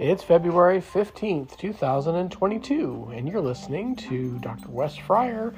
It's 0.00 0.22
February 0.22 0.80
15th, 0.80 1.58
2022, 1.58 3.10
and 3.14 3.28
you're 3.28 3.42
listening 3.42 3.94
to 3.96 4.38
Dr. 4.38 4.70
Wes 4.70 4.96
Fryer 4.96 5.52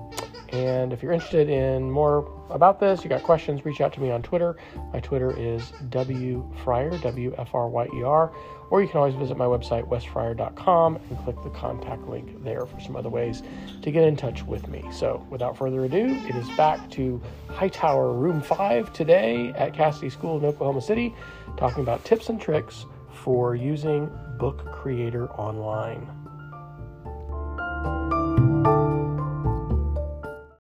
And 0.50 0.92
if 0.92 1.02
you're 1.02 1.14
interested 1.14 1.50
in 1.50 1.90
more 1.90 2.32
about 2.50 2.80
this 2.80 3.04
you 3.04 3.10
got 3.10 3.24
questions 3.24 3.66
reach 3.66 3.82
out 3.82 3.94
to 3.94 4.02
me 4.02 4.12
on 4.12 4.22
twitter. 4.22 4.58
My 4.94 5.00
twitter 5.00 5.38
is 5.38 5.72
w 5.90 6.50
fryer 6.64 6.98
w 7.00 7.36
f 7.38 7.54
r 7.54 7.68
y 7.68 7.88
e 7.94 8.04
r. 8.04 8.32
Or 8.72 8.82
you 8.82 8.88
can 8.88 9.00
always 9.00 9.16
visit 9.16 9.36
my 9.36 9.46
website, 9.46 9.86
wesfryer.com, 9.90 10.96
and 10.96 11.20
click 11.26 11.36
the 11.44 11.50
contact 11.50 12.08
link 12.08 12.42
there 12.42 12.66
for 12.66 12.80
some 12.80 12.96
other 12.96 13.10
ways 13.10 13.44
to 13.82 13.92
get 13.92 14.08
in 14.08 14.16
touch 14.16 14.44
with 14.44 14.70
me. 14.70 14.82
So, 14.94 15.28
without 15.30 15.58
further 15.58 15.84
ado, 15.84 16.06
it 16.30 16.36
is 16.36 16.50
back 16.52 16.90
to 16.92 17.22
Hightower 17.50 18.14
Room 18.14 18.42
5 18.42 18.94
today 18.94 19.50
at 19.58 19.74
Casady 19.74 20.10
School 20.10 20.38
in 20.38 20.46
Oklahoma 20.46 20.82
City, 20.82 21.14
talking 21.58 21.84
about 21.84 22.06
tips 22.06 22.30
and 22.30 22.40
tricks 22.40 22.86
for 23.24 23.56
using 23.56 24.10
Book 24.40 24.66
Creator 24.72 25.30
Online. 25.32 26.08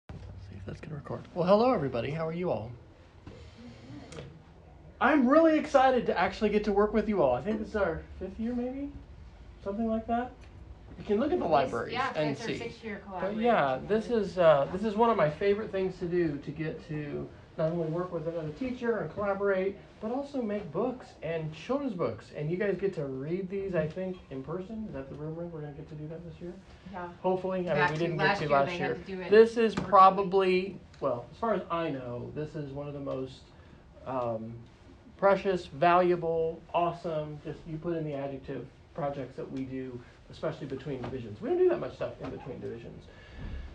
Let's 0.09 0.45
see 0.49 0.55
if 0.55 0.65
that's 0.65 0.79
going 0.79 0.91
to 0.91 0.95
record. 0.95 1.27
Well, 1.33 1.45
hello, 1.45 1.73
everybody. 1.73 2.11
How 2.11 2.25
are 2.25 2.33
you 2.33 2.49
all? 2.49 2.71
I'm 5.01 5.27
really 5.27 5.59
excited 5.59 6.05
to 6.05 6.17
actually 6.17 6.49
get 6.49 6.63
to 6.63 6.71
work 6.71 6.93
with 6.93 7.09
you 7.09 7.21
all. 7.21 7.35
I 7.35 7.41
think 7.41 7.59
this 7.59 7.69
is 7.69 7.75
our 7.75 8.01
fifth 8.19 8.39
year, 8.39 8.53
maybe 8.53 8.89
something 9.63 9.87
like 9.87 10.07
that. 10.07 10.31
You 10.97 11.03
can 11.03 11.19
look 11.19 11.33
at 11.33 11.39
the 11.39 11.45
libraries 11.45 11.93
yeah, 11.93 12.13
and 12.15 12.37
see. 12.37 12.57
Six-year 12.57 13.01
but 13.19 13.35
yeah, 13.35 13.79
this 13.85 14.09
is 14.09 14.37
uh, 14.37 14.65
this 14.71 14.85
is 14.85 14.95
one 14.95 15.09
of 15.09 15.17
my 15.17 15.29
favorite 15.29 15.71
things 15.71 15.99
to 15.99 16.05
do 16.05 16.37
to 16.45 16.51
get 16.51 16.87
to 16.87 17.27
not 17.57 17.71
only 17.71 17.87
work 17.87 18.11
with 18.11 18.27
another 18.27 18.49
teacher 18.59 18.97
and 18.99 19.13
collaborate, 19.13 19.77
but 20.01 20.11
also 20.11 20.41
make 20.41 20.71
books 20.71 21.07
and 21.23 21.53
children's 21.53 21.93
books. 21.93 22.25
And 22.35 22.49
you 22.49 22.57
guys 22.57 22.77
get 22.79 22.93
to 22.95 23.05
read 23.05 23.49
these, 23.49 23.75
I 23.75 23.87
think, 23.87 24.17
in 24.29 24.43
person. 24.43 24.85
Is 24.87 24.93
that 24.93 25.09
the 25.09 25.15
rumor? 25.15 25.45
We're 25.45 25.61
gonna 25.61 25.73
get 25.73 25.87
to 25.89 25.95
do 25.95 26.07
that 26.09 26.23
this 26.29 26.41
year. 26.41 26.53
Yeah. 26.91 27.07
Hopefully, 27.21 27.69
I 27.69 27.73
mean, 27.73 27.91
we 27.93 27.97
didn't 27.97 28.17
get 28.17 28.37
to 28.39 28.49
last 28.49 28.73
year. 28.73 28.97
to 29.05 29.29
This 29.29 29.57
is 29.57 29.73
probably 29.75 30.77
well, 30.99 31.25
as 31.31 31.37
far 31.37 31.53
as 31.53 31.61
I 31.69 31.89
know, 31.89 32.31
this 32.35 32.55
is 32.55 32.71
one 32.71 32.87
of 32.87 32.93
the 32.93 32.99
most 32.99 33.41
um, 34.05 34.53
precious, 35.17 35.67
valuable, 35.67 36.61
awesome, 36.73 37.39
just 37.45 37.59
you 37.67 37.77
put 37.77 37.97
in 37.97 38.03
the 38.03 38.13
adjective 38.13 38.65
projects 38.93 39.35
that 39.35 39.49
we 39.51 39.63
do, 39.63 39.99
especially 40.31 40.67
between 40.67 41.01
divisions. 41.01 41.39
We 41.41 41.49
don't 41.49 41.57
do 41.57 41.69
that 41.69 41.79
much 41.79 41.95
stuff 41.95 42.13
in 42.23 42.29
between 42.29 42.59
divisions. 42.59 43.03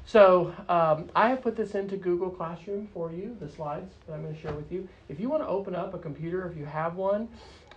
So 0.06 0.55
um, 0.69 1.09
I 1.15 1.28
have 1.28 1.43
put 1.43 1.56
this 1.56 1.75
into 1.75 1.97
Google 1.97 2.31
Classroom 2.31 2.88
for 2.93 3.12
you, 3.12 3.37
the 3.41 3.49
slides 3.49 3.94
that 4.06 4.15
I'm 4.15 4.22
going 4.22 4.34
to 4.34 4.41
share 4.41 4.53
with 4.53 4.72
you. 4.72 4.88
If 5.09 5.21
you 5.21 5.28
want 5.28 5.43
to 5.43 5.49
open 5.49 5.75
up 5.75 5.94
a 5.94 5.99
computer, 5.99 6.49
if 6.50 6.56
you 6.56 6.65
have 6.65 6.97
one, 6.97 7.28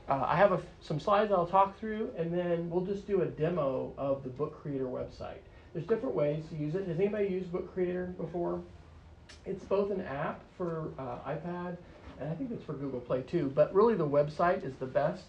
uh, 0.10 0.26
I 0.28 0.36
have 0.36 0.52
a, 0.52 0.62
some 0.82 1.00
slides 1.00 1.32
I'll 1.32 1.46
talk 1.46 1.80
through, 1.80 2.12
and 2.18 2.34
then 2.34 2.70
we'll 2.70 2.86
just 2.86 3.06
do 3.08 3.22
a 3.22 3.26
demo 3.26 3.94
of 3.98 4.24
the 4.24 4.30
Book 4.30 4.62
Creator 4.62 4.86
website. 4.86 5.38
There's 5.74 5.86
different 5.86 6.16
ways 6.16 6.44
to 6.50 6.56
use 6.56 6.76
it. 6.76 6.88
Has 6.88 7.00
anybody 7.00 7.28
used 7.28 7.52
Book 7.52 7.74
Creator 7.74 8.16
before? 8.18 8.62
It's 9.46 9.64
both 9.64 9.92
an 9.92 10.02
app 10.02 10.42
for 10.58 10.92
uh, 10.98 11.30
iPad 11.30 11.78
and 12.20 12.30
I 12.30 12.36
think 12.36 12.52
it's 12.52 12.64
for 12.64 12.74
Google 12.74 13.00
Play 13.00 13.22
too. 13.22 13.52
But 13.54 13.74
really, 13.74 13.96
the 13.96 14.08
website 14.08 14.64
is 14.64 14.74
the 14.76 14.86
best, 14.86 15.24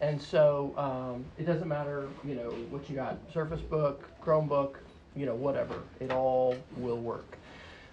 and 0.00 0.20
so 0.20 0.74
um, 0.76 1.24
it 1.38 1.46
doesn't 1.46 1.68
matter, 1.68 2.08
you 2.24 2.34
know, 2.34 2.50
what 2.70 2.88
you 2.88 2.96
got: 2.96 3.18
Surface 3.32 3.60
Book, 3.60 4.08
Chromebook, 4.24 4.76
you 5.16 5.26
know, 5.26 5.34
whatever. 5.34 5.82
It 6.00 6.10
all 6.10 6.56
will 6.76 6.98
work. 6.98 7.36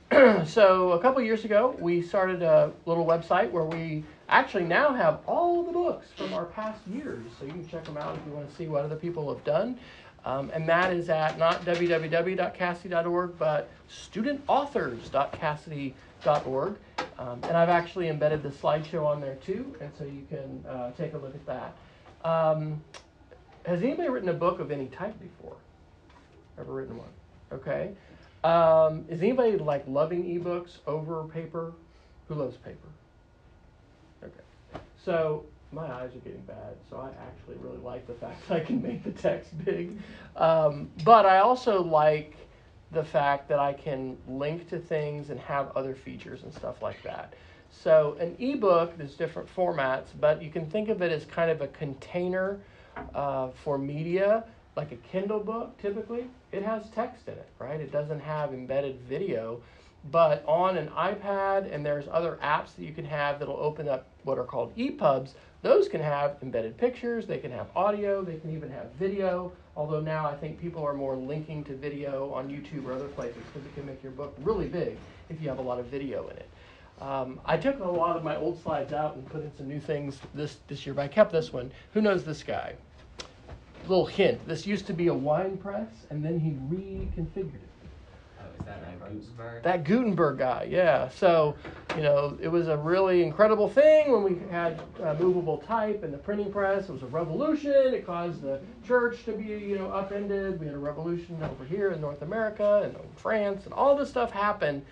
so 0.46 0.94
a 0.94 1.00
couple 1.00 1.22
years 1.22 1.44
ago, 1.44 1.76
we 1.80 2.02
started 2.02 2.42
a 2.42 2.72
little 2.86 3.06
website 3.06 3.52
where 3.52 3.66
we 3.66 4.06
actually 4.30 4.64
now 4.64 4.94
have 4.94 5.20
all 5.26 5.64
the 5.64 5.74
books 5.74 6.08
from 6.16 6.34
our 6.34 6.46
past 6.46 6.80
years. 6.88 7.26
So 7.40 7.46
you 7.46 7.52
can 7.52 7.68
check 7.68 7.84
them 7.84 7.98
out 7.98 8.16
if 8.16 8.22
you 8.26 8.32
want 8.32 8.50
to 8.50 8.56
see 8.56 8.68
what 8.68 8.86
other 8.86 8.96
people 8.96 9.28
have 9.34 9.44
done. 9.44 9.78
Um, 10.26 10.50
and 10.54 10.68
that 10.68 10.92
is 10.92 11.10
at 11.10 11.38
not 11.38 11.64
www.casady.org, 11.66 13.38
but 13.38 13.70
studentauthors.casady.org. 13.90 16.76
Um, 17.20 17.40
and 17.44 17.58
I've 17.58 17.70
actually 17.70 18.10
embedded 18.10 18.42
the 18.44 18.50
slideshow 18.50 19.06
on 19.06 19.22
there 19.22 19.36
too, 19.36 19.74
and 19.80 19.90
so 19.98 20.04
you 20.04 20.28
can 20.30 20.66
uh, 20.70 20.92
take 20.92 21.14
a 21.14 21.18
look 21.18 21.34
at 21.34 21.46
that. 21.46 21.74
Um, 22.24 22.84
has 23.66 23.82
anybody 23.82 24.10
written 24.10 24.30
a 24.30 24.34
book 24.34 24.60
of 24.60 24.70
any 24.72 24.88
type 24.88 25.18
before? 25.20 25.56
Ever 26.60 26.74
written 26.74 26.98
one? 26.98 27.10
Okay. 27.52 27.92
Um, 28.44 29.06
is 29.10 29.22
anybody 29.22 29.58
like 29.58 29.84
loving 29.88 30.24
ebooks 30.24 30.78
over 30.86 31.24
paper? 31.26 31.74
Who 32.28 32.36
loves 32.36 32.58
paper? 32.58 32.88
Okay. 34.24 34.82
So 35.04 35.46
my 35.72 35.86
eyes 35.86 36.16
are 36.16 36.20
getting 36.20 36.42
bad, 36.42 36.76
so 36.90 36.98
I 36.98 37.10
actually 37.26 37.58
really 37.60 37.78
like 37.84 38.08
the 38.08 38.14
fact 38.14 38.48
that 38.48 38.62
I 38.62 38.64
can 38.64 38.82
make 38.82 39.04
the 39.04 39.12
text 39.12 39.52
big. 39.66 39.98
Um, 40.36 40.90
but 41.04 41.26
I 41.26 41.40
also 41.40 41.84
like 41.84 42.36
the 42.92 43.04
fact 43.04 43.50
that 43.50 43.60
I 43.60 43.74
can 43.74 44.18
link 44.28 44.70
to 44.70 44.80
things 44.80 45.30
and 45.30 45.40
have 45.42 45.76
other 45.76 45.94
features 45.94 46.44
and 46.44 46.54
stuff 46.54 46.82
like 46.82 47.02
that. 47.04 47.34
So 47.70 48.16
an 48.20 48.36
ebook, 48.40 48.98
there's 48.98 49.16
different 49.16 49.54
formats, 49.54 50.08
but 50.20 50.42
you 50.42 50.50
can 50.50 50.70
think 50.70 50.88
of 50.88 51.02
it 51.02 51.12
as 51.12 51.26
kind 51.26 51.52
of 51.52 51.62
a 51.62 51.68
container 51.68 52.60
uh, 53.14 53.50
for 53.64 53.78
media, 53.78 54.46
like 54.78 54.92
a 54.92 54.96
Kindle 54.98 55.40
book 55.40 55.78
typically. 55.82 56.30
It 56.54 56.64
has 56.64 56.84
text 56.92 57.28
in 57.28 57.34
it, 57.34 57.50
right? 57.60 57.82
It 57.82 57.92
doesn't 57.92 58.20
have 58.20 58.54
embedded 58.54 59.02
video, 59.02 59.60
but 60.12 60.46
on 60.48 60.78
an 60.78 60.88
iPad 60.90 61.74
and 61.74 61.86
there's 61.86 62.06
other 62.10 62.38
apps 62.42 62.76
that 62.76 62.86
you 62.86 62.94
can 62.94 63.04
have 63.04 63.40
that'll 63.40 63.58
open 63.58 63.90
up 63.90 64.06
what 64.24 64.38
are 64.38 64.46
called 64.46 64.78
EPUBs. 64.78 65.32
Those 65.64 65.90
can 65.90 66.00
have 66.00 66.38
embedded 66.44 66.78
pictures, 66.78 67.26
they 67.26 67.40
can 67.40 67.52
have 67.52 67.68
audio, 67.76 68.24
they 68.24 68.38
can 68.38 68.56
even 68.56 68.70
have 68.70 68.92
video. 68.94 69.52
Although 69.76 70.00
now 70.00 70.28
I 70.28 70.36
think 70.36 70.62
people 70.62 70.86
are 70.86 70.94
more 70.94 71.18
linking 71.18 71.64
to 71.66 71.76
video 71.76 72.32
on 72.32 72.48
YouTube 72.48 72.86
or 72.86 72.94
other 72.94 73.08
places 73.08 73.42
because 73.52 73.68
it 73.68 73.74
can 73.74 73.86
make 73.86 74.02
your 74.04 74.12
book 74.12 74.36
really 74.44 74.68
big 74.68 74.96
if 75.30 75.42
you 75.42 75.50
have 75.50 75.58
a 75.58 75.64
lot 75.64 75.80
of 75.80 75.88
video 75.88 76.30
in 76.30 76.38
it. 76.38 76.50
Um, 77.02 77.40
I 77.46 77.58
took 77.58 77.80
a 77.80 77.84
lot 77.84 78.16
of 78.16 78.24
my 78.24 78.38
old 78.38 78.62
slides 78.62 78.94
out 78.94 79.16
and 79.16 79.26
put 79.26 79.44
in 79.44 79.52
some 79.58 79.68
new 79.68 79.80
things 79.80 80.20
this, 80.34 80.58
this 80.68 80.86
year, 80.86 80.94
but 80.94 81.02
I 81.04 81.08
kept 81.08 81.32
this 81.32 81.52
one. 81.52 81.72
Who 81.94 82.02
knows 82.02 82.24
this 82.24 82.44
guy? 82.44 82.76
Little 83.84 84.06
hint 84.06 84.46
this 84.48 84.68
used 84.68 84.86
to 84.88 84.94
be 84.94 85.08
a 85.08 85.14
wine 85.14 85.58
press, 85.58 85.88
and 86.10 86.24
then 86.24 86.40
he 86.40 86.52
reconfigured 86.74 87.56
it. 87.56 87.62
Oh, 88.40 88.44
is 88.60 88.66
that 88.66 88.82
that 88.82 89.00
Gutenberg? 89.00 89.64
That 89.64 89.84
Gutenberg 89.86 90.38
guy, 90.38 90.68
yeah. 90.70 91.08
So, 91.10 91.56
you 91.96 92.04
know, 92.04 92.38
it 92.42 92.50
was 92.50 92.68
a 92.68 92.76
really 92.76 93.24
incredible 93.24 93.70
thing 93.70 94.12
when 94.12 94.24
we 94.24 94.42
had 94.52 94.82
uh, 95.02 95.16
movable 95.20 95.60
type 95.60 96.04
and 96.04 96.14
the 96.14 96.18
printing 96.18 96.52
press. 96.52 96.90
It 96.90 96.92
was 96.92 97.04
a 97.04 97.08
revolution. 97.08 97.94
It 97.94 98.06
caused 98.06 98.42
the 98.42 98.60
church 98.86 99.24
to 99.26 99.32
be, 99.32 99.46
you 99.46 99.78
know, 99.78 99.90
upended. 99.92 100.60
We 100.60 100.66
had 100.66 100.76
a 100.76 100.80
revolution 100.80 101.42
over 101.42 101.64
here 101.64 101.92
in 101.92 102.02
North 102.02 102.22
America 102.22 102.82
and 102.84 102.96
France, 103.16 103.64
and 103.66 103.74
all 103.74 103.96
this 103.96 104.10
stuff 104.10 104.32
happened 104.32 104.84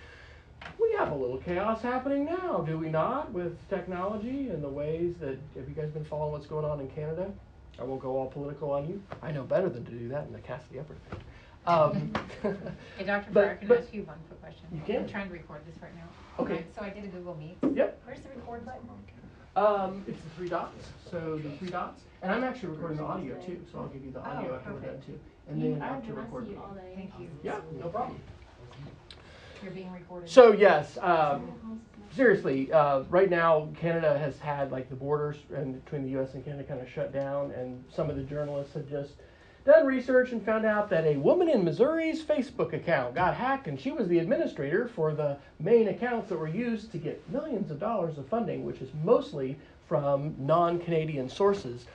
we 0.79 0.93
have 0.97 1.11
a 1.11 1.15
little 1.15 1.37
chaos 1.37 1.81
happening 1.81 2.25
now, 2.25 2.63
do 2.67 2.77
we 2.77 2.89
not, 2.89 3.31
with 3.31 3.57
technology 3.69 4.49
and 4.49 4.63
the 4.63 4.69
ways 4.69 5.15
that, 5.19 5.37
have 5.55 5.67
you 5.69 5.75
guys 5.75 5.91
been 5.91 6.05
following 6.05 6.31
what's 6.31 6.47
going 6.47 6.65
on 6.65 6.79
in 6.79 6.87
Canada? 6.89 7.31
I 7.79 7.83
won't 7.83 8.01
go 8.01 8.17
all 8.17 8.27
political 8.27 8.71
on 8.71 8.87
you. 8.87 9.01
I 9.21 9.31
know 9.31 9.43
better 9.43 9.69
than 9.69 9.83
to 9.85 9.91
do 9.91 10.07
that 10.09 10.27
in 10.27 10.33
the 10.33 10.39
Casady 10.39 10.79
Upper 10.79 10.95
debate. 11.09 11.23
Um, 11.67 12.13
Hey, 12.97 13.05
Dr. 13.05 13.31
Fryer, 13.31 13.55
can 13.55 13.71
I 13.71 13.75
ask 13.77 13.93
you 13.93 14.03
one 14.03 14.17
quick 14.27 14.41
question? 14.41 14.65
You 14.71 14.81
can. 14.85 15.03
I'm 15.03 15.09
trying 15.09 15.27
to 15.27 15.33
record 15.33 15.61
this 15.65 15.81
right 15.81 15.91
now. 15.95 16.43
Okay. 16.43 16.65
So 16.75 16.81
I 16.83 16.89
did 16.89 17.03
a 17.05 17.07
Google 17.07 17.35
Meet. 17.35 17.57
Yep. 17.75 18.01
Where's 18.05 18.19
the 18.19 18.29
record 18.29 18.65
button? 18.65 18.87
Um, 19.55 20.03
it's 20.07 20.21
the 20.21 20.29
three 20.31 20.49
dots. 20.49 20.87
So 21.09 21.37
the 21.37 21.49
three 21.57 21.69
dots, 21.69 22.03
and 22.21 22.31
I'm 22.31 22.43
actually 22.43 22.69
recording 22.69 22.97
the 22.97 23.03
audio 23.05 23.35
too. 23.37 23.61
So 23.71 23.79
I'll 23.79 23.87
give 23.87 24.03
you 24.03 24.11
the 24.11 24.19
audio 24.19 24.51
Oh, 24.51 24.55
after 24.55 24.73
we're 24.73 24.79
done 24.81 25.01
too, 25.05 25.17
and 25.47 25.61
You- 25.61 25.71
then 25.73 25.81
I 25.81 25.87
after 25.87 26.09
do 26.09 26.15
not 26.15 26.25
record 26.25 26.47
you 26.49 26.61
all 26.61 26.73
day. 26.75 26.91
Thank 26.95 27.11
you. 27.19 27.29
Yeah, 27.41 27.59
no 27.79 27.87
problem. 27.87 28.19
You're 29.63 29.71
being 29.71 29.91
recorded. 29.93 30.29
So 30.29 30.51
yes, 30.51 30.97
um, 31.01 31.81
seriously, 32.15 32.71
uh, 32.71 33.01
right 33.09 33.29
now 33.29 33.69
Canada 33.79 34.17
has 34.17 34.39
had 34.39 34.71
like 34.71 34.89
the 34.89 34.95
borders 34.95 35.37
and 35.53 35.83
between 35.83 36.03
the 36.03 36.09
U.S. 36.11 36.33
and 36.33 36.43
Canada 36.43 36.63
kind 36.63 36.81
of 36.81 36.89
shut 36.89 37.13
down, 37.13 37.51
and 37.51 37.83
some 37.93 38.09
of 38.09 38.15
the 38.15 38.23
journalists 38.23 38.73
have 38.73 38.89
just 38.89 39.13
done 39.65 39.85
research 39.85 40.31
and 40.31 40.45
found 40.45 40.65
out 40.65 40.89
that 40.91 41.05
a 41.05 41.17
woman 41.17 41.49
in 41.49 41.63
Missouri's 41.63 42.23
Facebook 42.23 42.73
account 42.73 43.15
got 43.15 43.35
hacked, 43.35 43.67
and 43.67 43.79
she 43.79 43.91
was 43.91 44.07
the 44.07 44.19
administrator 44.19 44.87
for 44.87 45.13
the 45.13 45.37
main 45.59 45.87
accounts 45.87 46.29
that 46.29 46.37
were 46.37 46.47
used 46.47 46.91
to 46.91 46.97
get 46.97 47.27
millions 47.31 47.71
of 47.71 47.79
dollars 47.79 48.17
of 48.17 48.27
funding, 48.27 48.63
which 48.63 48.79
is 48.79 48.89
mostly 49.03 49.57
from 49.87 50.35
non-Canadian 50.37 51.29
sources. 51.29 51.85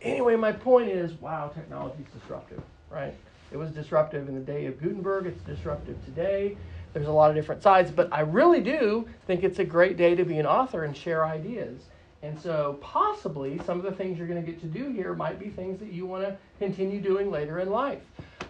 Anyway, 0.00 0.36
my 0.36 0.52
point 0.52 0.88
is, 0.88 1.12
wow, 1.20 1.48
technology 1.48 2.02
is 2.02 2.20
disruptive, 2.20 2.62
right? 2.90 3.14
It 3.50 3.56
was 3.56 3.70
disruptive 3.70 4.28
in 4.28 4.34
the 4.34 4.40
day 4.40 4.66
of 4.66 4.80
Gutenberg. 4.80 5.26
It's 5.26 5.42
disruptive 5.42 6.02
today. 6.04 6.56
There's 6.92 7.06
a 7.06 7.12
lot 7.12 7.30
of 7.30 7.36
different 7.36 7.62
sides, 7.62 7.90
but 7.90 8.12
I 8.12 8.20
really 8.20 8.60
do 8.60 9.06
think 9.26 9.44
it's 9.44 9.58
a 9.58 9.64
great 9.64 9.96
day 9.96 10.14
to 10.14 10.24
be 10.24 10.38
an 10.38 10.46
author 10.46 10.84
and 10.84 10.96
share 10.96 11.24
ideas. 11.24 11.82
And 12.22 12.38
so, 12.40 12.78
possibly, 12.80 13.60
some 13.64 13.78
of 13.78 13.84
the 13.84 13.92
things 13.92 14.18
you're 14.18 14.26
going 14.26 14.44
to 14.44 14.50
get 14.50 14.60
to 14.62 14.66
do 14.66 14.90
here 14.90 15.14
might 15.14 15.38
be 15.38 15.50
things 15.50 15.78
that 15.78 15.92
you 15.92 16.04
want 16.04 16.24
to 16.24 16.36
continue 16.58 17.00
doing 17.00 17.30
later 17.30 17.60
in 17.60 17.70
life. 17.70 18.02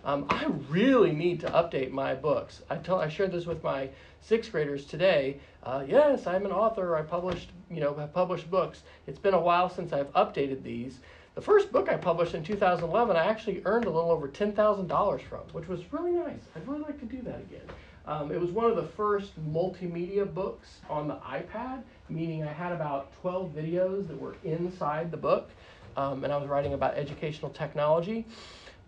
Um, 0.04 0.24
I 0.30 0.46
really 0.70 1.12
need 1.12 1.40
to 1.40 1.48
update 1.48 1.90
my 1.90 2.14
books. 2.14 2.62
I 2.70 2.76
tell 2.76 2.98
I 2.98 3.08
shared 3.08 3.32
this 3.32 3.44
with 3.44 3.62
my 3.62 3.90
sixth 4.22 4.52
graders 4.52 4.86
today. 4.86 5.38
Uh, 5.62 5.84
yes, 5.86 6.26
I'm 6.26 6.46
an 6.46 6.52
author. 6.52 6.96
I 6.96 7.02
published, 7.02 7.50
you 7.70 7.80
know, 7.80 7.92
have 7.94 8.14
published 8.14 8.50
books. 8.50 8.82
It's 9.06 9.18
been 9.18 9.34
a 9.34 9.40
while 9.40 9.68
since 9.68 9.92
I've 9.92 10.10
updated 10.14 10.62
these. 10.62 11.00
The 11.34 11.42
first 11.42 11.70
book 11.70 11.88
I 11.90 11.96
published 11.96 12.34
in 12.34 12.42
2011, 12.42 13.16
I 13.16 13.26
actually 13.26 13.60
earned 13.64 13.84
a 13.84 13.90
little 13.90 14.10
over 14.10 14.28
$10,000 14.28 15.20
from, 15.22 15.40
which 15.52 15.68
was 15.68 15.92
really 15.92 16.12
nice. 16.12 16.40
I'd 16.56 16.66
really 16.66 16.80
like 16.80 16.98
to 17.00 17.06
do 17.06 17.20
that 17.22 17.40
again. 17.40 17.68
Um, 18.08 18.32
it 18.32 18.40
was 18.40 18.50
one 18.50 18.70
of 18.70 18.76
the 18.76 18.86
first 18.96 19.32
multimedia 19.52 20.32
books 20.32 20.80
on 20.88 21.08
the 21.08 21.16
iPad, 21.16 21.82
meaning 22.08 22.42
I 22.42 22.52
had 22.54 22.72
about 22.72 23.12
12 23.20 23.52
videos 23.52 24.08
that 24.08 24.18
were 24.18 24.34
inside 24.44 25.10
the 25.10 25.18
book, 25.18 25.50
um, 25.94 26.24
and 26.24 26.32
I 26.32 26.38
was 26.38 26.48
writing 26.48 26.72
about 26.72 26.94
educational 26.94 27.50
technology. 27.50 28.24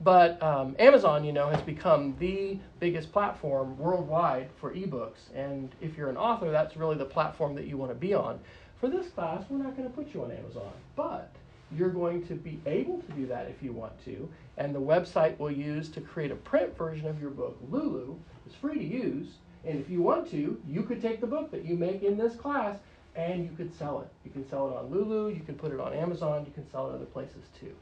But 0.01 0.43
um, 0.43 0.75
Amazon, 0.79 1.23
you 1.23 1.35
know, 1.35 1.51
has 1.51 1.61
become 1.61 2.17
the 2.19 2.59
biggest 2.79 3.13
platform 3.13 3.77
worldwide 3.77 4.49
for 4.59 4.73
ebooks, 4.73 5.35
and 5.35 5.71
if 5.83 5.99
you're 5.99 6.09
an 6.09 6.17
author, 6.17 6.51
that's 6.51 6.75
really 6.79 6.97
the 6.97 7.05
platform 7.05 7.55
that 7.57 7.67
you 7.67 7.77
want 7.77 7.91
to 7.91 7.95
be 7.99 8.15
on. 8.15 8.41
For 8.81 8.89
this 8.89 9.09
class, 9.11 9.45
we're 9.51 9.63
not 9.63 9.77
going 9.77 9.87
to 9.87 9.95
put 9.95 10.15
you 10.15 10.25
on 10.25 10.31
Amazon, 10.31 10.73
but 10.97 11.31
you're 11.77 11.91
going 11.91 12.27
to 12.27 12.35
be 12.35 12.59
able 12.65 13.03
to 13.03 13.13
do 13.13 13.27
that 13.27 13.51
if 13.51 13.63
you 13.63 13.75
want 13.75 14.03
to, 14.07 14.27
and 14.57 14.75
the 14.75 14.81
website 14.81 15.39
we'll 15.39 15.51
use 15.51 15.91
to 15.91 16.01
create 16.01 16.31
a 16.31 16.37
print 16.37 16.75
version 16.79 17.07
of 17.07 17.21
your 17.21 17.31
book, 17.31 17.59
Lulu, 17.71 18.17
is 18.51 18.57
free 18.57 18.75
to 18.75 18.85
use. 18.85 19.29
And 19.65 19.79
if 19.79 19.91
you 19.91 20.03
want 20.03 20.31
to, 20.31 20.61
you 20.69 20.83
could 20.83 21.03
take 21.03 21.21
the 21.21 21.27
book 21.27 21.51
that 21.51 21.65
you 21.65 21.77
make 21.77 22.03
in 22.03 22.17
this 22.17 22.35
class 22.35 22.79
and 23.15 23.45
you 23.45 23.51
could 23.57 23.77
sell 23.77 24.01
it. 24.01 24.09
You 24.25 24.31
can 24.31 24.49
sell 24.49 24.69
it 24.69 24.77
on 24.77 24.91
Lulu, 24.91 25.29
you 25.29 25.41
can 25.41 25.55
put 25.55 25.73
it 25.73 25.81
on 25.81 25.93
Amazon, 25.93 26.45
you 26.47 26.53
can 26.53 26.69
sell 26.71 26.89
it 26.91 26.95
other 26.95 27.05
places 27.05 27.43
too. 27.59 27.75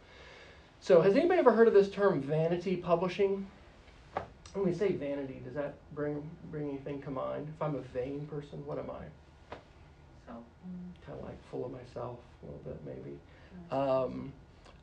So, 0.81 1.01
has 1.01 1.15
anybody 1.17 1.41
ever 1.41 1.53
heard 1.53 1.69
of 1.69 1.75
this 1.75 1.91
term 1.91 2.21
vanity 2.23 2.77
publishing? 2.77 3.47
When 4.55 4.65
we 4.65 4.75
say 4.75 4.93
vanity, 4.93 5.41
does 5.45 5.55
that 5.55 5.75
bring 5.95 6.29
bring 6.51 6.69
anything 6.69 7.03
to 7.03 7.11
mind? 7.11 7.49
If 7.55 7.61
I'm 7.61 7.75
a 7.75 7.81
vain 7.81 8.27
person, 8.31 8.65
what 8.65 8.79
am 8.79 8.91
I? 8.91 9.57
So, 10.27 10.33
Kind 11.05 11.19
of 11.19 11.25
like 11.25 11.37
full 11.51 11.67
of 11.67 11.73
myself, 11.73 12.19
a 12.43 12.47
little 12.47 12.61
bit 12.65 12.81
maybe. 12.87 13.19
Um, 13.71 14.33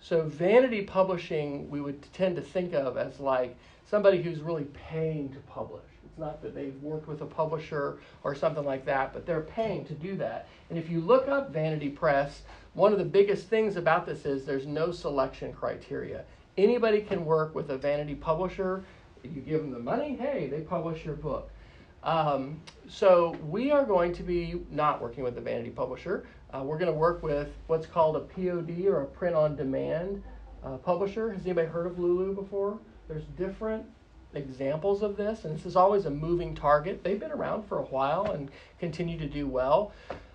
so 0.01 0.23
vanity 0.23 0.83
publishing, 0.83 1.69
we 1.69 1.81
would 1.81 2.01
tend 2.13 2.35
to 2.35 2.41
think 2.41 2.73
of 2.73 2.97
as 2.97 3.19
like 3.19 3.55
somebody 3.89 4.21
who's 4.21 4.41
really 4.41 4.65
paying 4.89 5.29
to 5.29 5.39
publish. 5.41 5.83
It's 6.05 6.17
not 6.17 6.41
that 6.41 6.55
they've 6.55 6.75
worked 6.81 7.07
with 7.07 7.21
a 7.21 7.25
publisher 7.25 7.99
or 8.23 8.35
something 8.35 8.63
like 8.63 8.85
that, 8.85 9.13
but 9.13 9.25
they're 9.25 9.41
paying 9.41 9.85
to 9.85 9.93
do 9.93 10.15
that. 10.17 10.47
And 10.69 10.79
if 10.79 10.89
you 10.89 11.01
look 11.01 11.27
up 11.27 11.51
Vanity 11.51 11.89
Press, 11.89 12.41
one 12.73 12.91
of 12.91 12.99
the 12.99 13.05
biggest 13.05 13.47
things 13.47 13.75
about 13.75 14.05
this 14.05 14.25
is 14.25 14.45
there's 14.45 14.65
no 14.65 14.91
selection 14.91 15.53
criteria. 15.53 16.23
Anybody 16.57 17.01
can 17.01 17.25
work 17.25 17.53
with 17.53 17.69
a 17.69 17.77
vanity 17.77 18.15
publisher. 18.15 18.83
You 19.23 19.41
give 19.41 19.61
them 19.61 19.71
the 19.71 19.79
money, 19.79 20.15
hey, 20.15 20.47
they 20.47 20.61
publish 20.61 21.03
your 21.03 21.15
book. 21.15 21.49
Um, 22.03 22.61
so 22.87 23.35
we 23.47 23.71
are 23.71 23.83
going 23.83 24.13
to 24.13 24.23
be 24.23 24.61
not 24.69 25.01
working 25.01 25.23
with 25.23 25.37
a 25.37 25.41
vanity 25.41 25.71
publisher. 25.71 26.27
Uh, 26.53 26.61
we're 26.63 26.77
going 26.77 26.91
to 26.91 26.97
work 26.97 27.23
with 27.23 27.49
what's 27.67 27.87
called 27.87 28.15
a 28.15 28.19
POD 28.19 28.85
or 28.85 29.01
a 29.01 29.05
print 29.05 29.35
on 29.35 29.55
demand 29.55 30.23
uh, 30.63 30.77
publisher. 30.77 31.33
Has 31.33 31.41
anybody 31.45 31.67
heard 31.67 31.87
of 31.87 31.97
Lulu 31.97 32.35
before? 32.35 32.79
There's 33.07 33.24
different 33.38 33.86
examples 34.34 35.02
of 35.02 35.16
this, 35.16 35.46
and 35.46 35.56
this 35.56 35.66
is 35.66 35.75
always 35.75 36.06
a 36.06 36.10
moving 36.10 36.56
target. 36.56 37.04
They've 37.04 37.19
been 37.19 37.31
around 37.31 37.68
for 37.68 37.80
a 37.80 37.84
while 37.84 38.31
and 38.31 38.50
continue 38.80 39.18
to 39.19 39.28
do 39.28 39.48
well. 39.48 39.92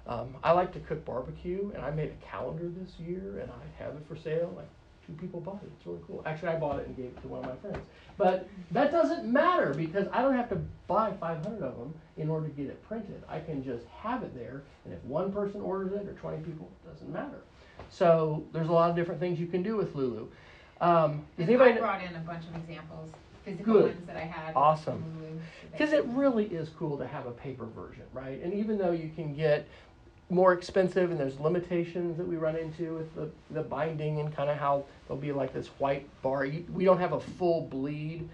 Um, 0.07 0.35
I 0.43 0.53
like 0.53 0.73
to 0.73 0.81
cook 0.81 1.05
barbecue, 1.05 1.71
and 1.75 1.85
I 1.85 1.91
made 1.91 2.11
a 2.11 2.27
calendar 2.27 2.69
this 2.69 2.99
year, 2.99 3.41
and 3.41 3.51
I 3.51 3.83
have 3.83 3.95
it 3.95 4.03
for 4.09 4.17
sale. 4.17 4.53
Like 4.57 4.69
two 5.07 5.13
people 5.15 5.41
bought 5.41 5.61
it. 5.63 5.71
It's 5.77 5.87
really 5.87 6.01
cool. 6.07 6.23
Actually, 6.27 6.51
I 6.51 6.57
bought 6.57 6.79
it 6.81 6.87
and 6.87 6.97
gave 6.97 7.07
it 7.07 7.21
to 7.23 7.29
one 7.29 7.45
of 7.45 7.47
my 7.47 7.57
friends. 7.57 7.85
But 8.17 8.49
that 8.71 8.91
doesn't 8.91 9.31
matter 9.31 9.75
because 9.75 10.07
I 10.13 10.23
don't 10.23 10.35
have 10.35 10.49
to 10.51 10.61
buy 10.87 11.13
500 11.13 11.63
of 11.63 11.79
them 11.79 11.95
in 12.17 12.31
order 12.31 12.49
to 12.49 12.55
get 12.55 12.67
it 12.67 12.83
printed. 12.87 13.23
I 13.29 13.41
can 13.41 13.63
just 13.63 13.87
have 13.87 14.23
it 14.23 14.35
there, 14.35 14.63
and 14.85 14.95
if 14.95 15.03
one 15.05 15.33
person 15.33 15.61
orders 15.61 15.93
it 15.93 16.09
or 16.09 16.13
20 16.13 16.39
people, 16.45 16.69
it 16.85 16.93
doesn't 16.93 17.13
matter. 17.13 17.43
So 17.91 18.45
there's 18.53 18.69
a 18.69 18.73
lot 18.73 18.91
of 18.91 18.97
different 18.97 19.21
things 19.21 19.39
you 19.39 19.47
can 19.47 19.63
do 19.63 19.77
with 19.77 19.95
Lulu. 19.95 20.29
Um, 20.81 21.25
does 21.37 21.49
and 21.49 21.51
I 21.61 21.65
anybody? 21.65 21.79
brought 21.79 22.03
in 22.03 22.15
a 22.17 22.21
bunch 22.21 22.45
of 22.49 22.57
examples, 22.57 23.11
physical 23.45 23.73
Good. 23.75 23.95
ones 23.95 24.07
that 24.07 24.17
I 24.17 24.21
had. 24.21 24.55
Awesome. 24.57 25.03
from 25.03 25.21
Lulu, 25.23 25.39
so 25.39 25.69
Because 25.73 25.93
it 25.93 26.05
really 26.07 26.47
is 26.47 26.71
cool 26.71 26.97
to 26.99 27.07
have 27.07 27.27
a 27.27 27.33
paper 27.33 27.67
version, 27.67 28.05
right? 28.13 28.41
And 28.43 28.55
even 28.55 28.79
though 28.79 28.93
you 28.93 29.11
can 29.15 29.35
get 29.35 29.67
more 30.31 30.53
expensive 30.53 31.11
and 31.11 31.19
there's 31.19 31.39
limitations 31.41 32.17
that 32.17 32.27
we 32.27 32.37
run 32.37 32.57
into 32.57 32.95
with 32.95 33.15
the, 33.17 33.29
the 33.53 33.63
binding 33.63 34.21
and 34.21 34.35
kind 34.35 34.49
of 34.49 34.57
how 34.57 34.85
there'll 35.07 35.21
be 35.21 35.33
like 35.33 35.53
this 35.53 35.67
white 35.79 36.07
bar. 36.23 36.45
You, 36.45 36.65
we 36.73 36.85
don't 36.85 36.99
have 36.99 37.13
a 37.13 37.21
full 37.21 37.63
bleed 37.63 38.29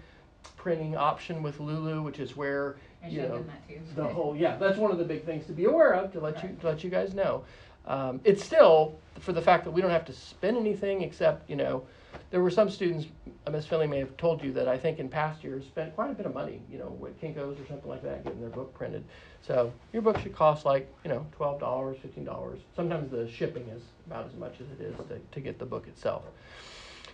printing 0.55 0.95
option 0.95 1.41
with 1.43 1.59
Lulu, 1.59 2.03
which 2.03 2.19
is 2.19 2.35
where 2.37 2.75
I 3.03 3.07
you 3.09 3.21
know 3.23 3.29
them 3.29 3.47
that 3.47 3.67
too. 3.67 3.79
the 3.95 4.03
whole 4.03 4.35
yeah 4.35 4.57
that's 4.57 4.77
one 4.77 4.91
of 4.91 4.97
the 4.97 5.03
big 5.03 5.23
things 5.23 5.45
to 5.47 5.53
be 5.53 5.65
aware 5.65 5.93
of 5.93 6.11
to 6.13 6.19
let 6.19 6.41
you 6.43 6.55
to 6.61 6.65
let 6.67 6.83
you 6.83 6.89
guys 6.89 7.13
know 7.13 7.43
um, 7.85 8.19
it's 8.23 8.43
still 8.43 8.97
for 9.19 9.33
the 9.33 9.41
fact 9.41 9.63
that 9.65 9.71
we 9.71 9.81
don't 9.81 9.91
have 9.91 10.05
to 10.05 10.13
spend 10.13 10.57
anything 10.57 11.01
except 11.03 11.47
you 11.49 11.55
know 11.55 11.83
there 12.29 12.41
were 12.41 12.51
some 12.51 12.69
students 12.69 13.07
uh, 13.45 13.51
miss 13.51 13.65
finley 13.65 13.87
may 13.87 13.99
have 13.99 14.15
told 14.17 14.43
you 14.43 14.51
that 14.51 14.67
i 14.67 14.77
think 14.77 14.99
in 14.99 15.07
past 15.09 15.43
years 15.43 15.63
spent 15.65 15.93
quite 15.95 16.11
a 16.11 16.13
bit 16.13 16.25
of 16.25 16.33
money 16.33 16.61
you 16.71 16.77
know 16.77 16.89
with 16.99 17.19
kinkos 17.21 17.61
or 17.61 17.67
something 17.67 17.89
like 17.89 18.03
that 18.03 18.23
getting 18.23 18.41
their 18.41 18.49
book 18.49 18.73
printed 18.73 19.03
so 19.41 19.71
your 19.93 20.01
book 20.01 20.17
should 20.19 20.35
cost 20.35 20.65
like 20.65 20.91
you 21.03 21.09
know 21.09 21.25
$12 21.39 21.59
$15 21.59 22.59
sometimes 22.75 23.11
the 23.11 23.29
shipping 23.29 23.67
is 23.69 23.81
about 24.05 24.25
as 24.25 24.33
much 24.35 24.55
as 24.59 24.67
it 24.79 24.83
is 24.83 24.95
to, 25.07 25.19
to 25.31 25.39
get 25.39 25.59
the 25.59 25.65
book 25.65 25.87
itself 25.87 26.23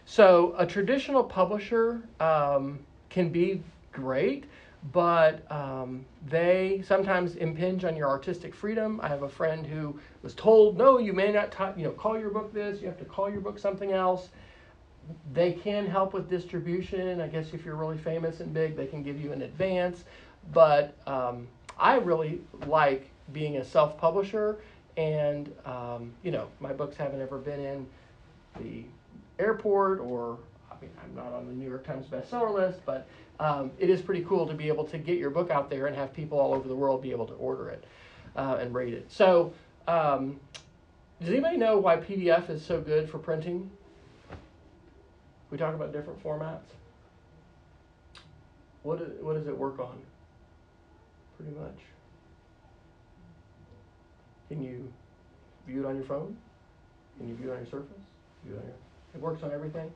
so 0.05 0.53
a 0.57 0.65
traditional 0.65 1.23
publisher 1.23 2.01
um, 2.19 2.79
can 3.09 3.29
be 3.29 3.61
great, 3.91 4.45
but 4.91 5.49
um, 5.51 6.05
they 6.27 6.83
sometimes 6.85 7.35
impinge 7.35 7.85
on 7.85 7.95
your 7.95 8.09
artistic 8.09 8.53
freedom. 8.53 8.99
I 9.01 9.07
have 9.07 9.23
a 9.23 9.29
friend 9.29 9.65
who 9.65 9.97
was 10.21 10.33
told, 10.33 10.77
"No, 10.77 10.97
you 10.97 11.13
may 11.13 11.31
not, 11.31 11.77
you 11.77 11.85
know, 11.85 11.91
call 11.91 12.19
your 12.19 12.31
book 12.31 12.53
this. 12.53 12.81
You 12.81 12.87
have 12.87 12.97
to 12.99 13.05
call 13.05 13.29
your 13.29 13.39
book 13.39 13.57
something 13.57 13.93
else." 13.93 14.29
They 15.33 15.53
can 15.53 15.85
help 15.87 16.13
with 16.13 16.29
distribution. 16.29 17.21
I 17.21 17.27
guess 17.27 17.53
if 17.53 17.65
you're 17.65 17.75
really 17.75 17.97
famous 17.97 18.39
and 18.39 18.53
big, 18.53 18.75
they 18.75 18.87
can 18.87 19.03
give 19.03 19.19
you 19.19 19.31
an 19.31 19.41
advance. 19.41 20.03
But 20.51 20.95
um, 21.07 21.47
I 21.77 21.95
really 21.95 22.41
like 22.67 23.09
being 23.31 23.57
a 23.57 23.65
self-publisher, 23.65 24.57
and 24.97 25.51
um, 25.65 26.13
you 26.23 26.31
know, 26.31 26.47
my 26.59 26.73
books 26.73 26.95
haven't 26.97 27.21
ever 27.21 27.37
been 27.37 27.59
in 27.59 27.87
the 28.59 28.83
airport 29.39 29.99
or 29.99 30.37
I 30.71 30.75
mean 30.79 30.91
I'm 31.03 31.15
not 31.15 31.33
on 31.33 31.47
the 31.47 31.53
New 31.53 31.67
York 31.67 31.85
Times 31.85 32.05
bestseller 32.07 32.53
list, 32.53 32.79
but 32.85 33.07
um, 33.39 33.71
it 33.79 33.89
is 33.89 34.01
pretty 34.01 34.23
cool 34.23 34.45
to 34.47 34.53
be 34.53 34.67
able 34.67 34.85
to 34.85 34.97
get 34.97 35.17
your 35.17 35.29
book 35.29 35.49
out 35.49 35.69
there 35.69 35.87
and 35.87 35.95
have 35.95 36.13
people 36.13 36.39
all 36.39 36.53
over 36.53 36.67
the 36.67 36.75
world 36.75 37.01
be 37.01 37.11
able 37.11 37.25
to 37.27 37.33
order 37.33 37.69
it 37.69 37.83
uh, 38.35 38.57
and 38.59 38.73
rate 38.73 38.93
it. 38.93 39.11
So, 39.11 39.53
um, 39.87 40.39
does 41.19 41.29
anybody 41.29 41.57
know 41.57 41.77
why 41.77 41.97
PDF 41.97 42.49
is 42.49 42.63
so 42.63 42.79
good 42.81 43.09
for 43.09 43.17
printing? 43.17 43.69
We 45.53 45.59
talk 45.59 45.75
about 45.75 45.93
different 45.93 46.23
formats. 46.23 46.65
What 48.81 48.97
do- 48.97 49.23
what 49.23 49.35
does 49.35 49.45
it 49.45 49.55
work 49.55 49.77
on? 49.77 50.01
Pretty 51.37 51.51
much. 51.51 51.77
Can 54.49 54.63
you 54.63 54.91
view 55.67 55.83
it 55.83 55.85
on 55.85 55.95
your 55.95 56.05
phone? 56.05 56.35
Can 57.19 57.29
you 57.29 57.35
view 57.35 57.51
it 57.51 57.53
on 57.53 57.59
your 57.59 57.67
Surface? 57.67 58.01
View 58.43 58.55
it, 58.55 58.61
on 58.61 58.65
your, 58.65 58.75
it 59.13 59.21
works 59.21 59.43
on 59.43 59.51
everything. 59.51 59.93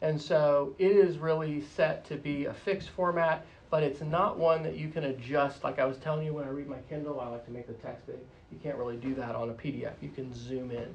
And 0.00 0.22
so 0.22 0.76
it 0.78 0.92
is 0.92 1.18
really 1.18 1.60
set 1.60 2.04
to 2.04 2.14
be 2.14 2.44
a 2.44 2.54
fixed 2.54 2.90
format, 2.90 3.44
but 3.68 3.82
it's 3.82 4.02
not 4.02 4.38
one 4.38 4.62
that 4.62 4.76
you 4.76 4.90
can 4.90 5.02
adjust. 5.02 5.64
Like 5.64 5.80
I 5.80 5.86
was 5.86 5.98
telling 5.98 6.24
you 6.24 6.34
when 6.34 6.44
I 6.44 6.50
read 6.50 6.68
my 6.68 6.78
Kindle, 6.88 7.18
I 7.18 7.26
like 7.26 7.44
to 7.46 7.50
make 7.50 7.66
the 7.66 7.72
text 7.72 8.06
big. 8.06 8.20
You 8.52 8.58
can't 8.62 8.76
really 8.76 8.96
do 8.96 9.16
that 9.16 9.34
on 9.34 9.50
a 9.50 9.54
PDF. 9.54 9.94
You 10.00 10.10
can 10.10 10.32
zoom 10.32 10.70
in. 10.70 10.94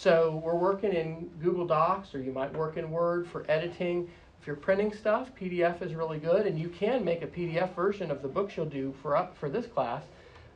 So 0.00 0.40
we're 0.44 0.54
working 0.54 0.92
in 0.92 1.28
Google 1.42 1.66
Docs, 1.66 2.14
or 2.14 2.22
you 2.22 2.30
might 2.30 2.54
work 2.54 2.76
in 2.76 2.88
Word 2.88 3.26
for 3.26 3.44
editing. 3.50 4.08
If 4.40 4.46
you're 4.46 4.54
printing 4.54 4.92
stuff, 4.92 5.32
PDF 5.34 5.82
is 5.82 5.92
really 5.92 6.20
good, 6.20 6.46
and 6.46 6.56
you 6.56 6.68
can 6.68 7.04
make 7.04 7.22
a 7.22 7.26
PDF 7.26 7.74
version 7.74 8.12
of 8.12 8.22
the 8.22 8.28
books 8.28 8.56
you'll 8.56 8.66
do 8.66 8.94
for 9.02 9.16
up 9.16 9.36
for 9.36 9.50
this 9.50 9.66
class. 9.66 10.04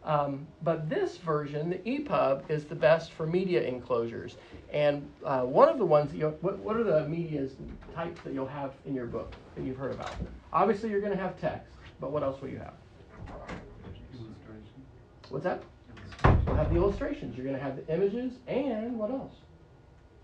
Um, 0.05 0.47
but 0.63 0.89
this 0.89 1.17
version, 1.17 1.71
the 1.71 1.79
EPUB, 1.79 2.49
is 2.51 2.67
the 2.67 2.77
best 2.77 3.11
for 3.11 3.27
media 3.27 3.63
enclosures. 3.63 4.37
And 4.73 5.11
uh, 5.25 5.41
one 5.41 5.69
of 5.69 5.79
the 5.79 5.87
ones 5.87 6.13
that 6.13 6.19
you 6.19 6.29
what, 6.41 6.59
what 6.59 6.77
are 6.77 6.85
the 6.85 7.09
media 7.09 7.49
types 7.97 8.21
that 8.23 8.35
you'll 8.35 8.47
have 8.47 8.75
in 8.87 8.95
your 8.95 9.07
book 9.07 9.35
that 9.57 9.65
you've 9.65 9.77
heard 9.77 9.95
about? 9.95 10.15
Obviously, 10.53 10.89
you're 10.89 11.01
going 11.01 11.17
to 11.17 11.21
have 11.21 11.37
text, 11.41 11.73
but 11.99 12.13
what 12.13 12.23
else 12.23 12.41
will 12.41 12.49
you 12.49 12.59
have? 12.59 12.75
What's 15.31 15.43
that? 15.43 15.65
Have 16.63 16.71
the 16.73 16.77
illustrations. 16.77 17.37
You're 17.37 17.45
going 17.45 17.57
to 17.59 17.63
have 17.63 17.75
the 17.77 17.93
images, 17.93 18.35
and 18.47 18.97
what 18.97 19.11
else? 19.11 19.33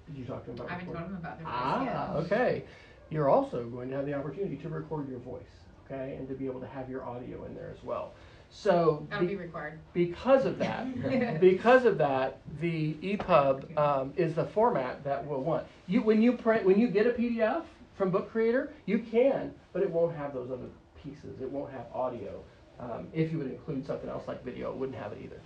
Did 0.06 0.16
you 0.18 0.24
talk 0.24 0.44
to 0.44 0.52
them 0.52 0.60
about? 0.60 0.70
I 0.70 0.74
haven't 0.74 0.86
told 0.94 0.98
them 0.98 1.16
about 1.16 1.36
their 1.38 1.46
voice 1.46 1.54
Ah, 1.56 2.14
yet. 2.14 2.24
okay. 2.26 2.64
You're 3.10 3.28
also 3.28 3.64
going 3.64 3.90
to 3.90 3.96
have 3.96 4.06
the 4.06 4.14
opportunity 4.14 4.56
to 4.58 4.68
record 4.68 5.08
your 5.08 5.18
voice, 5.18 5.42
okay, 5.84 6.14
and 6.16 6.28
to 6.28 6.34
be 6.34 6.46
able 6.46 6.60
to 6.60 6.66
have 6.68 6.88
your 6.88 7.02
audio 7.04 7.44
in 7.44 7.56
there 7.56 7.72
as 7.76 7.82
well. 7.82 8.12
So, 8.50 9.04
That'll 9.10 9.26
be- 9.26 9.34
be 9.34 9.40
required. 9.40 9.80
because 9.92 10.46
of 10.46 10.58
that, 10.60 11.40
because 11.40 11.84
of 11.84 11.98
that, 11.98 12.38
the 12.60 12.94
EPUB 13.02 13.76
um, 13.76 14.12
is 14.16 14.34
the 14.34 14.44
format 14.44 15.02
that 15.02 15.26
we'll 15.26 15.42
want. 15.42 15.66
You, 15.88 16.02
when 16.02 16.22
you 16.22 16.34
print, 16.34 16.64
when 16.64 16.78
you 16.78 16.86
get 16.86 17.06
a 17.08 17.10
PDF 17.10 17.64
from 17.96 18.10
Book 18.10 18.30
Creator, 18.30 18.72
you 18.86 19.00
can, 19.00 19.52
but 19.72 19.82
it 19.82 19.90
won't 19.90 20.16
have 20.16 20.32
those 20.32 20.52
other 20.52 20.68
pieces. 21.02 21.40
It 21.42 21.50
won't 21.50 21.72
have 21.72 21.86
audio. 21.92 22.42
Um, 22.78 23.08
if 23.12 23.32
you 23.32 23.38
would 23.38 23.48
include 23.50 23.84
something 23.84 24.08
else 24.08 24.28
like 24.28 24.44
video, 24.44 24.70
it 24.70 24.76
wouldn't 24.76 24.96
have 24.96 25.10
it 25.12 25.18
either. 25.24 25.40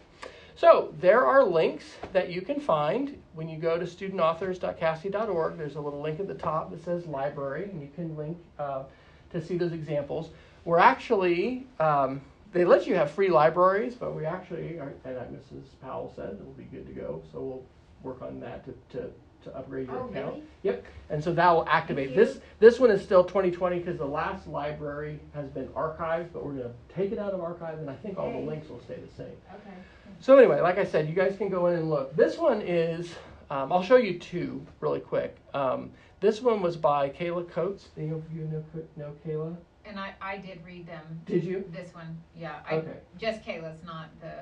So 0.54 0.94
there 1.00 1.26
are 1.26 1.42
links 1.44 1.84
that 2.12 2.30
you 2.30 2.42
can 2.42 2.60
find 2.60 3.20
when 3.34 3.48
you 3.48 3.58
go 3.58 3.78
to 3.78 3.84
studentauthors.casady.org. 3.84 5.56
There's 5.56 5.76
a 5.76 5.80
little 5.80 6.00
link 6.00 6.20
at 6.20 6.28
the 6.28 6.34
top 6.34 6.70
that 6.70 6.84
says 6.84 7.06
library, 7.06 7.64
and 7.64 7.80
you 7.80 7.88
can 7.94 8.16
link 8.16 8.36
uh, 8.58 8.84
to 9.30 9.44
see 9.44 9.56
those 9.56 9.72
examples. 9.72 10.30
We're 10.64 10.78
actually 10.78 11.66
um, 11.80 12.20
they 12.52 12.64
let 12.64 12.86
you 12.86 12.94
have 12.94 13.10
free 13.10 13.30
libraries, 13.30 13.94
but 13.94 14.14
we 14.14 14.26
actually, 14.26 14.78
are, 14.78 14.92
and 15.04 15.16
like 15.16 15.32
Mrs. 15.32 15.64
Powell 15.80 16.12
said, 16.14 16.36
it'll 16.38 16.52
be 16.52 16.64
good 16.64 16.86
to 16.86 16.92
go. 16.92 17.22
So 17.32 17.40
we'll 17.40 17.62
work 18.02 18.20
on 18.20 18.40
that 18.40 18.64
to, 18.66 18.98
to, 18.98 19.10
to 19.44 19.56
upgrade 19.56 19.88
your 19.88 19.96
Oh, 20.00 20.08
account. 20.08 20.34
really? 20.34 20.42
Yep. 20.62 20.84
And 21.10 21.22
so 21.22 21.32
that 21.34 21.50
will 21.52 21.66
activate 21.68 22.14
this. 22.14 22.40
This 22.58 22.78
one 22.80 22.90
is 22.90 23.02
still 23.02 23.24
2020 23.24 23.78
because 23.78 23.98
the 23.98 24.06
last 24.06 24.46
library 24.46 25.18
has 25.34 25.48
been 25.50 25.68
archived, 25.68 26.32
but 26.32 26.44
we're 26.44 26.52
going 26.52 26.68
to 26.68 26.94
take 26.94 27.12
it 27.12 27.18
out 27.18 27.32
of 27.32 27.40
archive, 27.40 27.78
and 27.78 27.90
I 27.90 27.94
think 27.96 28.18
all 28.18 28.30
the 28.32 28.38
links 28.38 28.68
will 28.68 28.80
stay 28.80 28.96
the 28.96 29.12
same. 29.14 29.36
Okay. 29.54 29.74
So 30.20 30.36
anyway, 30.38 30.60
like 30.60 30.78
I 30.78 30.84
said, 30.84 31.08
you 31.08 31.14
guys 31.14 31.36
can 31.36 31.48
go 31.48 31.66
in 31.66 31.74
and 31.78 31.90
look. 31.90 32.14
This 32.16 32.38
one 32.38 32.62
is, 32.62 33.14
um, 33.50 33.72
I'll 33.72 33.82
show 33.82 33.96
you 33.96 34.18
two 34.18 34.64
really 34.80 35.00
quick. 35.00 35.36
Um, 35.52 35.90
this 36.20 36.40
one 36.40 36.62
was 36.62 36.76
by 36.76 37.10
Kayla 37.10 37.50
Coates. 37.50 37.88
Do 37.96 38.02
you, 38.02 38.24
you 38.34 38.42
know, 38.44 38.64
know 38.96 39.12
Kayla? 39.26 39.56
And 39.84 39.98
I, 39.98 40.14
I 40.22 40.36
did 40.38 40.64
read 40.64 40.86
them, 40.86 41.02
Did 41.26 41.42
you? 41.42 41.64
this 41.72 41.92
one, 41.92 42.16
yeah, 42.36 42.60
I, 42.70 42.76
Okay. 42.76 42.98
just 43.18 43.42
Kayla's, 43.42 43.84
not 43.84 44.08
the 44.20 44.32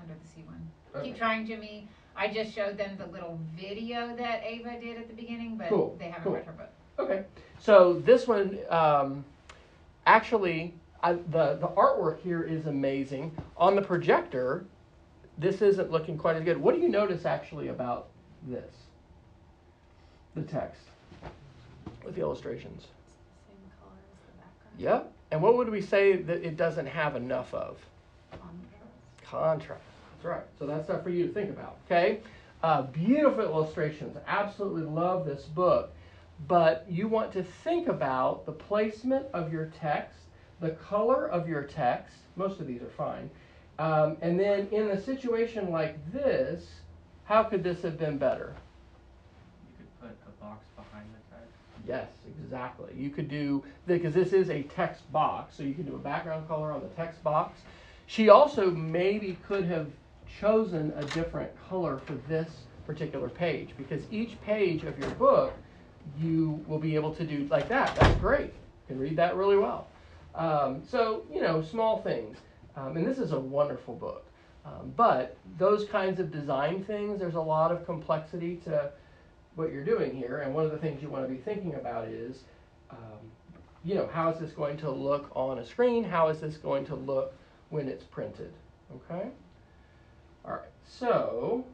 under 0.00 0.14
the 0.14 0.26
sea 0.26 0.42
one. 0.46 0.66
Okay. 0.96 1.08
Keep 1.08 1.18
trying, 1.18 1.46
Jimmy. 1.46 1.86
I 2.16 2.28
just 2.28 2.54
showed 2.54 2.76
them 2.76 2.96
the 2.98 3.06
little 3.06 3.38
video 3.58 4.14
that 4.16 4.42
Ava 4.44 4.78
did 4.80 4.98
at 4.98 5.08
the 5.08 5.14
beginning, 5.14 5.56
but 5.56 5.68
Cool, 5.68 5.96
they 5.98 6.06
haven't 6.06 6.22
cool. 6.24 6.32
read 6.32 6.44
her 6.44 6.52
book. 6.52 6.70
Okay. 6.98 7.24
So 7.58 7.94
this 7.94 8.26
one, 8.26 8.58
um, 8.68 9.24
actually, 10.06 10.74
I, 11.02 11.12
the 11.14 11.56
the 11.60 11.68
artwork 11.76 12.20
here 12.20 12.42
is 12.42 12.66
amazing. 12.66 13.32
On 13.56 13.74
the 13.74 13.82
projector, 13.82 14.64
this 15.38 15.62
isn't 15.62 15.90
looking 15.90 16.18
quite 16.18 16.36
as 16.36 16.44
good. 16.44 16.58
What 16.58 16.74
do 16.74 16.80
you 16.80 16.88
notice 16.88 17.24
actually 17.24 17.68
about 17.68 18.08
this? 18.46 18.74
The 20.34 20.42
text 20.42 20.82
with 22.04 22.14
the 22.14 22.20
illustrations. 22.20 22.82
It's 22.84 23.14
the 23.14 23.52
Same 23.52 23.70
color 23.80 23.92
as 24.12 24.26
the 24.26 24.82
background. 24.82 25.04
Yep. 25.04 25.12
And 25.32 25.42
what 25.42 25.56
would 25.56 25.70
we 25.70 25.80
say 25.80 26.16
that 26.16 26.44
it 26.44 26.56
doesn't 26.56 26.86
have 26.86 27.16
enough 27.16 27.52
of? 27.54 27.78
Contrast. 28.30 29.24
Contrast. 29.24 29.82
That's 30.20 30.26
right. 30.26 30.44
So 30.58 30.66
that's 30.66 30.84
stuff 30.84 31.02
for 31.02 31.08
you 31.08 31.26
to 31.26 31.32
think 31.32 31.48
about. 31.48 31.78
Okay. 31.86 32.20
Uh, 32.62 32.82
beautiful 32.82 33.42
illustrations. 33.42 34.18
Absolutely 34.26 34.82
love 34.82 35.24
this 35.24 35.44
book. 35.44 35.92
But 36.46 36.84
you 36.88 37.08
want 37.08 37.32
to 37.32 37.42
think 37.42 37.88
about 37.88 38.44
the 38.44 38.52
placement 38.52 39.26
of 39.32 39.50
your 39.50 39.72
text, 39.80 40.18
the 40.60 40.70
color 40.70 41.28
of 41.28 41.48
your 41.48 41.62
text. 41.62 42.16
Most 42.36 42.60
of 42.60 42.66
these 42.66 42.82
are 42.82 42.90
fine. 42.90 43.30
Um, 43.78 44.18
and 44.20 44.38
then 44.38 44.68
in 44.72 44.90
a 44.90 45.02
situation 45.02 45.70
like 45.70 45.96
this, 46.12 46.66
how 47.24 47.42
could 47.42 47.62
this 47.62 47.80
have 47.82 47.98
been 47.98 48.18
better? 48.18 48.54
You 49.78 49.86
could 49.86 50.00
put 50.00 50.18
a 50.28 50.44
box 50.44 50.66
behind 50.76 51.06
the 51.14 51.36
text. 51.36 51.54
Yes, 51.88 52.08
exactly. 52.44 52.92
You 52.94 53.08
could 53.08 53.28
do 53.30 53.64
because 53.86 54.12
this 54.12 54.34
is 54.34 54.50
a 54.50 54.64
text 54.64 55.10
box, 55.12 55.56
so 55.56 55.62
you 55.62 55.72
can 55.72 55.84
do 55.84 55.94
a 55.94 55.98
background 55.98 56.46
color 56.46 56.72
on 56.72 56.82
the 56.82 56.88
text 56.88 57.22
box. 57.22 57.58
She 58.06 58.28
also 58.28 58.70
maybe 58.70 59.38
could 59.46 59.64
have 59.66 59.86
chosen 60.38 60.92
a 60.96 61.04
different 61.06 61.50
color 61.68 61.98
for 62.06 62.14
this 62.28 62.48
particular 62.86 63.28
page 63.28 63.70
because 63.76 64.02
each 64.10 64.40
page 64.42 64.84
of 64.84 64.98
your 64.98 65.10
book 65.10 65.52
you 66.18 66.62
will 66.66 66.78
be 66.78 66.94
able 66.94 67.14
to 67.14 67.24
do 67.24 67.46
like 67.50 67.68
that. 67.68 67.94
That's 67.96 68.18
great. 68.20 68.52
You 68.52 68.88
can 68.88 68.98
read 68.98 69.16
that 69.16 69.36
really 69.36 69.56
well. 69.56 69.88
Um, 70.34 70.82
so 70.86 71.24
you 71.32 71.40
know, 71.40 71.62
small 71.62 72.02
things, 72.02 72.38
um, 72.76 72.96
and 72.96 73.06
this 73.06 73.18
is 73.18 73.32
a 73.32 73.38
wonderful 73.38 73.94
book. 73.94 74.26
Um, 74.64 74.92
but 74.96 75.36
those 75.58 75.86
kinds 75.86 76.20
of 76.20 76.30
design 76.30 76.84
things, 76.84 77.18
there's 77.18 77.34
a 77.34 77.40
lot 77.40 77.72
of 77.72 77.86
complexity 77.86 78.56
to 78.64 78.90
what 79.56 79.72
you're 79.72 79.84
doing 79.84 80.14
here, 80.14 80.38
and 80.38 80.54
one 80.54 80.64
of 80.64 80.70
the 80.70 80.78
things 80.78 81.02
you 81.02 81.08
want 81.08 81.26
to 81.26 81.32
be 81.32 81.40
thinking 81.40 81.74
about 81.74 82.08
is, 82.08 82.44
um, 82.90 83.18
you 83.84 83.94
know, 83.94 84.08
how 84.12 84.30
is 84.30 84.38
this 84.38 84.52
going 84.52 84.76
to 84.78 84.90
look 84.90 85.30
on 85.34 85.58
a 85.58 85.64
screen? 85.64 86.04
How 86.04 86.28
is 86.28 86.40
this 86.40 86.56
going 86.56 86.84
to 86.86 86.94
look 86.94 87.34
when 87.70 87.88
it's 87.88 88.04
printed? 88.04 88.52
Okay. 88.94 89.28
All 90.44 90.52
right. 90.52 90.68
So, 90.86 91.64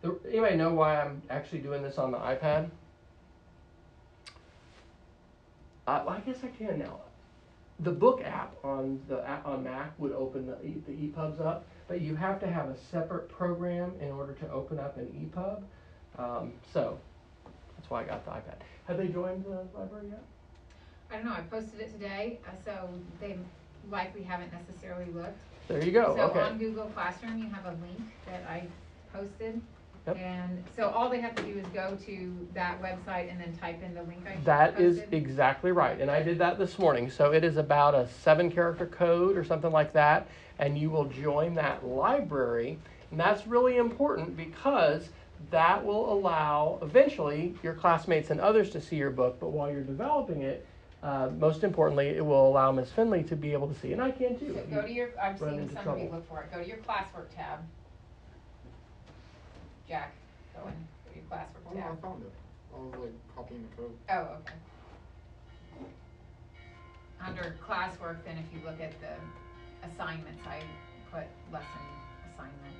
the, 0.00 0.18
anybody 0.28 0.56
know 0.56 0.74
why 0.74 1.00
I'm 1.00 1.22
actually 1.30 1.60
doing 1.60 1.82
this 1.82 1.98
on 1.98 2.10
the 2.10 2.18
iPad? 2.18 2.70
I 5.86 6.20
guess 6.24 6.38
I 6.42 6.48
can 6.48 6.78
now. 6.78 7.00
The 7.80 7.90
book 7.90 8.22
app 8.24 8.54
on 8.62 9.00
the 9.08 9.28
on 9.44 9.64
Mac 9.64 9.98
would 9.98 10.12
open 10.12 10.46
the, 10.46 10.56
the 10.86 10.92
EPUBs 10.92 11.40
up, 11.40 11.66
but 11.88 12.00
you 12.00 12.14
have 12.14 12.38
to 12.40 12.46
have 12.46 12.68
a 12.68 12.76
separate 12.90 13.28
program 13.28 13.92
in 14.00 14.10
order 14.10 14.34
to 14.34 14.50
open 14.50 14.78
up 14.78 14.96
an 14.96 15.06
EPUB. 15.06 15.62
Um, 16.18 16.52
so 16.72 16.98
that's 17.76 17.90
why 17.90 18.02
I 18.02 18.04
got 18.04 18.24
the 18.24 18.30
iPad. 18.30 18.56
Have 18.86 18.98
they 18.98 19.08
joined 19.08 19.44
the 19.44 19.66
library 19.76 20.08
yet? 20.10 20.22
I 21.10 21.16
don't 21.16 21.26
know, 21.26 21.32
I 21.32 21.40
posted 21.42 21.80
it 21.80 21.92
today, 21.92 22.38
uh, 22.46 22.52
so 22.64 22.88
they 23.20 23.36
likely 23.90 24.22
haven't 24.22 24.52
necessarily 24.52 25.10
looked. 25.12 25.38
There 25.68 25.84
you 25.84 25.92
go. 25.92 26.14
So 26.16 26.22
okay. 26.24 26.40
on 26.40 26.58
Google 26.58 26.86
Classroom, 26.86 27.38
you 27.38 27.48
have 27.50 27.64
a 27.66 27.76
link 27.82 28.00
that 28.26 28.44
I 28.48 28.64
posted. 29.12 29.60
Yep. 30.06 30.16
And 30.18 30.64
so 30.74 30.88
all 30.88 31.08
they 31.08 31.20
have 31.20 31.34
to 31.36 31.42
do 31.44 31.58
is 31.58 31.66
go 31.68 31.96
to 32.06 32.48
that 32.54 32.82
website 32.82 33.30
and 33.30 33.40
then 33.40 33.56
type 33.56 33.80
in 33.84 33.94
the 33.94 34.02
link 34.02 34.26
I 34.26 34.36
That 34.44 34.80
is 34.80 34.98
posted. 34.98 35.14
exactly 35.14 35.70
right. 35.70 36.00
And 36.00 36.10
I 36.10 36.22
did 36.22 36.38
that 36.38 36.58
this 36.58 36.78
morning. 36.78 37.08
So 37.08 37.32
it 37.32 37.44
is 37.44 37.56
about 37.56 37.94
a 37.94 38.08
seven 38.08 38.50
character 38.50 38.86
code 38.86 39.36
or 39.36 39.44
something 39.44 39.70
like 39.70 39.92
that. 39.92 40.26
And 40.58 40.76
you 40.76 40.90
will 40.90 41.04
join 41.04 41.54
that 41.54 41.86
library. 41.86 42.78
And 43.12 43.20
that's 43.20 43.46
really 43.46 43.76
important 43.76 44.36
because 44.36 45.10
that 45.50 45.84
will 45.84 46.12
allow 46.12 46.78
eventually 46.82 47.54
your 47.62 47.74
classmates 47.74 48.30
and 48.30 48.40
others 48.40 48.70
to 48.70 48.80
see 48.80 48.96
your 48.96 49.10
book. 49.10 49.38
But 49.38 49.50
while 49.50 49.70
you're 49.70 49.82
developing 49.82 50.42
it, 50.42 50.66
uh, 51.02 51.30
most 51.38 51.64
importantly, 51.64 52.08
it 52.08 52.24
will 52.24 52.46
allow 52.46 52.70
Ms. 52.70 52.90
Finley 52.92 53.22
to 53.24 53.34
be 53.36 53.52
able 53.52 53.66
to 53.68 53.74
see. 53.80 53.92
And 53.92 54.00
I 54.00 54.10
can 54.12 54.38
too. 54.38 54.54
So 54.54 54.62
go 54.74 54.82
to 54.82 54.92
your, 54.92 55.10
I've 55.20 55.40
run 55.40 55.54
seen 55.54 55.60
into 55.62 55.74
some 55.74 55.88
of 55.88 55.98
you 55.98 56.04
trouble. 56.08 56.16
look 56.16 56.28
for 56.28 56.42
it, 56.42 56.52
go 56.52 56.62
to 56.62 56.68
your 56.68 56.78
classwork 56.78 57.28
tab. 57.34 57.58
Jack, 59.88 60.12
go 60.54 60.68
in, 60.68 60.74
go 61.04 61.10
to 61.12 61.16
your 61.18 61.26
classwork 61.28 61.66
Oh, 61.68 61.74
no, 61.74 61.80
I 61.80 61.82
tab. 61.82 62.02
found 62.02 62.22
it. 62.22 62.32
I 62.74 62.78
was 62.78 62.94
like 63.00 63.36
copying 63.36 63.66
the 63.68 63.76
code. 63.82 63.92
Oh, 64.10 64.38
okay. 64.40 64.54
Under 67.24 67.54
classwork, 67.66 68.24
then 68.24 68.38
if 68.38 68.46
you 68.54 68.64
look 68.64 68.80
at 68.80 68.92
the 69.00 69.14
assignments, 69.86 70.42
I 70.46 70.62
put 71.10 71.26
lesson 71.52 71.82
assignment 72.30 72.78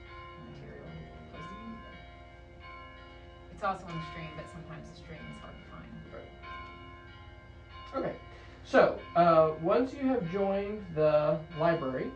material 0.50 0.86
posted 1.30 1.58
in 1.62 1.74
there. 1.78 2.02
It's 3.54 3.62
also 3.62 3.86
on 3.86 3.94
the 3.98 4.06
stream, 4.14 4.30
but 4.34 4.46
sometimes 4.50 4.88
the 4.90 4.96
stream 4.96 5.20
is 5.30 5.38
hard 5.42 5.54
to 5.54 5.66
find. 5.70 5.90
Okay, 7.94 8.14
so 8.64 8.98
uh, 9.16 9.50
once 9.60 9.92
you 9.92 10.08
have 10.08 10.30
joined 10.32 10.84
the 10.94 11.38
library, 11.58 12.10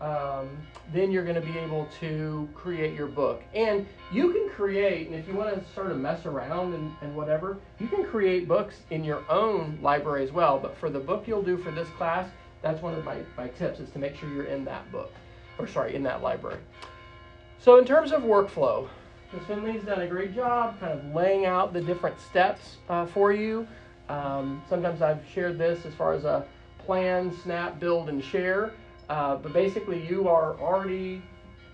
um, 0.00 0.48
then 0.92 1.10
you're 1.10 1.24
going 1.24 1.34
to 1.34 1.46
be 1.46 1.58
able 1.58 1.86
to 2.00 2.48
create 2.54 2.94
your 2.94 3.08
book. 3.08 3.42
And 3.54 3.86
you 4.12 4.32
can 4.32 4.48
create, 4.48 5.08
and 5.08 5.16
if 5.16 5.28
you 5.28 5.34
want 5.34 5.54
to 5.54 5.72
sort 5.74 5.90
of 5.90 5.98
mess 5.98 6.24
around 6.24 6.72
and, 6.72 6.92
and 7.02 7.14
whatever, 7.14 7.58
you 7.78 7.88
can 7.88 8.04
create 8.04 8.48
books 8.48 8.76
in 8.90 9.04
your 9.04 9.22
own 9.28 9.78
library 9.82 10.24
as 10.24 10.32
well. 10.32 10.58
But 10.58 10.76
for 10.78 10.88
the 10.88 11.00
book 11.00 11.24
you'll 11.26 11.42
do 11.42 11.58
for 11.58 11.72
this 11.72 11.88
class, 11.90 12.28
that's 12.62 12.80
one 12.80 12.94
of 12.94 13.04
my, 13.04 13.18
my 13.36 13.48
tips 13.48 13.80
is 13.80 13.90
to 13.90 13.98
make 13.98 14.16
sure 14.16 14.32
you're 14.32 14.44
in 14.44 14.64
that 14.64 14.90
book, 14.90 15.12
or 15.58 15.66
sorry, 15.66 15.94
in 15.94 16.02
that 16.04 16.22
library. 16.22 16.60
So 17.58 17.76
in 17.78 17.84
terms 17.84 18.12
of 18.12 18.22
workflow, 18.22 18.88
Ms. 19.32 19.42
Finley's 19.46 19.82
done 19.82 20.00
a 20.00 20.06
great 20.06 20.34
job 20.34 20.80
kind 20.80 20.98
of 20.98 21.14
laying 21.14 21.44
out 21.44 21.74
the 21.74 21.82
different 21.82 22.18
steps 22.18 22.76
uh, 22.88 23.04
for 23.04 23.32
you. 23.32 23.66
Um, 24.08 24.62
sometimes 24.68 25.02
I've 25.02 25.20
shared 25.32 25.58
this 25.58 25.84
as 25.84 25.94
far 25.94 26.14
as 26.14 26.24
a 26.24 26.44
plan, 26.84 27.32
snap, 27.42 27.78
build, 27.78 28.08
and 28.08 28.22
share. 28.22 28.72
Uh, 29.08 29.36
but 29.36 29.52
basically, 29.52 30.06
you 30.06 30.28
are 30.28 30.58
already 30.60 31.22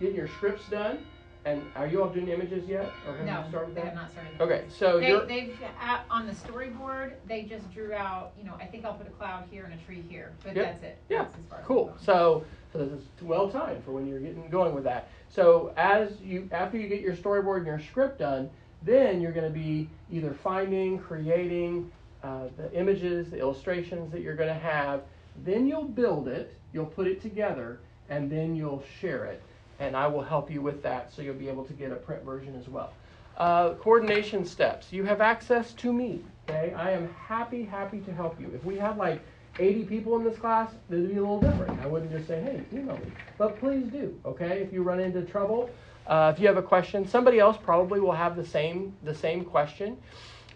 getting 0.01 0.17
your 0.17 0.29
scripts 0.29 0.69
done. 0.69 0.99
And 1.47 1.63
are 1.77 1.87
you 1.87 2.03
all 2.03 2.09
doing 2.09 2.29
images 2.29 2.67
yet, 2.67 2.91
or 3.07 3.19
have 3.19 3.27
No, 3.27 3.43
you 3.43 3.49
started 3.51 3.75
they 3.75 3.83
that? 3.83 3.85
have 3.89 3.95
not 3.95 4.11
started. 4.13 4.41
Okay, 4.41 4.65
so 4.71 4.99
They, 4.99 5.53
uh, 5.83 5.99
on 6.09 6.27
the 6.27 6.33
storyboard, 6.33 7.13
they 7.29 7.43
just 7.43 7.71
drew 7.71 7.93
out, 7.93 8.33
you 8.39 8.45
know, 8.45 8.55
I 8.59 8.65
think 8.65 8.87
I'll 8.87 8.95
put 8.95 9.07
a 9.07 9.11
cloud 9.11 9.45
here 9.51 9.65
and 9.67 9.79
a 9.79 9.85
tree 9.85 10.03
here, 10.09 10.33
but 10.43 10.57
Yep. 10.57 10.65
that's 10.65 10.83
it. 10.85 10.99
Yeah, 11.11 11.19
That's 11.25 11.35
as 11.35 11.45
far 11.51 11.61
cool. 11.67 11.95
So, 12.01 12.45
so 12.73 12.79
this 12.79 12.93
is 12.93 13.05
well 13.21 13.51
timed 13.51 13.85
for 13.85 13.93
when 13.93 14.07
you're 14.07 14.21
getting 14.21 14.49
going 14.49 14.75
with 14.75 14.85
that. 14.85 15.09
So 15.29 15.75
as 15.77 16.19
you 16.23 16.49
after 16.51 16.79
you 16.79 16.89
get 16.89 17.03
your 17.03 17.15
storyboard 17.15 17.59
and 17.59 17.67
your 17.67 17.79
script 17.79 18.21
done, 18.21 18.49
then 18.83 19.21
you're 19.21 19.33
going 19.33 19.47
to 19.53 19.59
be 19.59 19.91
either 20.11 20.33
finding, 20.33 20.99
creating 20.99 21.91
uh, 22.25 22.49
the 22.57 22.73
images, 22.73 23.29
the 23.29 23.39
illustrations 23.39 24.11
that 24.11 24.23
you're 24.23 24.35
going 24.35 24.49
to 24.49 24.55
have. 24.59 25.03
Then 25.45 25.67
you'll 25.67 25.85
build 25.85 26.27
it, 26.27 26.57
you'll 26.73 26.87
put 26.87 27.07
it 27.07 27.21
together, 27.21 27.81
and 28.09 28.31
then 28.31 28.57
you'll 28.57 28.83
share 29.01 29.27
it. 29.27 29.43
And 29.79 29.95
I 29.95 30.07
will 30.07 30.23
help 30.23 30.51
you 30.51 30.63
with 30.63 30.83
that, 30.83 31.13
so 31.13 31.21
you'll 31.21 31.35
be 31.35 31.49
able 31.49 31.65
to 31.65 31.75
get 31.75 31.93
a 31.93 31.97
print 31.97 32.25
version 32.25 32.59
as 32.59 32.67
well. 32.69 32.95
Uh, 33.37 33.75
coordination 33.75 34.47
steps. 34.47 34.93
You 34.93 35.05
have 35.05 35.21
access 35.21 35.73
to 35.75 35.93
me. 35.93 36.23
Okay, 36.49 36.73
I 36.75 36.93
am 36.93 37.13
happy, 37.15 37.63
happy 37.65 38.01
to 38.01 38.13
help 38.13 38.41
you. 38.41 38.51
If 38.55 38.65
we 38.65 38.77
had 38.77 38.97
like 38.97 39.21
80 39.59 39.85
people 39.85 40.17
in 40.17 40.25
this 40.25 40.39
class, 40.39 40.71
it'd 40.89 41.09
be 41.09 41.17
a 41.17 41.21
little 41.21 41.41
different. 41.41 41.79
I 41.81 41.87
wouldn't 41.87 42.11
just 42.11 42.27
say, 42.27 42.41
hey, 42.41 42.63
email 42.73 42.97
me. 42.97 43.13
But 43.37 43.59
please 43.59 43.87
do, 43.89 44.19
okay? 44.25 44.63
If 44.63 44.73
you 44.73 44.83
run 44.83 45.01
into 45.01 45.23
trouble, 45.23 45.69
uh, 46.07 46.33
if 46.35 46.41
you 46.41 46.47
have 46.47 46.57
a 46.57 46.63
question, 46.63 47.07
somebody 47.07 47.39
else 47.39 47.59
probably 47.63 48.01
will 48.01 48.13
have 48.13 48.37
the 48.37 48.47
same, 48.47 48.95
the 49.03 49.15
same 49.15 49.45
question. 49.45 49.97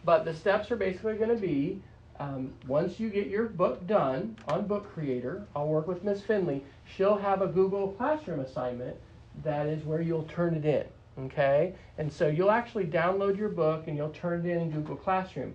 But 0.08 0.24
the 0.24 0.32
steps 0.32 0.70
are 0.70 0.76
basically 0.76 1.16
going 1.16 1.28
to 1.28 1.36
be 1.36 1.82
um, 2.18 2.54
once 2.66 2.98
you 2.98 3.10
get 3.10 3.26
your 3.26 3.44
book 3.44 3.86
done 3.86 4.38
on 4.48 4.66
Book 4.66 4.90
Creator, 4.94 5.46
I'll 5.54 5.68
work 5.68 5.86
with 5.86 6.02
Ms. 6.02 6.22
Finley. 6.22 6.64
She'll 6.86 7.18
have 7.18 7.42
a 7.42 7.46
Google 7.46 7.88
Classroom 7.88 8.40
assignment 8.40 8.96
that 9.44 9.66
is 9.66 9.84
where 9.84 10.00
you'll 10.00 10.22
turn 10.22 10.54
it 10.54 10.64
in, 10.64 11.24
okay? 11.26 11.74
And 11.98 12.10
so 12.10 12.26
you'll 12.26 12.50
actually 12.50 12.86
download 12.86 13.36
your 13.36 13.50
book 13.50 13.86
and 13.86 13.98
you'll 13.98 14.08
turn 14.08 14.46
it 14.46 14.50
in 14.50 14.62
in 14.62 14.70
Google 14.70 14.96
Classroom. 14.96 15.52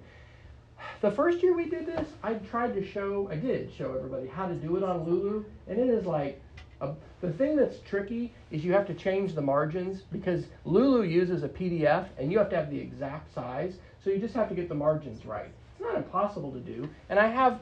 The 1.02 1.10
first 1.10 1.42
year 1.42 1.56
we 1.56 1.68
did 1.68 1.88
this, 1.88 2.08
I 2.22 2.36
tried 2.36 2.76
to 2.76 2.86
show, 2.86 3.28
I 3.32 3.38
did 3.38 3.74
show 3.76 3.96
everybody 3.96 4.28
how 4.28 4.46
to 4.46 4.54
do 4.54 4.78
it 4.78 4.84
on 4.84 5.04
Lulu, 5.04 5.46
and 5.68 5.80
it 5.80 5.90
is 5.90 6.06
like, 6.06 6.40
a, 6.80 6.94
the 7.22 7.32
thing 7.32 7.56
that's 7.56 7.80
tricky 7.80 8.34
is 8.52 8.64
you 8.64 8.74
have 8.74 8.86
to 8.88 8.94
change 8.94 9.34
the 9.34 9.42
margins 9.42 10.04
because 10.12 10.46
Lulu 10.66 11.04
uses 11.04 11.42
a 11.44 11.50
PDF 11.50 12.08
and 12.20 12.32
you 12.32 12.38
have 12.38 12.50
to 12.50 12.58
have 12.58 12.70
the 12.70 12.80
exact 12.80 13.34
size, 13.34 13.78
so 14.04 14.10
you 14.10 14.20
just 14.20 14.34
have 14.34 14.50
to 14.50 14.56
get 14.56 14.68
the 14.70 14.76
margins 14.76 15.26
right. 15.26 15.50
It's 15.74 15.82
not 15.82 15.96
impossible 15.96 16.52
to 16.52 16.60
do, 16.60 16.90
and 17.10 17.20
I 17.20 17.28
have 17.28 17.60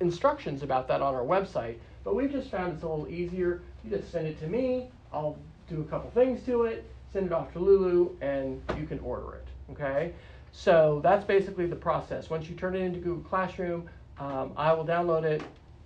instructions 0.00 0.62
about 0.62 0.88
that 0.88 1.02
on 1.02 1.14
our 1.14 1.22
website, 1.22 1.76
but 2.04 2.14
we've 2.14 2.30
just 2.30 2.50
found 2.50 2.72
it's 2.72 2.82
a 2.82 2.88
little 2.88 3.08
easier. 3.08 3.62
You 3.84 3.96
just 3.96 4.10
send 4.10 4.26
it 4.26 4.38
to 4.40 4.46
me, 4.46 4.88
I'll 5.12 5.36
do 5.68 5.80
a 5.80 5.84
couple 5.84 6.10
things 6.10 6.44
to 6.46 6.64
it, 6.64 6.84
send 7.12 7.26
it 7.26 7.32
off 7.32 7.52
to 7.52 7.58
Lulu, 7.58 8.10
and 8.20 8.62
you 8.78 8.86
can 8.86 8.98
order 9.00 9.34
it, 9.34 9.46
okay? 9.72 10.12
So 10.52 11.00
that's 11.02 11.24
basically 11.24 11.66
the 11.66 11.76
process. 11.76 12.30
Once 12.30 12.48
you 12.48 12.54
turn 12.54 12.74
it 12.74 12.80
into 12.80 12.98
Google 12.98 13.22
Classroom, 13.22 13.88
um, 14.18 14.52
I 14.56 14.72
will 14.72 14.84
download 14.84 15.24
it, 15.24 15.42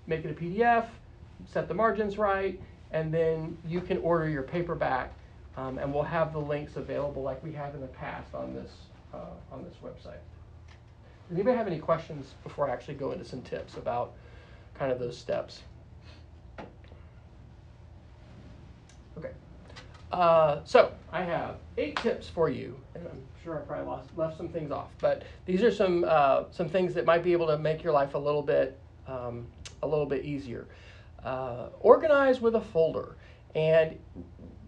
make 0.06 0.24
it 0.24 0.30
a 0.30 0.34
PDF, 0.34 0.86
set 1.46 1.68
the 1.68 1.74
margins 1.74 2.18
right, 2.18 2.60
and 2.92 3.12
then 3.12 3.56
you 3.66 3.80
can 3.80 3.98
order 3.98 4.28
your 4.28 4.42
paperback, 4.42 5.12
um, 5.56 5.78
and 5.78 5.92
we'll 5.92 6.02
have 6.02 6.32
the 6.32 6.38
links 6.38 6.76
available 6.76 7.22
like 7.22 7.42
we 7.42 7.52
have 7.52 7.74
in 7.74 7.80
the 7.80 7.86
past 7.88 8.34
on 8.34 8.54
this 8.54 8.70
uh, 9.14 9.54
on 9.54 9.64
this 9.64 9.74
website. 9.82 10.18
Does 11.28 11.38
anybody 11.38 11.56
have 11.56 11.66
any 11.66 11.78
questions 11.78 12.34
before 12.42 12.68
I 12.68 12.72
actually 12.72 12.94
go 12.94 13.12
into 13.12 13.24
some 13.24 13.42
tips 13.42 13.76
about 13.76 14.12
kind 14.74 14.92
of 14.92 14.98
those 14.98 15.16
steps? 15.16 15.62
Okay. 19.16 19.30
Uh, 20.12 20.60
so 20.64 20.92
I 21.12 21.22
have 21.22 21.56
eight 21.78 21.96
tips 21.96 22.28
for 22.28 22.48
you, 22.48 22.76
and 22.94 23.06
I'm 23.06 23.22
sure 23.42 23.58
I 23.58 23.62
probably 23.62 23.86
lost, 23.86 24.10
left 24.16 24.36
some 24.36 24.48
things 24.48 24.70
off, 24.70 24.90
but 25.00 25.22
these 25.46 25.62
are 25.62 25.72
some 25.72 26.04
uh, 26.06 26.44
some 26.50 26.68
things 26.68 26.94
that 26.94 27.04
might 27.04 27.22
be 27.22 27.32
able 27.32 27.46
to 27.46 27.58
make 27.58 27.82
your 27.82 27.92
life 27.92 28.14
a 28.14 28.18
little 28.18 28.42
bit 28.42 28.78
um, 29.08 29.46
a 29.82 29.86
little 29.86 30.06
bit 30.06 30.24
easier. 30.24 30.66
Uh, 31.24 31.68
organize 31.80 32.40
with 32.40 32.54
a 32.54 32.60
folder, 32.60 33.16
and 33.54 33.98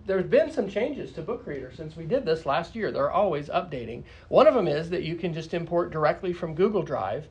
there's 0.07 0.27
been 0.27 0.51
some 0.51 0.69
changes 0.69 1.13
to 1.13 1.23
Book 1.23 1.45
Creator 1.45 1.73
since 1.77 1.97
we 1.97 2.05
did 2.05 2.25
this 2.25 2.47
last 2.47 2.77
year. 2.77 2.93
They're 2.93 3.11
always 3.11 3.49
updating. 3.49 4.05
One 4.29 4.47
of 4.47 4.55
them 4.55 4.69
is 4.69 4.89
that 4.91 5.03
you 5.03 5.17
can 5.17 5.35
just 5.35 5.53
import 5.53 5.91
directly 5.91 6.33
from 6.33 6.55
Google 6.55 6.83
Drive. 6.83 7.27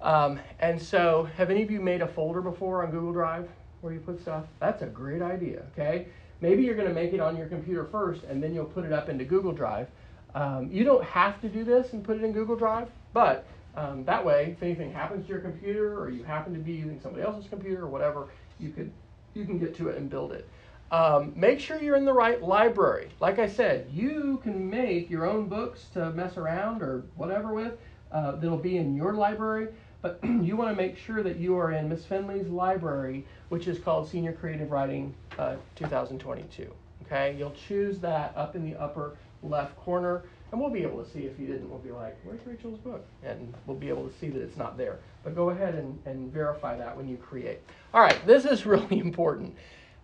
Um, 0.00 0.40
and 0.58 0.80
so, 0.80 1.28
have 1.36 1.50
any 1.50 1.62
of 1.62 1.70
you 1.70 1.80
made 1.80 2.02
a 2.02 2.08
folder 2.08 2.40
before 2.40 2.84
on 2.84 2.90
Google 2.90 3.12
Drive 3.12 3.48
where 3.80 3.92
you 3.92 4.00
put 4.00 4.20
stuff? 4.20 4.44
That's 4.60 4.82
a 4.82 4.86
great 4.86 5.22
idea, 5.22 5.62
okay? 5.72 6.06
Maybe 6.40 6.62
you're 6.62 6.74
going 6.74 6.88
to 6.88 6.94
make 6.94 7.12
it 7.12 7.20
on 7.20 7.36
your 7.36 7.46
computer 7.46 7.84
first 7.84 8.24
and 8.24 8.42
then 8.42 8.54
you'll 8.54 8.64
put 8.64 8.84
it 8.84 8.92
up 8.92 9.08
into 9.08 9.24
Google 9.24 9.52
Drive. 9.52 9.88
Um, 10.34 10.70
you 10.70 10.84
don't 10.84 11.04
have 11.04 11.40
to 11.40 11.48
do 11.48 11.64
this 11.64 11.92
and 11.92 12.04
put 12.04 12.18
it 12.18 12.24
in 12.24 12.32
Google 12.32 12.56
Drive, 12.56 12.88
but 13.14 13.46
um, 13.74 14.04
that 14.04 14.24
way, 14.24 14.54
if 14.56 14.62
anything 14.62 14.92
happens 14.92 15.26
to 15.26 15.32
your 15.32 15.40
computer 15.40 15.98
or 15.98 16.10
you 16.10 16.24
happen 16.24 16.52
to 16.54 16.58
be 16.58 16.72
using 16.72 17.00
somebody 17.00 17.24
else's 17.24 17.48
computer 17.48 17.84
or 17.84 17.88
whatever, 17.88 18.28
you 18.58 18.70
could 18.70 18.90
you 19.34 19.44
can 19.44 19.58
get 19.58 19.76
to 19.76 19.88
it 19.88 19.98
and 19.98 20.08
build 20.08 20.32
it. 20.32 20.48
Um, 20.90 21.32
make 21.34 21.58
sure 21.58 21.80
you're 21.80 21.96
in 21.96 22.04
the 22.04 22.12
right 22.12 22.40
library. 22.40 23.08
Like 23.18 23.38
I 23.38 23.48
said, 23.48 23.88
you 23.92 24.40
can 24.42 24.70
make 24.70 25.10
your 25.10 25.26
own 25.26 25.48
books 25.48 25.86
to 25.94 26.10
mess 26.10 26.36
around 26.36 26.82
or 26.82 27.02
whatever 27.16 27.52
with 27.52 27.74
uh, 28.12 28.32
that'll 28.32 28.56
be 28.56 28.76
in 28.76 28.94
your 28.94 29.14
library, 29.14 29.68
but 30.00 30.20
you 30.24 30.56
want 30.56 30.70
to 30.70 30.80
make 30.80 30.96
sure 30.96 31.22
that 31.22 31.36
you 31.36 31.58
are 31.58 31.72
in 31.72 31.88
Miss 31.88 32.04
Finley's 32.04 32.46
library, 32.46 33.26
which 33.48 33.66
is 33.66 33.78
called 33.78 34.08
Senior 34.08 34.32
Creative 34.32 34.70
Writing 34.70 35.12
uh, 35.38 35.56
2022. 35.74 36.72
Okay, 37.04 37.36
you'll 37.38 37.54
choose 37.68 37.98
that 38.00 38.32
up 38.36 38.56
in 38.56 38.68
the 38.68 38.76
upper 38.80 39.16
left 39.42 39.76
corner, 39.76 40.22
and 40.50 40.60
we'll 40.60 40.70
be 40.70 40.82
able 40.82 41.02
to 41.02 41.10
see 41.10 41.20
if 41.20 41.38
you 41.38 41.46
didn't. 41.46 41.68
We'll 41.68 41.78
be 41.78 41.92
like, 41.92 42.16
"Where's 42.24 42.44
Rachel's 42.44 42.78
book?" 42.78 43.04
And 43.24 43.54
we'll 43.66 43.76
be 43.76 43.88
able 43.88 44.08
to 44.08 44.18
see 44.18 44.28
that 44.28 44.42
it's 44.42 44.56
not 44.56 44.76
there. 44.76 44.98
But 45.22 45.34
go 45.34 45.50
ahead 45.50 45.74
and, 45.74 45.98
and 46.04 46.32
verify 46.32 46.76
that 46.78 46.96
when 46.96 47.08
you 47.08 47.16
create. 47.16 47.60
All 47.94 48.00
right, 48.00 48.18
this 48.26 48.44
is 48.44 48.66
really 48.66 48.98
important. 48.98 49.54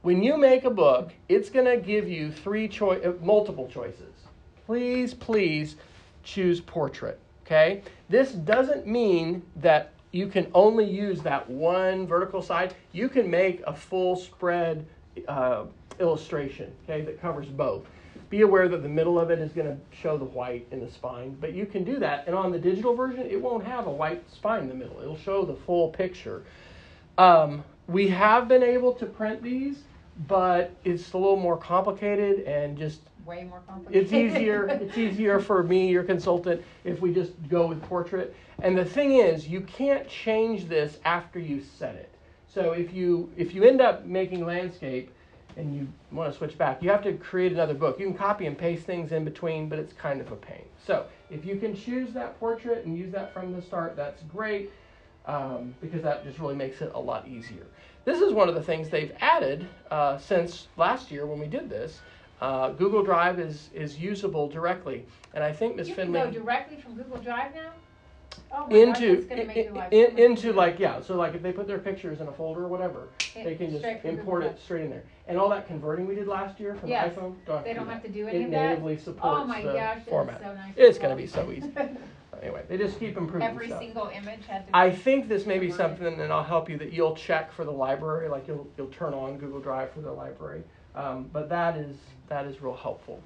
When 0.02 0.20
you 0.20 0.36
make 0.36 0.64
a 0.64 0.70
book, 0.70 1.12
it's 1.28 1.48
going 1.48 1.66
to 1.66 1.76
give 1.76 2.08
you 2.08 2.32
three 2.32 2.66
choice, 2.66 3.04
uh, 3.04 3.12
multiple 3.22 3.68
choices. 3.72 4.14
Please, 4.66 5.14
please 5.14 5.76
choose 6.24 6.60
portrait. 6.60 7.18
Okay. 7.46 7.82
This 8.08 8.32
doesn't 8.32 8.86
mean 8.86 9.42
that 9.56 9.92
you 10.10 10.26
can 10.26 10.48
only 10.54 10.84
use 10.84 11.22
that 11.22 11.48
one 11.48 12.06
vertical 12.06 12.42
side. 12.42 12.74
You 12.92 13.08
can 13.08 13.30
make 13.30 13.62
a 13.66 13.72
full 13.72 14.16
spread 14.16 14.84
uh, 15.28 15.64
illustration. 16.00 16.72
Okay, 16.84 17.02
that 17.02 17.20
covers 17.20 17.46
both. 17.46 17.84
Be 18.28 18.42
aware 18.42 18.68
that 18.68 18.82
the 18.82 18.88
middle 18.88 19.20
of 19.20 19.30
it 19.30 19.38
is 19.38 19.52
going 19.52 19.68
to 19.68 19.76
show 19.94 20.18
the 20.18 20.24
white 20.24 20.66
in 20.70 20.80
the 20.80 20.90
spine, 20.90 21.36
but 21.40 21.52
you 21.52 21.66
can 21.66 21.84
do 21.84 21.98
that. 21.98 22.24
And 22.26 22.34
on 22.34 22.50
the 22.50 22.58
digital 22.58 22.94
version, 22.94 23.26
it 23.26 23.40
won't 23.40 23.64
have 23.64 23.86
a 23.86 23.90
white 23.90 24.24
spine 24.30 24.62
in 24.62 24.68
the 24.68 24.74
middle. 24.74 25.00
It'll 25.00 25.18
show 25.18 25.44
the 25.44 25.54
full 25.54 25.88
picture. 25.88 26.42
Um, 27.18 27.62
we 27.88 28.08
have 28.08 28.48
been 28.48 28.62
able 28.62 28.92
to 28.94 29.06
print 29.06 29.42
these, 29.42 29.82
but 30.28 30.74
it's 30.84 31.12
a 31.12 31.18
little 31.18 31.36
more 31.36 31.56
complicated 31.56 32.40
and 32.46 32.76
just 32.76 33.00
Way 33.24 33.44
more 33.44 33.60
complicated. 33.68 34.02
it's 34.02 34.12
easier 34.12 34.66
it's 34.82 34.98
easier 34.98 35.38
for 35.38 35.62
me 35.62 35.88
your 35.88 36.02
consultant 36.02 36.62
if 36.84 37.00
we 37.00 37.14
just 37.14 37.32
go 37.48 37.66
with 37.66 37.80
portrait. 37.82 38.34
And 38.62 38.76
the 38.76 38.84
thing 38.84 39.12
is 39.14 39.46
you 39.48 39.60
can't 39.62 40.08
change 40.08 40.66
this 40.68 40.98
after 41.04 41.38
you 41.38 41.62
set 41.62 41.94
it. 41.94 42.10
So 42.48 42.72
if 42.72 42.92
you 42.92 43.30
if 43.36 43.54
you 43.54 43.64
end 43.64 43.80
up 43.80 44.04
making 44.04 44.44
landscape 44.44 45.10
and 45.56 45.74
you 45.74 45.86
want 46.10 46.32
to 46.32 46.36
switch 46.36 46.56
back 46.58 46.82
you 46.82 46.90
have 46.90 47.02
to 47.04 47.12
create 47.14 47.52
another 47.52 47.74
book. 47.74 47.98
You 48.00 48.06
can 48.06 48.14
copy 48.16 48.46
and 48.46 48.56
paste 48.58 48.84
things 48.84 49.12
in 49.12 49.24
between 49.24 49.68
but 49.68 49.78
it's 49.78 49.92
kind 49.92 50.20
of 50.20 50.30
a 50.32 50.36
pain. 50.36 50.64
So 50.84 51.06
if 51.30 51.44
you 51.44 51.56
can 51.56 51.74
choose 51.76 52.12
that 52.12 52.38
portrait 52.40 52.84
and 52.84 52.98
use 52.98 53.12
that 53.12 53.32
from 53.32 53.52
the 53.52 53.62
start 53.62 53.96
that's 53.96 54.22
great 54.24 54.70
um, 55.26 55.74
because 55.80 56.02
that 56.02 56.24
just 56.24 56.38
really 56.40 56.56
makes 56.56 56.80
it 56.82 56.90
a 56.94 57.00
lot 57.00 57.28
easier 57.28 57.66
this 58.04 58.20
is 58.20 58.32
one 58.32 58.48
of 58.48 58.54
the 58.54 58.62
things 58.62 58.88
they've 58.88 59.12
added 59.20 59.66
uh, 59.90 60.18
since 60.18 60.68
last 60.76 61.10
year 61.10 61.26
when 61.26 61.38
we 61.38 61.46
did 61.46 61.68
this 61.70 62.00
uh, 62.40 62.70
Google 62.70 63.02
Drive 63.04 63.38
is, 63.38 63.70
is 63.72 63.98
usable 63.98 64.48
directly, 64.48 65.06
and 65.34 65.44
I 65.44 65.52
think 65.52 65.76
Ms. 65.76 65.88
You 65.90 65.94
can 65.94 66.12
Finley. 66.12 66.20
go 66.32 66.40
directly 66.40 66.76
from 66.80 66.96
Google 66.96 67.18
Drive 67.18 67.54
now? 67.54 67.70
Oh 68.50 68.66
my 68.66 68.84
gosh, 68.86 69.00
into 69.02 69.14
that's 69.16 69.26
gonna 69.26 69.44
make 69.44 69.56
your 69.66 69.74
life 69.74 69.92
in, 69.92 70.16
so 70.16 70.22
into 70.24 70.52
like 70.54 70.78
yeah 70.78 71.00
so 71.02 71.16
like 71.16 71.34
if 71.34 71.42
they 71.42 71.52
put 71.52 71.66
their 71.66 71.78
pictures 71.78 72.20
in 72.22 72.28
a 72.28 72.32
folder 72.32 72.64
or 72.64 72.68
whatever 72.68 73.08
It- 73.36 73.44
they 73.44 73.54
can 73.54 73.68
just 73.68 73.80
straight 73.82 74.00
from 74.00 74.10
Google 74.10 74.20
import 74.24 74.42
it 74.44 74.58
straight 74.58 74.84
in 74.84 74.90
there 74.90 75.04
and 75.28 75.38
all 75.38 75.50
that 75.50 75.66
converting 75.66 76.06
we 76.06 76.14
did 76.14 76.26
last 76.26 76.58
year 76.58 76.74
from 76.74 76.88
Yes. 76.88 77.14
the 77.14 77.20
iphone 77.20 77.34
don't 77.46 77.62
They 77.64 77.74
don't 77.74 77.84
do 77.84 77.90
have 77.90 78.02
that. 78.02 78.08
to 78.08 78.12
do 78.14 78.26
any 78.28 78.38
it 78.38 78.44
of 78.46 78.50
that? 78.52 78.68
natively 78.70 78.96
supports 78.96 79.38
Oh 79.42 79.44
my 79.46 79.60
the 79.62 79.72
gosh, 79.74 79.98
format 80.08 80.40
so 80.40 80.54
nice. 80.54 80.72
it's 80.76 80.98
going 80.98 81.10
to 81.10 81.16
be 81.16 81.26
so 81.26 81.50
easy 81.52 81.70
anyway 82.42 82.62
they 82.68 82.76
just 82.76 82.98
keep 82.98 83.16
improving 83.16 83.48
Every 83.48 83.66
stuff 83.66 83.80
single 83.80 84.08
image 84.08 84.46
had 84.46 84.66
to. 84.66 84.76
I 84.76 84.90
think 84.90 85.28
this 85.28 85.46
may 85.46 85.58
be 85.58 85.70
something, 85.70 86.20
and 86.20 86.32
I'll 86.32 86.42
help 86.42 86.68
you, 86.68 86.76
that 86.78 86.92
you'll 86.92 87.14
check 87.14 87.52
for 87.52 87.64
the 87.64 87.70
library, 87.70 88.28
like 88.28 88.46
you'll, 88.48 88.68
you'll 88.76 88.88
turn 88.88 89.14
on 89.14 89.38
Google 89.38 89.60
Drive 89.60 89.92
for 89.92 90.00
the 90.00 90.12
library. 90.12 90.62
Um, 90.94 91.30
but 91.32 91.48
that 91.48 91.76
is, 91.76 91.96
that 92.28 92.46
is 92.46 92.60
real 92.60 92.74
helpful. 92.74 93.22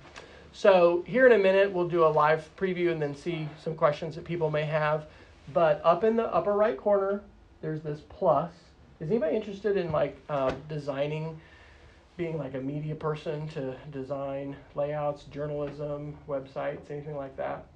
So 0.53 1.05
here 1.07 1.27
in 1.27 1.33
a 1.33 1.39
minute, 1.39 1.71
we'll 1.71 1.89
do 1.89 2.05
a 2.05 2.09
live 2.09 2.49
preview 2.57 2.91
and 2.93 3.01
then 3.01 3.15
see 3.15 3.49
some 3.63 3.75
questions 3.75 4.15
that 4.15 4.25
people 4.25 4.51
may 4.51 4.65
have. 4.65 5.07
But 5.53 5.81
up 5.85 6.03
in 6.03 6.17
the 6.17 6.27
upper 6.35 6.55
right 6.55 6.77
corner, 6.77 7.23
there's 7.61 7.83
this 7.83 8.01
plus. 8.09 8.53
Is 9.01 9.11
anybody 9.11 9.37
interested 9.37 9.77
in 9.77 9.93
like 9.93 10.17
um, 10.31 10.57
designing, 10.69 11.39
being 12.17 12.39
like 12.39 12.55
a 12.55 12.61
media 12.61 12.95
person 12.95 13.47
to 13.49 13.77
design 13.91 14.57
layouts, 14.75 15.25
journalism, 15.25 16.17
websites, 16.27 16.91
anything 16.91 17.17
like 17.17 17.37
that? 17.37 17.67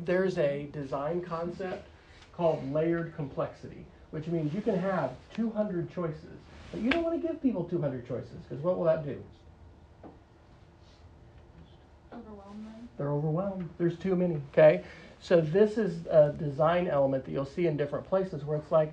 There's 0.00 0.38
a 0.38 0.68
design 0.72 1.20
concept 1.20 1.88
called 2.32 2.72
layered 2.72 3.14
complexity, 3.14 3.84
which 4.10 4.26
means 4.26 4.52
you 4.52 4.60
can 4.60 4.78
have 4.78 5.12
200 5.34 5.92
choices, 5.94 6.38
but 6.72 6.80
you 6.80 6.90
don't 6.90 7.04
want 7.04 7.20
to 7.20 7.26
give 7.26 7.40
people 7.40 7.64
200 7.64 8.06
choices 8.06 8.30
because 8.48 8.62
what 8.64 8.76
will 8.76 8.84
that 8.84 9.04
do? 9.04 9.22
Overwhelm 12.12 12.64
them. 12.64 12.88
They're 12.96 13.12
overwhelmed. 13.12 13.68
There's 13.78 13.98
too 13.98 14.16
many. 14.16 14.40
Okay, 14.52 14.82
so 15.20 15.40
this 15.40 15.78
is 15.78 16.06
a 16.06 16.32
design 16.32 16.88
element 16.88 17.24
that 17.24 17.32
you'll 17.32 17.44
see 17.44 17.66
in 17.66 17.76
different 17.76 18.06
places 18.08 18.44
where 18.44 18.58
it's 18.58 18.70
like, 18.70 18.92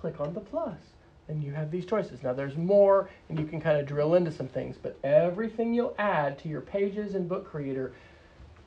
click 0.00 0.20
on 0.20 0.34
the 0.34 0.40
plus, 0.40 0.78
and 1.28 1.42
you 1.44 1.52
have 1.52 1.70
these 1.70 1.86
choices. 1.86 2.22
Now 2.22 2.32
there's 2.32 2.56
more, 2.56 3.08
and 3.28 3.38
you 3.38 3.46
can 3.46 3.60
kind 3.60 3.78
of 3.78 3.86
drill 3.86 4.14
into 4.14 4.32
some 4.32 4.48
things, 4.48 4.76
but 4.76 4.98
everything 5.04 5.72
you'll 5.72 5.94
add 5.98 6.38
to 6.40 6.48
your 6.48 6.60
pages 6.60 7.14
in 7.14 7.28
Book 7.28 7.44
Creator 7.44 7.92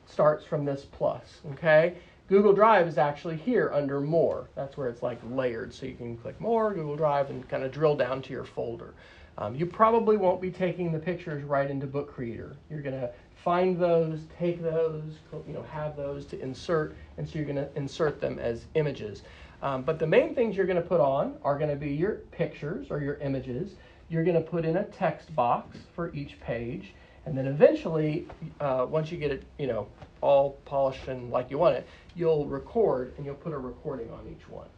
starts 0.06 0.44
from 0.44 0.64
this 0.64 0.86
plus. 0.90 1.40
Okay. 1.52 1.94
Google 2.28 2.52
Drive 2.52 2.88
is 2.88 2.98
actually 2.98 3.36
here 3.36 3.70
under 3.72 4.00
more. 4.00 4.48
That's 4.56 4.76
where 4.76 4.88
it's 4.88 5.02
like 5.02 5.20
layered. 5.30 5.72
So 5.72 5.86
you 5.86 5.94
can 5.94 6.16
click 6.16 6.40
more, 6.40 6.74
Google 6.74 6.96
Drive, 6.96 7.30
and 7.30 7.48
kind 7.48 7.62
of 7.62 7.70
drill 7.70 7.96
down 7.96 8.20
to 8.22 8.32
your 8.32 8.44
folder. 8.44 8.94
Um, 9.38 9.54
you 9.54 9.66
probably 9.66 10.16
won't 10.16 10.40
be 10.40 10.50
taking 10.50 10.90
the 10.90 10.98
pictures 10.98 11.44
right 11.44 11.70
into 11.70 11.86
Book 11.86 12.12
Creator. 12.12 12.56
You're 12.70 12.82
going 12.82 12.98
to 12.98 13.10
find 13.44 13.78
those, 13.78 14.22
take 14.38 14.60
those, 14.60 15.04
you 15.46 15.52
know, 15.52 15.62
have 15.70 15.96
those 15.96 16.26
to 16.26 16.40
insert, 16.40 16.96
and 17.16 17.28
so 17.28 17.36
you're 17.36 17.44
going 17.44 17.56
to 17.56 17.68
insert 17.76 18.20
them 18.20 18.40
as 18.40 18.64
images. 18.74 19.22
Um, 19.62 19.82
but 19.82 19.98
the 19.98 20.06
main 20.06 20.34
things 20.34 20.56
you're 20.56 20.66
going 20.66 20.82
to 20.82 20.88
put 20.88 21.00
on 21.00 21.36
are 21.44 21.56
going 21.56 21.70
to 21.70 21.76
be 21.76 21.90
your 21.90 22.16
pictures 22.32 22.88
or 22.90 23.00
your 23.00 23.16
images. 23.16 23.76
You're 24.08 24.24
going 24.24 24.36
to 24.36 24.42
put 24.42 24.64
in 24.64 24.78
a 24.78 24.84
text 24.84 25.34
box 25.36 25.78
for 25.94 26.12
each 26.14 26.40
page, 26.40 26.94
and 27.26 27.36
then 27.36 27.46
eventually, 27.46 28.26
uh, 28.60 28.86
once 28.88 29.10
you 29.10 29.18
get 29.18 29.32
it, 29.32 29.42
you 29.58 29.66
know, 29.66 29.88
all 30.20 30.52
polished 30.64 31.08
and 31.08 31.30
like 31.30 31.50
you 31.50 31.58
want 31.58 31.76
it, 31.76 31.86
you'll 32.14 32.46
record 32.46 33.12
and 33.16 33.26
you'll 33.26 33.34
put 33.34 33.52
a 33.52 33.58
recording 33.58 34.08
on 34.10 34.20
each 34.30 34.48
one. 34.48 34.68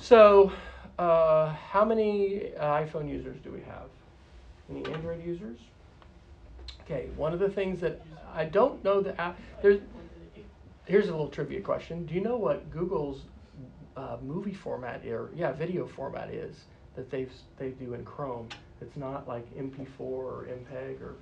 So, 0.00 0.52
uh, 0.98 1.54
how 1.54 1.84
many 1.84 2.54
uh, 2.56 2.82
iPhone 2.82 3.08
users 3.08 3.36
do 3.44 3.52
we 3.52 3.60
have? 3.60 3.86
Any 4.68 4.84
Android 4.92 5.24
users? 5.24 5.58
Okay, 6.82 7.08
one 7.16 7.32
of 7.32 7.38
the 7.38 7.48
things 7.48 7.80
that 7.80 8.02
I 8.34 8.44
don't 8.44 8.82
know 8.82 9.00
the 9.00 9.18
app. 9.20 9.38
There's 9.62 9.80
here's 10.86 11.08
a 11.08 11.12
little 11.12 11.28
trivia 11.28 11.60
question. 11.60 12.04
Do 12.06 12.14
you 12.14 12.20
know 12.20 12.36
what 12.36 12.70
Google's 12.70 13.22
uh, 13.96 14.16
movie 14.20 14.54
format 14.54 15.06
or 15.06 15.30
yeah 15.34 15.52
video 15.52 15.86
format 15.86 16.30
is 16.30 16.56
that 16.96 17.08
they 17.10 17.28
they 17.56 17.68
do 17.68 17.94
in 17.94 18.04
Chrome? 18.04 18.48
It's 18.80 18.96
not 18.96 19.28
like 19.28 19.46
MP4 19.56 20.00
or 20.00 20.48
MPEG 20.50 21.00
or 21.00 21.14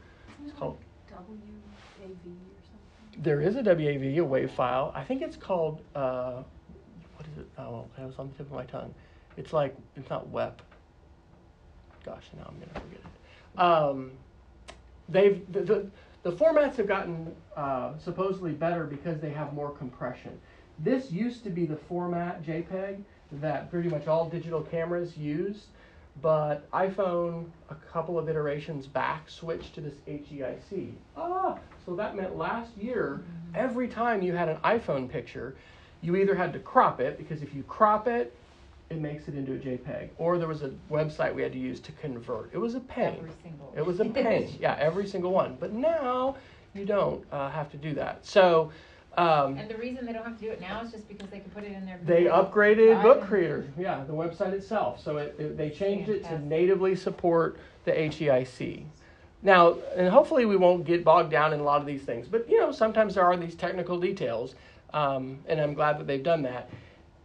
it's 0.46 0.58
called. 0.58 0.78
WAV 1.10 1.18
or 1.18 2.62
something. 2.62 3.22
There 3.22 3.40
is 3.40 3.56
a 3.56 3.62
WAV, 3.62 4.16
a 4.16 4.20
WAV 4.20 4.50
file. 4.50 4.92
I 4.94 5.04
think 5.04 5.22
it's 5.22 5.36
called. 5.36 5.82
Uh, 5.94 6.42
what 7.16 7.26
is 7.32 7.38
it? 7.38 7.48
Oh, 7.58 7.86
it 7.98 8.04
was 8.04 8.18
on 8.18 8.28
the 8.28 8.34
tip 8.34 8.46
of 8.46 8.52
my 8.52 8.64
tongue. 8.64 8.94
It's 9.36 9.52
like 9.52 9.76
it's 9.96 10.10
not 10.10 10.28
WEP. 10.28 10.62
Gosh, 12.04 12.24
now 12.36 12.46
I'm 12.48 12.58
gonna 12.58 12.86
forget 12.86 13.00
it. 13.00 13.60
Um, 13.60 14.12
they've 15.08 15.44
the, 15.52 15.60
the, 15.60 15.90
the 16.22 16.32
formats 16.32 16.76
have 16.76 16.86
gotten 16.86 17.34
uh, 17.56 17.92
supposedly 17.98 18.52
better 18.52 18.84
because 18.84 19.20
they 19.20 19.30
have 19.30 19.52
more 19.52 19.70
compression. 19.70 20.38
This 20.78 21.10
used 21.10 21.44
to 21.44 21.50
be 21.50 21.66
the 21.66 21.76
format 21.76 22.42
JPEG 22.42 23.02
that 23.32 23.70
pretty 23.70 23.88
much 23.88 24.06
all 24.06 24.28
digital 24.28 24.62
cameras 24.62 25.16
used, 25.16 25.66
but 26.22 26.70
iPhone 26.72 27.46
a 27.70 27.74
couple 27.74 28.18
of 28.18 28.28
iterations 28.28 28.86
back 28.86 29.28
switched 29.30 29.74
to 29.74 29.80
this 29.80 29.94
HEIC. 30.06 30.92
Ah, 31.16 31.58
so 31.84 31.94
that 31.94 32.16
meant 32.16 32.36
last 32.36 32.76
year 32.76 33.22
every 33.54 33.88
time 33.88 34.22
you 34.22 34.32
had 34.34 34.48
an 34.48 34.58
iPhone 34.58 35.08
picture, 35.08 35.56
you 36.02 36.16
either 36.16 36.34
had 36.34 36.52
to 36.52 36.58
crop 36.58 37.00
it 37.00 37.18
because 37.18 37.42
if 37.42 37.54
you 37.54 37.62
crop 37.64 38.06
it, 38.06 38.34
it 38.90 39.00
makes 39.00 39.28
it 39.28 39.34
into 39.34 39.52
a 39.54 39.56
JPEG, 39.56 40.08
or 40.18 40.36
there 40.36 40.48
was 40.48 40.62
a 40.62 40.72
website 40.90 41.32
we 41.32 41.42
had 41.42 41.52
to 41.52 41.58
use 41.58 41.78
to 41.80 41.92
convert. 41.92 42.50
It 42.52 42.58
was 42.58 42.74
a 42.74 42.80
pain. 42.80 43.18
Every 43.18 43.30
single. 43.42 43.72
It 43.76 43.86
was 43.86 44.00
a 44.00 44.04
pain. 44.06 44.56
yeah, 44.60 44.76
every 44.80 45.06
single 45.06 45.30
one. 45.30 45.56
But 45.60 45.72
now 45.72 46.36
you 46.74 46.84
don't 46.84 47.24
uh, 47.30 47.50
have 47.50 47.70
to 47.70 47.76
do 47.76 47.94
that. 47.94 48.26
So 48.26 48.72
um, 49.18 49.58
And 49.58 49.68
the 49.68 49.76
reason 49.76 50.06
they 50.06 50.12
don't 50.12 50.24
have 50.24 50.38
to 50.38 50.44
do 50.44 50.50
it 50.50 50.60
now 50.60 50.82
is 50.82 50.92
just 50.92 51.08
because 51.08 51.28
they 51.30 51.40
can 51.40 51.50
put 51.50 51.64
it 51.64 51.72
in 51.72 51.84
their. 51.84 51.98
they 52.04 52.24
upgraded 52.24 53.02
Book 53.02 53.22
Creator. 53.22 53.66
Yeah, 53.78 54.04
the 54.04 54.12
website 54.12 54.52
itself. 54.52 55.02
So 55.02 55.16
it, 55.18 55.34
it- 55.38 55.56
they 55.56 55.70
changed 55.70 56.08
it 56.08 56.24
to 56.24 56.38
natively 56.38 56.94
support 56.96 57.58
the 57.84 57.92
HEIC. 57.92 58.84
Now, 59.42 59.76
and 59.96 60.08
hopefully 60.08 60.44
we 60.44 60.56
won't 60.56 60.84
get 60.84 61.02
bogged 61.02 61.30
down 61.30 61.52
in 61.54 61.60
a 61.60 61.62
lot 61.62 61.80
of 61.80 61.86
these 61.86 62.02
things. 62.02 62.28
But 62.28 62.48
you 62.48 62.60
know, 62.60 62.72
sometimes 62.72 63.14
there 63.14 63.24
are 63.24 63.36
these 63.36 63.54
technical 63.54 63.98
details, 63.98 64.54
um, 64.92 65.38
and 65.48 65.60
I'm 65.60 65.72
glad 65.74 65.98
that 65.98 66.06
they've 66.06 66.22
done 66.22 66.42
that. 66.42 66.68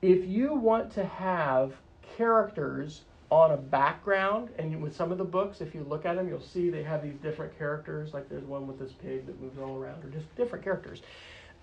If 0.01 0.25
you 0.25 0.53
want 0.53 0.91
to 0.93 1.03
have 1.05 1.73
characters 2.17 3.01
on 3.31 3.51
a 3.51 3.57
background, 3.57 4.49
and 4.57 4.81
with 4.81 4.95
some 4.95 5.11
of 5.11 5.17
the 5.17 5.23
books, 5.25 5.59
if 5.59 5.73
you 5.75 5.83
look 5.89 6.05
at 6.05 6.15
them, 6.15 6.29
you'll 6.29 6.39
see 6.39 6.69
they 6.69 6.83
have 6.83 7.03
these 7.03 7.15
different 7.21 7.57
characters. 7.57 8.13
Like 8.13 8.29
there's 8.29 8.43
one 8.45 8.65
with 8.67 8.79
this 8.79 8.93
pig 8.93 9.25
that 9.25 9.41
moves 9.41 9.57
all 9.59 9.75
around, 9.77 10.03
or 10.05 10.09
just 10.09 10.33
different 10.35 10.63
characters. 10.63 11.01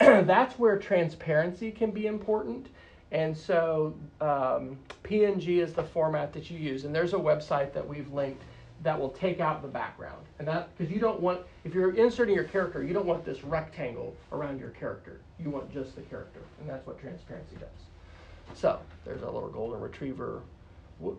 That's 0.26 0.58
where 0.58 0.78
transparency 0.78 1.70
can 1.70 1.90
be 1.90 2.06
important. 2.06 2.68
And 3.10 3.36
so 3.36 3.94
um, 4.20 4.78
PNG 5.04 5.62
is 5.62 5.74
the 5.74 5.82
format 5.82 6.32
that 6.32 6.50
you 6.50 6.58
use. 6.58 6.84
And 6.84 6.94
there's 6.94 7.12
a 7.12 7.18
website 7.18 7.72
that 7.74 7.86
we've 7.86 8.10
linked 8.12 8.42
that 8.82 8.98
will 8.98 9.10
take 9.10 9.40
out 9.40 9.62
the 9.62 9.68
background. 9.68 10.24
And 10.38 10.48
that, 10.48 10.76
because 10.76 10.92
you 10.92 10.98
don't 10.98 11.20
want, 11.20 11.40
if 11.64 11.74
you're 11.74 11.94
inserting 11.94 12.34
your 12.34 12.44
character, 12.44 12.82
you 12.82 12.92
don't 12.92 13.06
want 13.06 13.24
this 13.24 13.44
rectangle 13.44 14.16
around 14.32 14.58
your 14.58 14.70
character. 14.70 15.20
You 15.38 15.50
want 15.50 15.72
just 15.72 15.94
the 15.94 16.02
character. 16.02 16.40
And 16.60 16.68
that's 16.68 16.86
what 16.86 17.00
transparency 17.00 17.56
does. 17.56 18.58
So 18.58 18.80
there's 19.04 19.22
a 19.22 19.30
little 19.30 19.48
golden 19.48 19.80
retriever, 19.80 20.42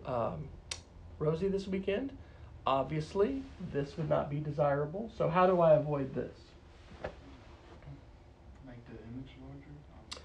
um, 0.06 0.48
Rosie 1.18 1.48
this 1.48 1.66
weekend. 1.66 2.16
Obviously, 2.66 3.42
this 3.72 3.96
would 3.96 4.08
not 4.08 4.30
be 4.30 4.40
desirable. 4.40 5.10
So 5.16 5.28
how 5.28 5.46
do 5.46 5.60
I 5.60 5.74
avoid 5.74 6.14
this? 6.14 6.36
Make 8.66 8.84
the 8.86 8.92
image 8.92 9.30
larger. 9.42 10.22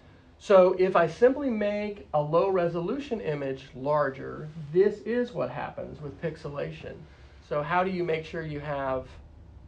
So 0.50 0.76
if 0.80 0.96
I 0.96 1.06
simply 1.06 1.52
make 1.52 2.08
a 2.16 2.20
low 2.20 2.50
resolution 2.50 3.22
image 3.22 3.68
larger, 3.76 4.50
this 4.74 4.98
is 5.02 5.32
what 5.32 5.52
happens 5.52 6.02
with 6.02 6.20
pixelation. 6.24 6.96
So 7.48 7.62
how 7.62 7.84
do 7.84 7.92
you 7.92 8.04
make 8.04 8.26
sure 8.26 8.42
you 8.42 8.60
have 8.60 9.06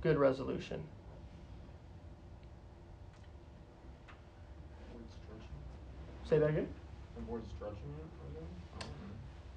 good 0.01 0.17
resolution? 0.17 0.81
Say 6.27 6.39
that 6.39 6.49
again? 6.49 6.67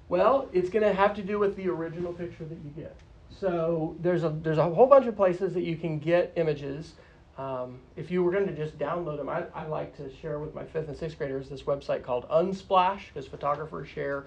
Well, 0.09 0.47
it's 0.53 0.69
going 0.69 0.83
to 0.83 0.93
have 0.93 1.15
to 1.15 1.23
do 1.23 1.39
with 1.39 1.55
the 1.55 1.67
original 1.69 2.13
picture 2.13 2.45
that 2.45 2.59
you 2.63 2.69
get. 2.77 2.95
So 3.31 3.95
there's 3.99 4.23
a 4.23 4.29
there's 4.29 4.59
a 4.59 4.69
whole 4.69 4.85
bunch 4.85 5.07
of 5.07 5.15
places 5.15 5.55
that 5.55 5.63
you 5.63 5.75
can 5.75 5.97
get 5.97 6.33
images. 6.35 6.93
Um, 7.37 7.79
if 7.97 8.09
you 8.09 8.23
were 8.23 8.31
going 8.31 8.47
to 8.47 8.55
just 8.55 8.77
download 8.77 9.17
them, 9.17 9.27
I, 9.27 9.43
I 9.53 9.65
like 9.65 9.95
to 9.97 10.09
share 10.21 10.39
with 10.39 10.55
my 10.55 10.63
fifth 10.63 10.87
and 10.87 10.97
sixth 10.97 11.17
graders 11.17 11.49
this 11.49 11.63
website 11.63 12.03
called 12.03 12.27
Unsplash 12.29 13.07
because 13.13 13.27
photographers 13.27 13.89
share 13.89 14.25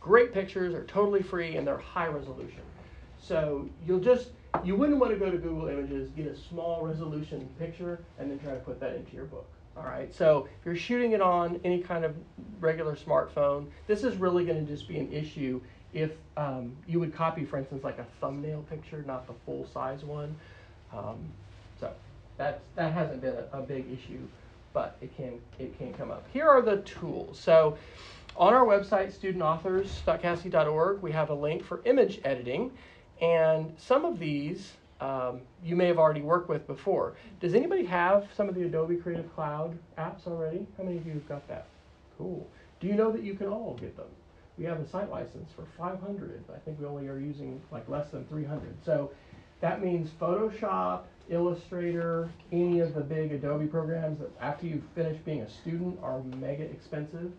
great 0.00 0.32
pictures. 0.32 0.72
They're 0.72 0.84
totally 0.84 1.22
free 1.22 1.56
and 1.56 1.66
they're 1.66 1.78
high 1.78 2.08
resolution. 2.08 2.62
So 3.20 3.68
you'll 3.86 4.00
just 4.00 4.30
you 4.64 4.76
wouldn't 4.76 4.98
want 4.98 5.12
to 5.12 5.18
go 5.18 5.30
to 5.30 5.38
Google 5.38 5.68
Images, 5.68 6.10
get 6.10 6.26
a 6.26 6.36
small 6.36 6.84
resolution 6.84 7.48
picture, 7.58 8.00
and 8.18 8.30
then 8.30 8.38
try 8.38 8.52
to 8.52 8.60
put 8.60 8.80
that 8.80 8.94
into 8.94 9.14
your 9.14 9.24
book. 9.24 9.46
All 9.76 9.84
right. 9.84 10.14
So 10.14 10.48
if 10.60 10.66
you're 10.66 10.76
shooting 10.76 11.12
it 11.12 11.22
on 11.22 11.58
any 11.64 11.80
kind 11.80 12.04
of 12.04 12.14
regular 12.60 12.94
smartphone, 12.94 13.66
this 13.86 14.04
is 14.04 14.16
really 14.16 14.44
going 14.44 14.64
to 14.64 14.70
just 14.70 14.86
be 14.86 14.98
an 14.98 15.10
issue 15.10 15.60
if 15.94 16.12
um, 16.36 16.76
you 16.86 17.00
would 17.00 17.14
copy, 17.14 17.44
for 17.44 17.58
instance, 17.58 17.84
like 17.84 17.98
a 17.98 18.06
thumbnail 18.20 18.64
picture, 18.68 19.02
not 19.06 19.26
the 19.26 19.34
full 19.46 19.66
size 19.72 20.04
one. 20.04 20.34
Um, 20.92 21.18
so 21.80 21.90
that's 22.36 22.60
that 22.76 22.92
hasn't 22.92 23.20
been 23.20 23.34
a, 23.34 23.58
a 23.58 23.62
big 23.62 23.86
issue 23.92 24.26
but 24.72 24.96
it 25.00 25.14
can 25.16 25.40
it 25.58 25.76
can 25.78 25.92
come 25.94 26.10
up. 26.10 26.26
Here 26.32 26.48
are 26.48 26.62
the 26.62 26.78
tools. 26.78 27.38
So 27.38 27.76
on 28.36 28.54
our 28.54 28.64
website, 28.64 29.12
studentauthors.casady.org, 29.12 31.02
we 31.02 31.12
have 31.12 31.30
a 31.30 31.34
link 31.34 31.64
for 31.64 31.82
image 31.84 32.20
editing, 32.24 32.70
and 33.20 33.74
some 33.78 34.04
of 34.04 34.18
these 34.18 34.72
um, 35.00 35.40
you 35.64 35.74
may 35.74 35.86
have 35.88 35.98
already 35.98 36.22
worked 36.22 36.48
with 36.48 36.66
before. 36.66 37.14
Does 37.40 37.54
anybody 37.54 37.84
have 37.84 38.28
some 38.36 38.48
of 38.48 38.54
the 38.54 38.62
Adobe 38.62 38.96
Creative 38.96 39.32
Cloud 39.34 39.76
apps 39.98 40.26
already? 40.26 40.64
How 40.76 40.84
many 40.84 40.96
of 40.98 41.06
you 41.06 41.14
have 41.14 41.28
got 41.28 41.48
that? 41.48 41.66
Cool. 42.16 42.46
Do 42.80 42.86
you 42.86 42.94
know 42.94 43.10
that 43.10 43.22
you 43.22 43.34
can 43.34 43.48
all 43.48 43.76
get 43.80 43.96
them? 43.96 44.06
We 44.58 44.64
have 44.66 44.78
a 44.78 44.88
site 44.88 45.10
license 45.10 45.50
for 45.56 45.66
500. 45.76 46.44
I 46.54 46.58
think 46.58 46.78
we 46.78 46.86
only 46.86 47.08
are 47.08 47.18
using 47.18 47.60
like 47.72 47.88
less 47.88 48.10
than 48.10 48.24
300. 48.26 48.76
So 48.84 49.10
that 49.60 49.82
means 49.82 50.10
Photoshop, 50.20 51.02
Illustrator, 51.30 52.28
any 52.50 52.80
of 52.80 52.94
the 52.94 53.00
big 53.00 53.32
Adobe 53.32 53.66
programs 53.66 54.18
that 54.18 54.30
after 54.40 54.66
you 54.66 54.82
finish 54.94 55.18
being 55.18 55.40
a 55.40 55.50
student 55.50 55.98
are 56.02 56.22
mega 56.38 56.64
expensive. 56.64 57.32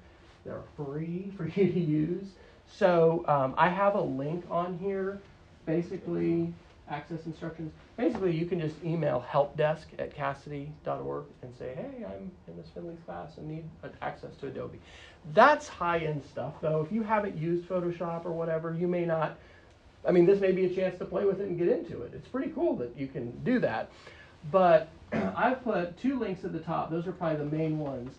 They're 0.46 0.62
free 0.76 1.32
for 1.38 1.46
you 1.48 1.72
to 1.72 1.80
use. 1.80 2.28
So 2.68 3.24
um, 3.28 3.54
I 3.58 3.70
have 3.70 3.96
a 3.96 4.02
link 4.02 4.46
on 4.50 4.78
here. 4.78 5.22
Basically, 5.66 6.54
access 6.90 7.26
instructions. 7.26 7.72
Basically, 7.98 8.36
you 8.36 8.46
can 8.46 8.60
just 8.60 8.76
email 8.84 9.24
helpdesk 9.30 9.86
at 10.00 10.16
casady.org 10.16 11.26
and 11.42 11.56
say, 11.58 11.74
hey, 11.76 12.06
I'm 12.06 12.32
in 12.48 12.58
Miss 12.58 12.68
Finley's 12.74 13.00
class 13.06 13.38
and 13.38 13.48
need 13.48 13.64
access 14.02 14.36
to 14.38 14.48
Adobe. 14.48 14.80
That's 15.34 15.68
high 15.68 16.00
end 16.00 16.24
stuff, 16.30 16.56
though. 16.62 16.82
If 16.82 16.92
you 16.92 17.04
haven't 17.04 17.38
used 17.38 17.68
Photoshop 17.68 18.26
or 18.26 18.32
whatever, 18.32 18.74
you 18.74 18.88
may 18.88 19.06
not. 19.06 19.38
I 20.08 20.12
mean, 20.12 20.26
this 20.26 20.40
may 20.40 20.52
be 20.52 20.66
a 20.66 20.70
chance 20.70 20.98
to 21.00 21.06
play 21.06 21.26
with 21.26 21.40
it 21.40 21.48
and 21.48 21.58
get 21.58 21.68
into 21.68 22.02
it. 22.02 22.12
It's 22.14 22.28
pretty 22.28 22.52
cool 22.52 22.76
that 22.78 22.98
you 22.98 23.08
can 23.08 23.32
do 23.44 23.60
that. 23.60 23.90
But 24.52 24.90
I've 25.14 25.64
put 25.64 25.98
two 25.98 26.20
links 26.20 26.44
at 26.44 26.54
the 26.54 26.60
top. 26.60 26.92
Those 26.92 27.08
are 27.08 27.12
probably 27.12 27.38
the 27.38 27.56
main 27.56 27.80
ones. 27.80 28.16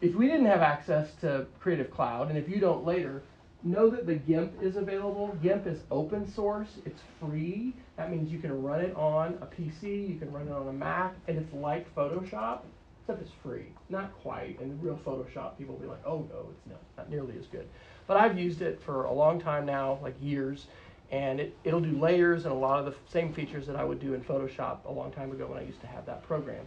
If 0.00 0.14
we 0.14 0.26
didn't 0.26 0.46
have 0.46 0.62
access 0.62 1.14
to 1.20 1.46
Creative 1.60 1.90
Cloud, 1.90 2.28
and 2.28 2.38
if 2.38 2.48
you 2.48 2.58
don't 2.58 2.84
later, 2.84 3.22
know 3.62 3.88
that 3.90 4.06
the 4.06 4.16
GIMP 4.16 4.62
is 4.62 4.76
available. 4.76 5.36
GIMP 5.42 5.66
is 5.66 5.80
open 5.90 6.30
source, 6.30 6.68
it's 6.84 7.00
free. 7.20 7.74
That 7.96 8.10
means 8.10 8.32
you 8.32 8.38
can 8.38 8.62
run 8.62 8.80
it 8.80 8.94
on 8.96 9.38
a 9.40 9.46
PC, 9.46 10.08
you 10.08 10.18
can 10.18 10.32
run 10.32 10.48
it 10.48 10.52
on 10.52 10.68
a 10.68 10.72
Mac, 10.72 11.14
and 11.28 11.38
it's 11.38 11.52
like 11.52 11.92
Photoshop, 11.94 12.60
except 13.00 13.22
it's 13.22 13.30
free. 13.42 13.66
Not 13.88 14.12
quite. 14.22 14.58
And 14.60 14.82
real 14.82 14.98
Photoshop, 15.06 15.56
people 15.58 15.74
will 15.74 15.82
be 15.82 15.88
like, 15.88 16.04
oh 16.04 16.26
no, 16.30 16.48
it's 16.50 16.66
not, 16.66 16.80
not 16.96 17.10
nearly 17.10 17.34
as 17.38 17.46
good. 17.46 17.68
But 18.06 18.16
I've 18.16 18.38
used 18.38 18.62
it 18.62 18.80
for 18.84 19.04
a 19.04 19.12
long 19.12 19.40
time 19.40 19.64
now, 19.64 19.98
like 20.02 20.16
years, 20.20 20.66
and 21.12 21.38
it, 21.38 21.54
it'll 21.62 21.80
do 21.80 21.92
layers 21.92 22.44
and 22.46 22.52
a 22.52 22.56
lot 22.56 22.78
of 22.78 22.86
the 22.86 22.94
same 23.08 23.32
features 23.32 23.66
that 23.66 23.76
I 23.76 23.84
would 23.84 24.00
do 24.00 24.14
in 24.14 24.22
Photoshop 24.22 24.86
a 24.86 24.90
long 24.90 25.12
time 25.12 25.30
ago 25.30 25.46
when 25.46 25.58
I 25.58 25.62
used 25.62 25.80
to 25.82 25.86
have 25.86 26.06
that 26.06 26.22
program. 26.26 26.64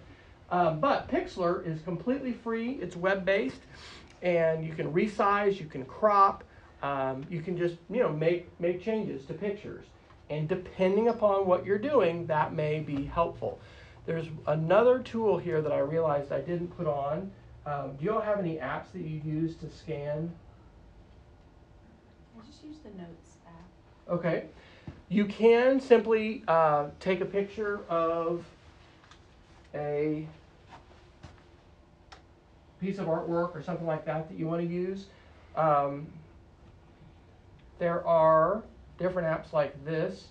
Um, 0.52 0.80
but 0.80 1.10
Pixlr 1.10 1.66
is 1.66 1.82
completely 1.82 2.32
free, 2.32 2.74
it's 2.74 2.96
web 2.96 3.26
based, 3.26 3.62
and 4.22 4.66
you 4.66 4.74
can 4.74 4.94
resize, 4.94 5.60
you 5.60 5.66
can 5.66 5.84
crop. 5.84 6.44
Um, 6.84 7.26
you 7.30 7.42
can 7.42 7.58
just 7.58 7.78
you 7.90 8.00
know 8.00 8.12
make 8.12 8.48
make 8.60 8.84
changes 8.84 9.26
to 9.26 9.34
pictures, 9.34 9.86
and 10.30 10.48
depending 10.48 11.08
upon 11.08 11.48
what 11.48 11.66
you're 11.66 11.80
doing, 11.80 12.28
that 12.28 12.54
may 12.54 12.80
be 12.80 13.06
helpful. 13.06 13.60
There's 14.06 14.28
another 14.46 15.00
tool 15.00 15.40
here 15.40 15.64
that 15.64 15.72
I 15.72 15.80
realized 15.80 16.32
I 16.32 16.42
didn't 16.42 16.68
put 16.78 16.86
on. 16.86 17.32
Um, 17.66 17.96
do 17.98 18.06
you 18.06 18.14
all 18.14 18.22
have 18.22 18.38
any 18.38 18.58
apps 18.58 18.92
that 18.94 19.02
you 19.02 19.20
use 19.26 19.56
to 19.56 19.70
scan? 19.72 20.32
I 22.40 22.46
just 22.46 22.64
use 22.64 22.78
the 22.84 22.92
notes. 23.02 23.35
Okay, 24.08 24.46
you 25.10 25.26
can 25.26 25.80
simply 25.80 26.44
uh, 26.48 26.89
take 27.00 27.22
a 27.22 27.26
picture 27.26 27.80
of 27.89 28.46
a 29.74 30.28
piece 32.80 33.00
of 33.00 33.08
artwork 33.08 33.56
or 33.56 33.63
something 33.63 33.88
like 33.88 34.06
that 34.06 34.30
that 34.30 34.38
you 34.38 34.46
want 34.46 34.62
to 34.62 34.68
use. 34.68 35.06
Um, 35.56 36.06
there 37.80 38.06
are 38.06 38.63
different 39.00 39.28
apps 39.28 39.54
like 39.54 39.84
this. 39.84 40.26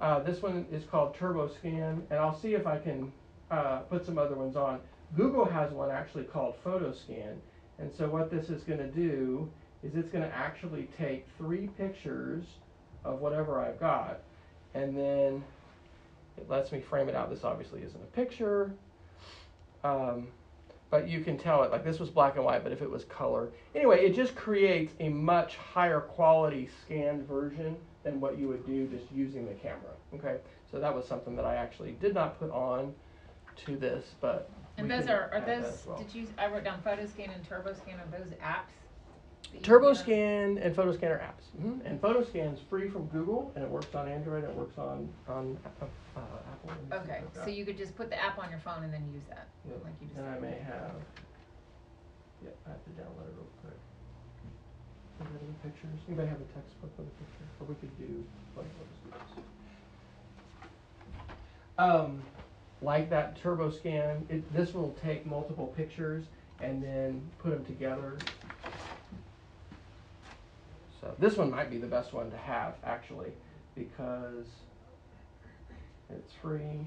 Uh, 0.00 0.18
this 0.18 0.42
one 0.42 0.66
is 0.72 0.82
called 0.84 1.16
TurboScan, 1.16 2.00
and 2.10 2.18
I'll 2.18 2.36
see 2.36 2.54
if 2.54 2.66
I 2.66 2.78
can 2.78 3.12
uh, 3.52 3.78
put 3.90 4.04
some 4.04 4.18
other 4.18 4.34
ones 4.34 4.56
on. 4.56 4.80
Google 5.16 5.44
has 5.44 5.70
one 5.70 5.92
actually 5.92 6.24
called 6.24 6.56
PhotoScan, 6.64 7.36
and 7.78 7.92
so 7.96 8.08
what 8.08 8.28
this 8.28 8.50
is 8.50 8.64
going 8.64 8.80
to 8.80 8.88
do 8.88 9.48
is 9.84 9.94
it's 9.94 10.08
going 10.08 10.28
to 10.28 10.34
actually 10.34 10.88
take 10.98 11.26
three 11.38 11.68
pictures 11.78 12.44
of 13.04 13.20
whatever 13.20 13.60
I've 13.60 13.78
got, 13.78 14.20
and 14.74 14.96
then 14.96 15.44
it 16.36 16.48
lets 16.48 16.72
me 16.72 16.80
frame 16.80 17.08
it 17.08 17.14
out. 17.14 17.30
This 17.30 17.44
obviously 17.44 17.82
isn't 17.82 18.00
a 18.00 18.16
picture, 18.16 18.72
um, 19.82 20.28
but 20.90 21.08
you 21.08 21.20
can 21.20 21.38
tell 21.38 21.62
it. 21.62 21.70
Like 21.70 21.84
this 21.84 21.98
was 21.98 22.10
black 22.10 22.36
and 22.36 22.44
white, 22.44 22.62
but 22.62 22.72
if 22.72 22.82
it 22.82 22.90
was 22.90 23.04
color, 23.04 23.50
anyway, 23.74 24.04
it 24.04 24.14
just 24.14 24.34
creates 24.34 24.94
a 25.00 25.08
much 25.08 25.56
higher 25.56 26.00
quality 26.00 26.68
scanned 26.84 27.26
version 27.26 27.76
than 28.02 28.20
what 28.20 28.38
you 28.38 28.48
would 28.48 28.66
do 28.66 28.86
just 28.86 29.10
using 29.12 29.46
the 29.46 29.54
camera. 29.54 29.92
Okay, 30.14 30.36
so 30.70 30.78
that 30.78 30.94
was 30.94 31.06
something 31.06 31.34
that 31.36 31.44
I 31.44 31.56
actually 31.56 31.92
did 32.00 32.14
not 32.14 32.38
put 32.38 32.50
on 32.50 32.94
to 33.66 33.76
this, 33.76 34.04
but 34.20 34.50
And 34.76 34.90
those 34.90 35.06
are, 35.08 35.30
are 35.32 35.40
those, 35.40 35.84
well. 35.86 35.96
did 35.96 36.14
you, 36.14 36.26
I 36.36 36.48
wrote 36.48 36.64
down 36.64 36.82
PhotoScan 36.84 37.34
and 37.34 37.48
TurboScan, 37.48 37.94
are 37.94 38.18
those 38.18 38.32
apps? 38.42 38.72
That 39.62 39.68
you 39.68 39.78
can 39.78 39.80
TurboScan 39.80 40.64
and 40.66 40.76
PhotoScan 40.76 41.10
are 41.10 41.18
apps, 41.18 41.60
hmm 41.60 41.80
and 41.84 42.00
PhotoScan 42.00 42.54
is 42.54 42.60
free 42.68 42.88
from 42.88 43.06
Google, 43.06 43.52
and 43.54 43.64
it 43.64 43.70
works 43.70 43.94
on 43.94 44.08
Android, 44.08 44.44
and 44.44 44.52
it 44.52 44.56
works 44.56 44.78
on 44.78 45.08
on 45.28 45.56
uh, 45.80 46.20
Apple. 46.20 46.70
Okay, 46.92 47.22
so 47.44 47.48
you 47.50 47.64
could 47.64 47.78
just 47.78 47.96
put 47.96 48.10
the 48.10 48.20
app 48.22 48.38
on 48.38 48.50
your 48.50 48.60
phone 48.60 48.84
and 48.84 48.92
then 48.92 49.04
use 49.12 49.22
that, 49.28 49.48
Yep. 49.68 49.80
like 49.84 49.92
you 50.00 50.06
just 50.08 50.18
And 50.18 50.28
I 50.28 50.38
may 50.38 50.58
have. 50.64 50.94
Yep, 52.42 52.56
I 52.66 52.70
have 52.70 52.84
to 52.84 52.90
download 52.90 53.28
it 53.28 53.34
real 53.36 53.48
quick. 53.62 53.78
Is 55.20 55.26
that 55.32 55.40
in 55.40 55.46
the 55.46 55.68
pictures? 55.68 55.98
Anybody 56.08 56.28
have 56.28 56.40
a 56.40 56.50
textbook 56.52 56.90
with 56.98 57.06
a 57.06 57.10
picture? 57.10 57.46
Or 57.60 57.66
we 57.66 57.74
could 57.76 57.98
do. 57.98 58.24
Like, 58.56 58.66
this. 58.76 59.44
Um, 61.78 62.22
like 62.82 63.08
that 63.10 63.36
turbo 63.40 63.70
scan, 63.70 64.26
it, 64.28 64.52
this 64.52 64.74
will 64.74 64.94
take 65.02 65.24
multiple 65.26 65.68
pictures 65.76 66.26
and 66.60 66.82
then 66.82 67.22
put 67.38 67.50
them 67.50 67.64
together. 67.64 68.18
So 71.04 71.14
this 71.18 71.36
one 71.36 71.50
might 71.50 71.70
be 71.70 71.76
the 71.76 71.86
best 71.86 72.14
one 72.14 72.30
to 72.30 72.36
have 72.38 72.76
actually 72.82 73.32
because 73.74 74.46
it's 76.08 76.32
free. 76.40 76.80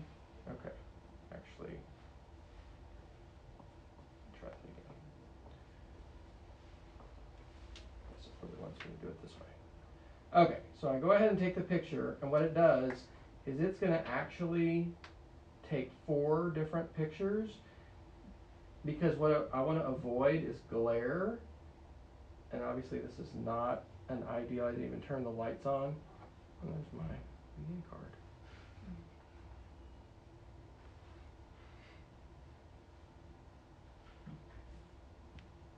Okay, 0.50 0.74
actually. 1.32 1.78
Try 4.40 4.50
again. 4.50 4.74
To 8.80 8.88
do 9.02 9.08
it 9.08 9.22
this 9.22 9.32
way. 9.32 10.42
Okay, 10.42 10.60
so 10.80 10.90
I 10.90 11.00
go 11.00 11.12
ahead 11.12 11.30
and 11.30 11.40
take 11.40 11.56
the 11.56 11.62
picture, 11.62 12.18
and 12.22 12.32
what 12.32 12.42
it 12.42 12.54
does 12.54 12.92
is 13.46 13.60
it's 13.60 13.80
gonna 13.80 14.04
actually 14.08 14.88
take 15.70 15.92
four 16.06 16.52
different 16.56 16.94
pictures 16.96 17.50
because 18.84 19.16
what 19.18 19.50
I 19.54 19.62
wanna 19.62 19.84
avoid 19.84 20.44
is 20.44 20.58
glare. 20.70 21.40
And 22.52 22.64
obviously 22.64 23.00
this 23.00 23.20
is 23.20 23.34
not 23.46 23.84
an 24.10 24.24
ideal, 24.30 24.65
I 24.65 24.72
didn't 24.72 24.86
even 24.86 25.02
turn 25.02 25.24
the 25.24 25.30
lights 25.30 25.65
on. 25.65 25.96
And 26.62 26.74
there's 26.74 26.93
my 26.93 27.04
VA 27.04 27.82
card. 27.89 28.02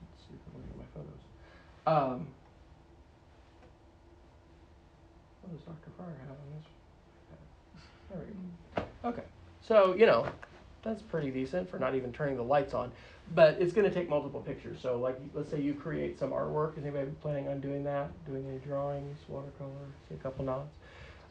Let's 0.02 0.24
see 0.28 0.36
if 0.36 0.42
I 0.48 0.52
can 0.52 0.62
look 0.62 0.70
at 0.72 0.78
my 0.78 0.86
photos. 0.94 1.22
Um, 1.88 2.28
what 5.42 5.54
does 5.54 5.66
Dr. 5.66 5.90
Fryer 5.98 6.16
have 6.22 6.30
on 6.30 6.50
this? 6.56 6.68
There 8.10 8.20
we 8.20 8.26
go. 8.76 9.10
Okay, 9.10 9.28
so 9.62 9.96
you 9.96 10.06
know, 10.06 10.28
that's 10.84 11.02
pretty 11.02 11.32
decent 11.32 11.70
for 11.70 11.80
not 11.80 11.96
even 11.96 12.14
turning 12.14 12.38
the 12.38 12.44
lights 12.44 12.74
on, 12.74 12.92
but 13.36 13.58
it's 13.60 13.74
going 13.74 13.88
to 13.88 13.94
take 13.94 14.10
multiple 14.10 14.42
pictures. 14.42 14.80
So, 14.82 14.98
like, 14.98 15.18
let's 15.34 15.50
say 15.50 15.62
you 15.62 15.74
create 15.74 16.18
some 16.18 16.32
artwork. 16.32 16.78
Is 16.78 16.84
anybody 16.84 17.12
planning 17.22 17.48
on 17.48 17.60
doing 17.60 17.84
that? 17.84 18.10
Doing 18.26 18.48
any 18.48 18.58
drawings, 18.60 19.18
watercolor, 19.28 19.70
see 20.08 20.16
a 20.16 20.18
couple 20.18 20.46
nods? 20.46 20.72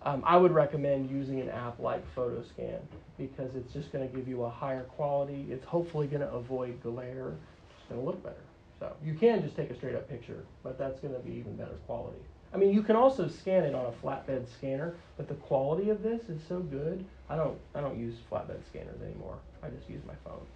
Um, 0.02 0.22
I 0.24 0.36
would 0.36 0.52
recommend 0.52 1.10
using 1.10 1.40
an 1.40 1.48
app 1.48 1.80
like 1.80 2.04
PhotoScan 2.14 2.78
because 3.18 3.56
it's 3.56 3.72
just 3.72 3.92
going 3.92 4.08
to 4.08 4.16
give 4.16 4.28
you 4.28 4.44
a 4.44 4.50
higher 4.50 4.84
quality. 4.84 5.46
It's 5.50 5.64
hopefully 5.64 6.06
going 6.06 6.20
to 6.20 6.30
avoid 6.32 6.80
glare. 6.82 7.34
It's 7.70 7.88
going 7.88 8.00
to 8.00 8.06
look 8.06 8.22
better. 8.22 8.36
So 8.78 8.92
you 9.04 9.14
can 9.14 9.42
just 9.42 9.56
take 9.56 9.70
a 9.70 9.74
straight 9.74 9.96
up 9.96 10.08
picture, 10.08 10.44
but 10.62 10.78
that's 10.78 11.00
going 11.00 11.14
to 11.14 11.20
be 11.20 11.32
even 11.32 11.56
better 11.56 11.74
quality. 11.86 12.20
I 12.54 12.56
mean, 12.56 12.72
you 12.72 12.82
can 12.82 12.96
also 12.96 13.28
scan 13.28 13.64
it 13.64 13.74
on 13.74 13.86
a 13.86 14.06
flatbed 14.06 14.46
scanner, 14.48 14.94
but 15.16 15.28
the 15.28 15.34
quality 15.34 15.90
of 15.90 16.02
this 16.02 16.28
is 16.28 16.40
so 16.48 16.60
good. 16.60 17.04
I 17.28 17.36
don't 17.36 17.58
I 17.74 17.80
don't 17.80 17.98
use 17.98 18.14
flatbed 18.30 18.64
scanners 18.66 19.02
anymore. 19.02 19.36
I 19.62 19.68
just 19.68 19.90
use 19.90 20.00
my 20.06 20.14
phone. 20.24 20.46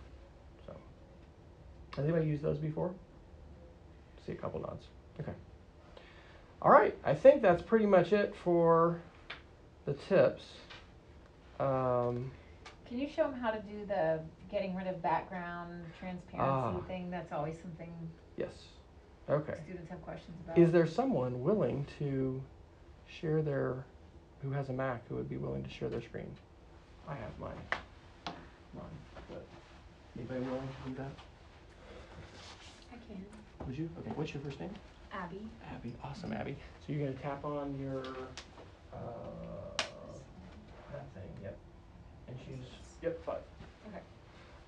So, 1.94 2.00
has 2.02 2.04
anybody 2.08 2.26
used 2.26 2.42
those 2.42 2.58
before? 2.58 2.92
See 4.26 4.32
a 4.32 4.36
couple 4.36 4.60
nods. 4.60 4.86
Okay. 5.20 5.32
All 6.62 6.70
right. 6.70 6.96
I 7.04 7.14
think 7.14 7.42
that's 7.42 7.62
pretty 7.62 7.86
much 7.86 8.12
it 8.12 8.34
for 8.44 9.00
the 9.84 9.94
tips. 9.94 10.42
Um, 11.60 12.30
Can 12.86 12.98
you 12.98 13.08
show 13.08 13.24
them 13.30 13.34
how 13.40 13.50
to 13.50 13.60
do 13.60 13.84
the 13.86 14.20
getting 14.50 14.74
rid 14.74 14.86
of 14.86 15.02
background 15.02 15.84
transparency 15.98 16.38
Ah. 16.38 16.80
thing? 16.86 17.10
That's 17.10 17.32
always 17.32 17.58
something 17.60 17.92
Yes. 18.36 18.68
Okay. 19.28 19.58
students 19.64 19.90
have 19.90 20.02
questions 20.02 20.36
about. 20.44 20.58
Is 20.58 20.72
there 20.72 20.86
someone 20.86 21.42
willing 21.42 21.86
to 21.98 22.42
share 23.06 23.42
their, 23.42 23.84
who 24.42 24.50
has 24.50 24.68
a 24.68 24.72
Mac, 24.72 25.06
who 25.08 25.16
would 25.16 25.28
be 25.28 25.36
willing 25.36 25.62
to 25.62 25.70
share 25.70 25.88
their 25.88 26.00
screen? 26.02 26.34
I 27.08 27.14
have 27.14 27.38
mine. 27.38 27.56
Mine, 28.74 28.84
but 29.28 29.44
anybody 30.16 30.40
willing 30.40 30.68
to 30.84 30.90
do 30.90 30.96
that? 30.96 31.10
I 33.12 33.14
can. 33.14 33.24
Would 33.66 33.78
you? 33.78 33.88
Okay, 34.00 34.10
what's 34.14 34.32
your 34.34 34.42
first 34.42 34.60
name? 34.60 34.70
Abby. 35.12 35.40
Abby. 35.70 35.94
Awesome, 36.02 36.32
Abby. 36.32 36.56
So 36.86 36.92
you're 36.92 37.06
gonna 37.06 37.18
tap 37.18 37.44
on 37.44 37.78
your, 37.78 38.00
uh, 38.92 38.96
that 40.90 41.04
thing, 41.14 41.28
yep. 41.42 41.56
And 42.28 42.38
choose, 42.38 42.66
yep, 43.02 43.22
five. 43.24 43.42
Okay. 43.88 44.00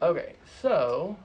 Okay, 0.02 0.34
so, 0.60 1.16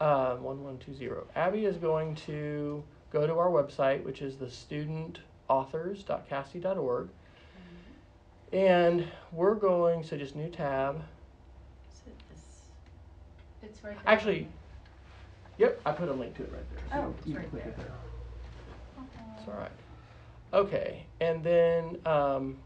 um, 0.00 0.42
one 0.42 0.64
one 0.64 0.78
two 0.78 0.94
zero. 0.94 1.26
Abby 1.36 1.66
is 1.66 1.76
going 1.76 2.14
to 2.26 2.82
go 3.12 3.26
to 3.26 3.34
our 3.38 3.50
website, 3.50 4.02
which 4.02 4.22
is 4.22 4.36
the 4.36 4.46
studentauthors.casady.org. 4.46 7.08
And 8.52 9.06
we're 9.32 9.54
going, 9.54 10.02
so 10.04 10.16
just 10.16 10.36
new 10.36 10.48
tab. 10.48 11.02
Is 11.92 12.00
this? 12.30 12.40
It's 13.62 13.82
right 13.82 13.94
there. 13.94 14.02
Actually, 14.06 14.48
yep, 15.58 15.80
I 15.86 15.92
put 15.92 16.08
a 16.08 16.12
link 16.12 16.34
to 16.36 16.42
it 16.42 16.52
right 16.52 16.70
there. 16.70 16.80
So 16.90 17.06
Oh, 17.06 17.14
it's 17.18 17.26
you 17.26 17.34
can 17.34 17.50
click 17.50 17.64
it 17.66 17.76
there. 17.76 17.86
there. 17.86 19.04
It's 19.38 19.48
all 19.48 19.54
right. 19.54 19.70
Okay, 20.52 21.04
and 21.20 21.42
then 21.42 21.98
um, 22.06 22.56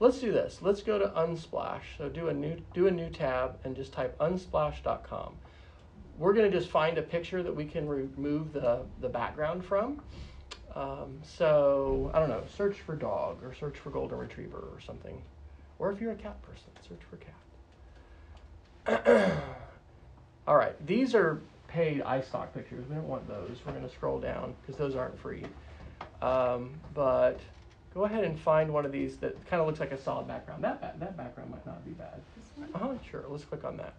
let's 0.00 0.18
do 0.18 0.32
this. 0.32 0.58
Let's 0.60 0.82
go 0.82 0.98
to 0.98 1.06
Unsplash. 1.08 1.82
So 1.98 2.08
do 2.08 2.28
a 2.28 2.32
new 2.34 2.56
do 2.74 2.86
a 2.88 2.90
new 2.90 3.08
tab 3.10 3.58
and 3.64 3.76
just 3.76 3.92
type 3.92 4.18
unsplash.com. 4.18 5.34
We're 6.18 6.34
gonna 6.34 6.50
just 6.50 6.68
find 6.68 6.98
a 6.98 7.02
picture 7.02 7.42
that 7.42 7.54
we 7.54 7.64
can 7.64 7.86
remove 7.88 8.52
the 8.52 8.82
the 9.00 9.08
background 9.08 9.64
from. 9.64 10.02
Um, 10.74 11.20
so 11.22 12.10
I 12.14 12.18
don't 12.18 12.28
know. 12.28 12.42
Search 12.56 12.80
for 12.80 12.96
dog 12.96 13.42
or 13.44 13.54
search 13.54 13.78
for 13.78 13.90
golden 13.90 14.18
retriever 14.18 14.58
or 14.72 14.80
something. 14.80 15.22
Or 15.78 15.92
if 15.92 16.00
you're 16.00 16.12
a 16.12 16.16
cat 16.16 16.36
person, 16.42 16.70
search 16.88 17.00
for 17.08 17.16
cat. 18.86 19.34
all 20.46 20.56
right, 20.56 20.74
these 20.86 21.14
are 21.14 21.40
paid 21.72 22.02
iStock 22.02 22.52
pictures. 22.52 22.84
We 22.88 22.94
don't 22.94 23.08
want 23.08 23.26
those. 23.26 23.56
We're 23.66 23.72
gonna 23.72 23.88
scroll 23.88 24.20
down 24.20 24.54
because 24.60 24.76
those 24.76 24.94
aren't 24.94 25.18
free. 25.18 25.44
Um, 26.20 26.70
but 26.94 27.40
go 27.94 28.04
ahead 28.04 28.24
and 28.24 28.38
find 28.38 28.72
one 28.72 28.84
of 28.84 28.92
these 28.92 29.16
that 29.18 29.34
kind 29.48 29.60
of 29.60 29.66
looks 29.66 29.80
like 29.80 29.90
a 29.92 30.00
solid 30.00 30.28
background. 30.28 30.62
That 30.62 30.80
ba- 30.80 30.94
that 31.00 31.16
background 31.16 31.50
might 31.50 31.64
not 31.66 31.84
be 31.84 31.92
bad. 31.92 32.20
Uh 32.74 32.78
huh. 32.78 32.94
Sure. 33.10 33.24
Let's 33.28 33.44
click 33.44 33.64
on 33.64 33.78
that. 33.78 33.94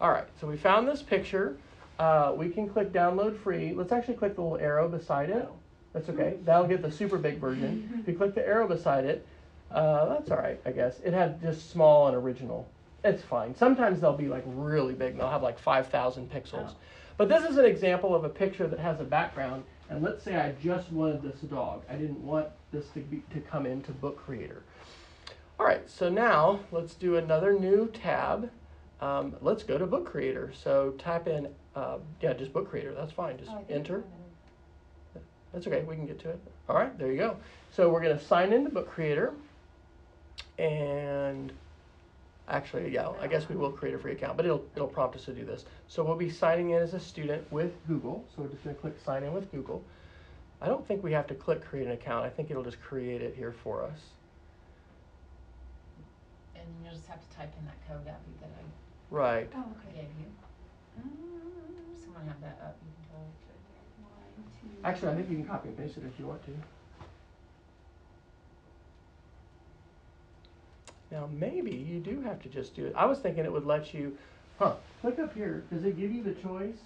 All 0.00 0.10
right. 0.10 0.26
So 0.40 0.46
we 0.46 0.56
found 0.56 0.86
this 0.86 1.02
picture. 1.02 1.56
Uh, 1.98 2.32
we 2.34 2.48
can 2.48 2.68
click 2.68 2.92
download 2.92 3.36
free. 3.38 3.74
Let's 3.74 3.92
actually 3.92 4.14
click 4.14 4.36
the 4.36 4.42
little 4.42 4.58
arrow 4.58 4.88
beside 4.88 5.28
it. 5.30 5.48
That's 5.92 6.08
okay. 6.08 6.36
That'll 6.44 6.68
get 6.68 6.80
the 6.80 6.90
super 6.90 7.18
big 7.18 7.38
version. 7.38 7.98
if 8.00 8.08
you 8.08 8.14
click 8.14 8.34
the 8.34 8.46
arrow 8.46 8.68
beside 8.68 9.04
it, 9.04 9.26
uh, 9.72 10.08
that's 10.08 10.30
all 10.30 10.38
right. 10.38 10.60
I 10.64 10.70
guess 10.70 11.00
it 11.04 11.12
had 11.12 11.42
just 11.42 11.70
small 11.70 12.06
and 12.06 12.16
original. 12.16 12.68
It's 13.02 13.22
fine. 13.22 13.54
Sometimes 13.56 14.00
they'll 14.00 14.16
be 14.16 14.28
like 14.28 14.44
really 14.46 14.94
big. 14.94 15.16
They'll 15.18 15.28
have 15.28 15.42
like 15.42 15.58
five 15.58 15.88
thousand 15.88 16.30
pixels. 16.30 16.70
Oh. 16.70 16.76
But 17.20 17.28
this 17.28 17.44
is 17.44 17.58
an 17.58 17.66
example 17.66 18.14
of 18.14 18.24
a 18.24 18.30
picture 18.30 18.66
that 18.66 18.78
has 18.78 18.98
a 18.98 19.04
background. 19.04 19.64
And 19.90 20.02
let's 20.02 20.24
say 20.24 20.36
I 20.36 20.52
just 20.52 20.90
wanted 20.90 21.20
this 21.20 21.38
dog. 21.42 21.82
I 21.86 21.96
didn't 21.96 22.24
want 22.24 22.46
this 22.72 22.88
to 22.94 23.00
be 23.00 23.22
to 23.34 23.40
come 23.40 23.66
into 23.66 23.92
Book 23.92 24.16
Creator. 24.16 24.62
All 25.58 25.66
right, 25.66 25.82
so 25.86 26.08
now 26.08 26.60
let's 26.72 26.94
do 26.94 27.16
another 27.16 27.52
new 27.52 27.88
tab. 27.92 28.50
Um, 29.02 29.36
let's 29.42 29.62
go 29.62 29.76
to 29.76 29.84
Book 29.84 30.06
Creator. 30.06 30.52
So 30.54 30.92
type 30.92 31.26
in, 31.26 31.48
uh, 31.76 31.98
yeah, 32.22 32.32
just 32.32 32.54
Book 32.54 32.70
Creator. 32.70 32.94
That's 32.94 33.12
fine. 33.12 33.36
Just 33.36 33.50
Oh, 33.50 33.66
enter. 33.68 34.02
That's 35.52 35.66
okay. 35.66 35.82
We 35.82 35.96
can 35.96 36.06
get 36.06 36.20
to 36.20 36.30
it. 36.30 36.40
All 36.70 36.76
right, 36.76 36.98
there 36.98 37.12
you 37.12 37.18
go. 37.18 37.36
So 37.70 37.90
we're 37.90 38.00
going 38.00 38.16
to 38.16 38.24
sign 38.24 38.54
into 38.54 38.70
Book 38.70 38.88
Creator. 38.88 39.34
And 40.58 41.52
actually, 42.48 42.90
yeah, 42.94 43.10
I 43.20 43.26
guess 43.26 43.46
we 43.50 43.56
will 43.56 43.72
create 43.72 43.94
a 43.94 43.98
free 43.98 44.12
account, 44.12 44.38
but 44.38 44.46
it'll, 44.46 44.64
it'll 44.74 44.88
prompt 44.88 45.16
us 45.16 45.26
to 45.26 45.34
do 45.34 45.44
this. 45.44 45.66
So 45.90 46.04
we'll 46.04 46.14
be 46.14 46.30
signing 46.30 46.70
in 46.70 46.80
as 46.80 46.94
a 46.94 47.00
student 47.00 47.50
with 47.50 47.72
Google. 47.88 48.24
So 48.28 48.42
we're 48.42 48.48
just 48.48 48.62
going 48.62 48.76
to 48.76 48.80
click 48.80 48.94
sign 49.04 49.24
in 49.24 49.32
with 49.32 49.50
Google. 49.50 49.82
I 50.60 50.68
don't 50.68 50.86
think 50.86 51.02
we 51.02 51.10
have 51.10 51.26
to 51.26 51.34
click 51.34 51.64
create 51.64 51.86
an 51.86 51.92
account. 51.92 52.24
I 52.24 52.28
think 52.30 52.48
it'll 52.48 52.62
just 52.62 52.80
create 52.80 53.22
it 53.22 53.34
here 53.36 53.50
for 53.50 53.82
us. 53.82 53.98
And 56.54 56.64
you'll 56.84 56.94
just 56.94 57.08
have 57.08 57.28
to 57.28 57.36
type 57.36 57.52
in 57.58 57.66
that 57.66 57.74
code, 57.88 58.06
Abby, 58.06 58.38
that 58.40 58.50
I 58.56 58.62
Right. 59.12 59.50
Oh, 59.52 59.58
okay. 59.58 60.02
gave 60.02 60.10
you. 60.20 60.26
Um, 61.02 61.10
Someone 62.00 62.24
have 62.28 62.40
that 62.40 62.60
up, 62.62 62.76
you 62.84 62.92
can 62.94 63.10
tell. 63.10 63.26
one, 64.04 64.46
two. 64.60 64.68
Actually, 64.84 65.08
I 65.10 65.14
think 65.16 65.28
you 65.30 65.36
can 65.38 65.44
copy 65.46 65.68
and 65.70 65.76
paste 65.76 65.96
it 65.96 66.04
if 66.06 66.16
you 66.20 66.26
want 66.26 66.44
to. 66.44 66.52
Now, 71.10 71.28
maybe 71.32 71.72
you 71.72 71.98
do 71.98 72.20
have 72.20 72.40
to 72.44 72.48
just 72.48 72.76
do 72.76 72.86
it. 72.86 72.92
I 72.94 73.06
was 73.06 73.18
thinking 73.18 73.44
it 73.44 73.50
would 73.50 73.66
let 73.66 73.92
you, 73.92 74.16
huh? 74.60 74.74
Click 75.00 75.18
up 75.18 75.34
here. 75.34 75.64
Does 75.72 75.84
it 75.84 75.98
give 75.98 76.12
you 76.12 76.22
the 76.22 76.34
choice? 76.34 76.76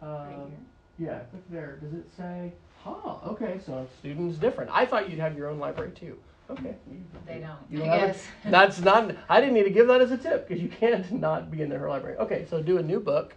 Right 0.00 0.08
Um, 0.08 0.50
here. 0.98 1.08
Yeah, 1.08 1.18
click 1.30 1.42
there. 1.50 1.78
Does 1.82 1.92
it 1.94 2.04
say, 2.16 2.52
huh, 2.84 3.16
okay, 3.26 3.58
so 3.64 3.86
students 3.98 4.38
different. 4.38 4.70
I 4.72 4.86
thought 4.86 5.10
you'd 5.10 5.18
have 5.18 5.36
your 5.36 5.48
own 5.48 5.58
library 5.58 5.90
too. 5.92 6.16
Okay. 6.50 6.74
They 7.26 7.38
don't, 7.38 7.58
You 7.70 7.78
don't 7.78 7.88
have 7.88 8.02
it? 8.02 8.06
guess. 8.12 8.26
That's 8.44 8.80
not, 8.80 9.16
I 9.30 9.40
didn't 9.40 9.54
need 9.54 9.64
to 9.64 9.70
give 9.70 9.86
that 9.88 10.02
as 10.02 10.10
a 10.12 10.18
tip 10.18 10.46
because 10.46 10.62
you 10.62 10.68
can't 10.68 11.10
not 11.12 11.50
be 11.50 11.62
in 11.62 11.68
their 11.70 11.88
library. 11.88 12.18
Okay, 12.18 12.46
so 12.48 12.62
do 12.62 12.76
a 12.78 12.82
new 12.82 13.00
book. 13.00 13.34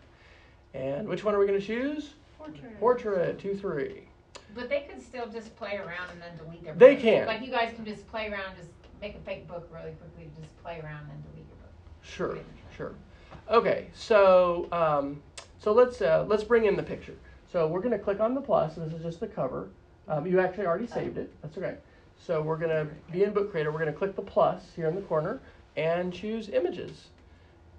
And 0.73 1.07
which 1.07 1.23
one 1.23 1.33
are 1.33 1.39
we 1.39 1.47
going 1.47 1.59
to 1.59 1.65
choose? 1.65 2.11
Portrait. 2.37 2.79
Portrait, 2.79 3.39
two, 3.39 3.55
three. 3.55 4.03
But 4.53 4.69
they 4.69 4.81
could 4.81 5.01
still 5.01 5.27
just 5.27 5.55
play 5.55 5.77
around 5.77 6.09
and 6.11 6.21
then 6.21 6.35
delete 6.37 6.63
their. 6.63 6.73
They 6.75 6.95
book. 6.95 7.03
can. 7.03 7.27
Like 7.27 7.41
you 7.41 7.49
guys 7.51 7.73
can 7.73 7.85
just 7.85 8.05
play 8.09 8.27
around, 8.29 8.55
just 8.57 8.69
make 9.01 9.15
a 9.15 9.19
fake 9.19 9.47
book 9.47 9.67
really 9.73 9.91
quickly, 9.93 10.29
just 10.39 10.61
play 10.61 10.79
around 10.83 11.09
and 11.09 11.23
delete 11.31 11.47
your 11.47 11.57
book. 11.57 11.71
Sure, 12.01 12.37
sure. 12.75 12.93
Okay, 13.49 13.87
so 13.93 14.67
um, 14.71 15.21
so 15.59 15.71
let's 15.71 16.01
uh, 16.01 16.25
let's 16.27 16.43
bring 16.43 16.65
in 16.65 16.75
the 16.75 16.83
picture. 16.83 17.15
So 17.51 17.67
we're 17.67 17.79
going 17.79 17.97
to 17.97 17.99
click 17.99 18.19
on 18.19 18.35
the 18.35 18.41
plus. 18.41 18.75
This 18.75 18.91
is 18.91 19.01
just 19.01 19.19
the 19.19 19.27
cover. 19.27 19.69
Um, 20.07 20.27
you 20.27 20.39
actually 20.39 20.65
already 20.65 20.87
saved 20.87 21.17
it. 21.17 21.33
That's 21.41 21.57
okay. 21.57 21.75
So 22.17 22.41
we're 22.41 22.57
going 22.57 22.71
to 22.71 22.87
be 23.11 23.23
in 23.23 23.31
Book 23.31 23.51
Creator. 23.51 23.71
We're 23.71 23.79
going 23.79 23.91
to 23.91 23.97
click 23.97 24.15
the 24.15 24.21
plus 24.21 24.63
here 24.75 24.87
in 24.87 24.95
the 24.95 25.01
corner 25.01 25.39
and 25.75 26.11
choose 26.11 26.49
images. 26.49 27.07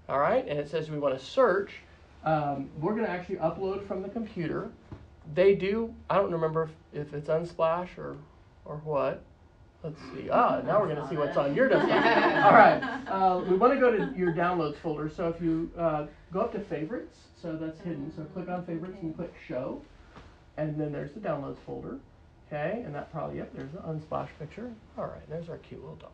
All 0.08 0.20
right, 0.20 0.46
and 0.48 0.58
it 0.58 0.70
says 0.70 0.90
we 0.90 0.98
want 0.98 1.18
to 1.18 1.24
search. 1.24 1.72
Um, 2.24 2.70
we're 2.80 2.92
going 2.92 3.04
to 3.04 3.10
actually 3.10 3.36
upload 3.36 3.86
from 3.86 4.02
the 4.02 4.08
computer. 4.08 4.70
They 5.34 5.54
do. 5.54 5.94
I 6.08 6.16
don't 6.16 6.32
remember 6.32 6.70
if, 6.92 7.08
if 7.08 7.14
it's 7.14 7.28
Unsplash 7.28 7.98
or 7.98 8.16
or 8.64 8.76
what. 8.84 9.22
Let's 9.82 10.00
see. 10.12 10.28
Ah, 10.28 10.60
now 10.64 10.80
we're 10.80 10.88
going 10.92 11.00
to 11.00 11.08
see 11.08 11.16
what's 11.16 11.36
on 11.36 11.54
your 11.54 11.68
desktop. 11.68 11.90
All 12.44 12.52
right. 12.52 12.82
Uh, 13.06 13.44
we 13.48 13.56
want 13.56 13.72
to 13.72 13.78
go 13.78 13.96
to 13.96 14.12
your 14.16 14.32
downloads 14.32 14.76
folder. 14.78 15.08
So 15.08 15.28
if 15.28 15.40
you 15.40 15.70
uh, 15.78 16.06
go 16.32 16.40
up 16.40 16.52
to 16.54 16.60
favorites, 16.60 17.16
so 17.40 17.56
that's 17.56 17.78
hidden. 17.80 18.12
So 18.14 18.24
click 18.24 18.48
on 18.48 18.66
favorites 18.66 18.96
and 19.02 19.14
click 19.14 19.32
show, 19.46 19.80
and 20.56 20.78
then 20.80 20.90
there's 20.90 21.12
the 21.12 21.20
downloads 21.20 21.58
folder. 21.64 21.98
Okay, 22.48 22.82
and 22.84 22.94
that 22.94 23.12
probably 23.12 23.36
yep. 23.36 23.52
There's 23.54 23.70
the 23.70 23.78
unsplash 23.78 24.28
picture. 24.38 24.72
All 24.96 25.04
right. 25.04 25.28
There's 25.28 25.48
our 25.48 25.58
cute 25.58 25.80
little 25.80 25.96
dog. 25.96 26.10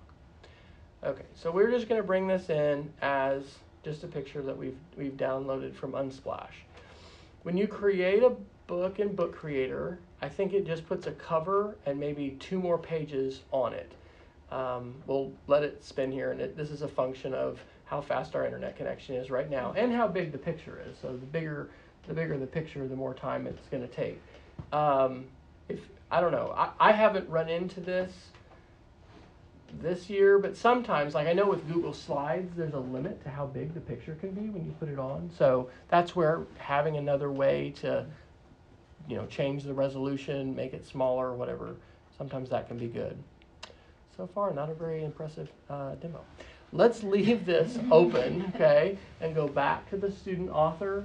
Okay, 1.03 1.25
so 1.35 1.51
we're 1.51 1.71
just 1.71 1.89
going 1.89 2.01
to 2.01 2.07
bring 2.07 2.27
this 2.27 2.51
in 2.51 2.93
as 3.01 3.43
just 3.83 4.05
a 4.05 4.07
picture 4.07 4.43
that 4.43 4.57
we've 4.57 4.77
we've 4.97 5.13
downloaded 5.13 5.75
from 5.75 5.93
Unsplash. 5.93 6.65
When 7.45 7.57
you 7.57 7.67
create 7.67 8.23
a 8.23 8.33
book 8.67 8.99
in 9.01 9.15
Book 9.15 9.35
Creator, 9.35 9.99
I 10.25 10.29
think 10.31 10.55
it 10.55 10.67
just 10.67 10.87
puts 10.87 11.07
a 11.07 11.13
cover 11.13 11.77
and 11.85 12.01
maybe 12.01 12.31
two 12.41 12.59
more 12.59 12.79
pages 12.79 13.43
on 13.53 13.75
it. 13.75 13.93
Um, 14.51 14.95
we'll 15.07 15.31
let 15.49 15.63
it 15.63 15.85
spin 15.85 16.11
here, 16.11 16.33
and 16.33 16.41
it, 16.41 16.57
this 16.57 16.71
is 16.71 16.81
a 16.81 16.89
function 16.89 17.35
of 17.35 17.61
how 17.85 18.01
fast 18.01 18.35
our 18.35 18.47
internet 18.47 18.75
connection 18.75 19.17
is 19.17 19.31
right 19.31 19.51
now 19.51 19.75
and 19.77 19.93
how 19.93 20.09
big 20.09 20.33
the 20.33 20.39
picture 20.39 20.83
is. 20.89 20.97
So 20.97 21.09
the 21.09 21.27
bigger 21.27 21.69
the 22.09 22.15
bigger 22.15 22.39
the 22.39 22.47
picture, 22.47 22.89
the 22.89 22.97
more 22.97 23.13
time 23.13 23.47
it's 23.47 23.69
going 23.69 23.87
to 23.87 23.95
take. 23.95 24.19
Um, 24.73 25.27
if 25.69 25.81
I 26.11 26.23
don't 26.23 26.33
know, 26.33 26.55
I, 26.57 26.71
I 26.81 26.93
haven't 26.93 27.29
run 27.29 27.51
into 27.51 27.81
this 27.81 28.11
this 29.83 30.09
year, 30.09 30.39
but 30.39 30.57
sometimes, 30.57 31.15
like 31.15 31.27
I 31.27 31.35
know 31.35 31.47
with 31.47 31.69
Google 31.71 31.93
Slides, 31.93 32.51
there's 32.57 32.73
a 32.73 32.79
limit 32.79 33.23
to 33.25 33.29
how 33.29 33.45
big 33.45 33.75
the 33.75 33.81
picture 33.81 34.15
can 34.15 34.31
be 34.31 34.49
when 34.49 34.65
you 34.65 34.75
put 34.81 34.89
it 34.89 34.99
on. 34.99 35.31
So 35.37 35.69
that's 35.89 36.17
where 36.17 36.47
having 36.57 36.97
another 36.97 37.31
way 37.31 37.75
to, 37.81 38.07
you 39.09 39.17
know, 39.17 39.27
change 39.27 39.65
the 39.65 39.75
resolution, 39.75 40.55
make 40.55 40.73
it 40.73 40.87
smaller, 40.87 41.35
whatever, 41.35 41.77
sometimes 42.17 42.51
that 42.51 42.69
can 42.69 42.79
be 42.79 42.87
good. 42.87 43.17
So 44.17 44.27
far, 44.27 44.53
not 44.55 44.71
a 44.71 44.75
very 44.75 45.05
impressive 45.05 45.51
uh, 45.69 45.95
demo. 45.97 46.21
Let's 46.73 47.03
leave 47.03 47.45
this 47.45 47.79
open, 47.91 48.53
okay, 48.55 48.99
and 49.21 49.35
go 49.35 49.49
back 49.49 49.89
to 49.91 49.97
the 49.97 50.11
student 50.11 50.51
author 50.51 51.05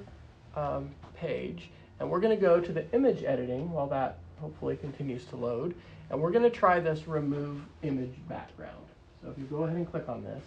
um, 0.55 0.89
page. 1.15 1.69
And 1.99 2.09
we're 2.09 2.21
going 2.21 2.35
to 2.35 2.41
go 2.41 2.59
to 2.61 2.71
the 2.71 2.89
image 2.93 3.23
editing 3.23 3.71
while 3.71 3.87
that 3.87 4.17
hopefully 4.39 4.77
continues 4.77 5.25
to 5.25 5.35
load. 5.35 5.75
And 6.09 6.21
we're 6.21 6.31
going 6.31 6.43
to 6.43 6.49
try 6.49 6.79
this 6.79 7.07
remove 7.07 7.61
image 7.83 8.13
background. 8.27 8.85
So 9.21 9.29
if 9.29 9.37
you 9.37 9.43
go 9.45 9.63
ahead 9.63 9.75
and 9.75 9.89
click 9.89 10.07
on 10.07 10.23
this, 10.23 10.43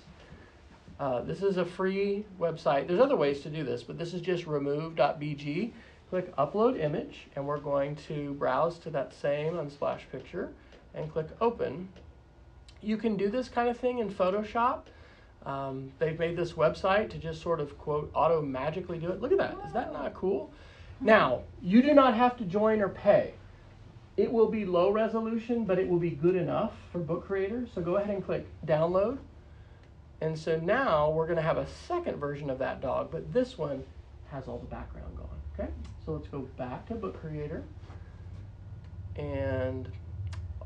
Uh, 1.00 1.20
this 1.22 1.42
is 1.42 1.56
a 1.56 1.64
free 1.64 2.24
website. 2.38 2.86
There's 2.86 3.00
other 3.00 3.16
ways 3.16 3.40
to 3.42 3.50
do 3.50 3.64
this, 3.64 3.82
but 3.82 3.98
this 3.98 4.14
is 4.14 4.20
just 4.20 4.46
remove.bg. 4.46 5.72
Click 6.12 6.36
upload 6.36 6.78
image, 6.78 7.28
and 7.34 7.46
we're 7.46 7.56
going 7.56 7.96
to 7.96 8.34
browse 8.34 8.78
to 8.80 8.90
that 8.90 9.14
same 9.14 9.54
unsplash 9.54 10.00
picture 10.12 10.52
and 10.92 11.10
click 11.10 11.28
open. 11.40 11.88
You 12.82 12.98
can 12.98 13.16
do 13.16 13.30
this 13.30 13.48
kind 13.48 13.70
of 13.70 13.78
thing 13.78 13.98
in 13.98 14.10
Photoshop. 14.10 14.80
Um, 15.46 15.90
they've 15.98 16.18
made 16.18 16.36
this 16.36 16.52
website 16.52 17.08
to 17.12 17.16
just 17.16 17.40
sort 17.40 17.60
of 17.60 17.78
quote 17.78 18.10
auto 18.12 18.42
magically 18.42 18.98
do 18.98 19.10
it. 19.10 19.22
Look 19.22 19.32
at 19.32 19.38
that. 19.38 19.56
Is 19.66 19.72
that 19.72 19.94
not 19.94 20.12
cool? 20.12 20.52
Now, 21.00 21.44
you 21.62 21.80
do 21.80 21.94
not 21.94 22.12
have 22.12 22.36
to 22.36 22.44
join 22.44 22.82
or 22.82 22.90
pay. 22.90 23.32
It 24.18 24.30
will 24.30 24.48
be 24.48 24.66
low 24.66 24.90
resolution, 24.90 25.64
but 25.64 25.78
it 25.78 25.88
will 25.88 25.98
be 25.98 26.10
good 26.10 26.36
enough 26.36 26.74
for 26.92 26.98
book 26.98 27.26
creators. 27.26 27.70
So 27.74 27.80
go 27.80 27.96
ahead 27.96 28.14
and 28.14 28.22
click 28.22 28.46
download. 28.66 29.16
And 30.20 30.38
so 30.38 30.60
now 30.60 31.08
we're 31.08 31.24
going 31.24 31.36
to 31.36 31.42
have 31.42 31.56
a 31.56 31.66
second 31.88 32.18
version 32.18 32.50
of 32.50 32.58
that 32.58 32.82
dog, 32.82 33.08
but 33.10 33.32
this 33.32 33.56
one 33.56 33.84
has 34.32 34.48
all 34.48 34.58
the 34.58 34.66
background 34.66 35.16
gone. 35.16 35.28
Okay? 35.58 35.70
So 36.04 36.12
let's 36.12 36.28
go 36.28 36.40
back 36.56 36.86
to 36.88 36.94
book 36.94 37.20
creator. 37.20 37.62
And 39.16 39.88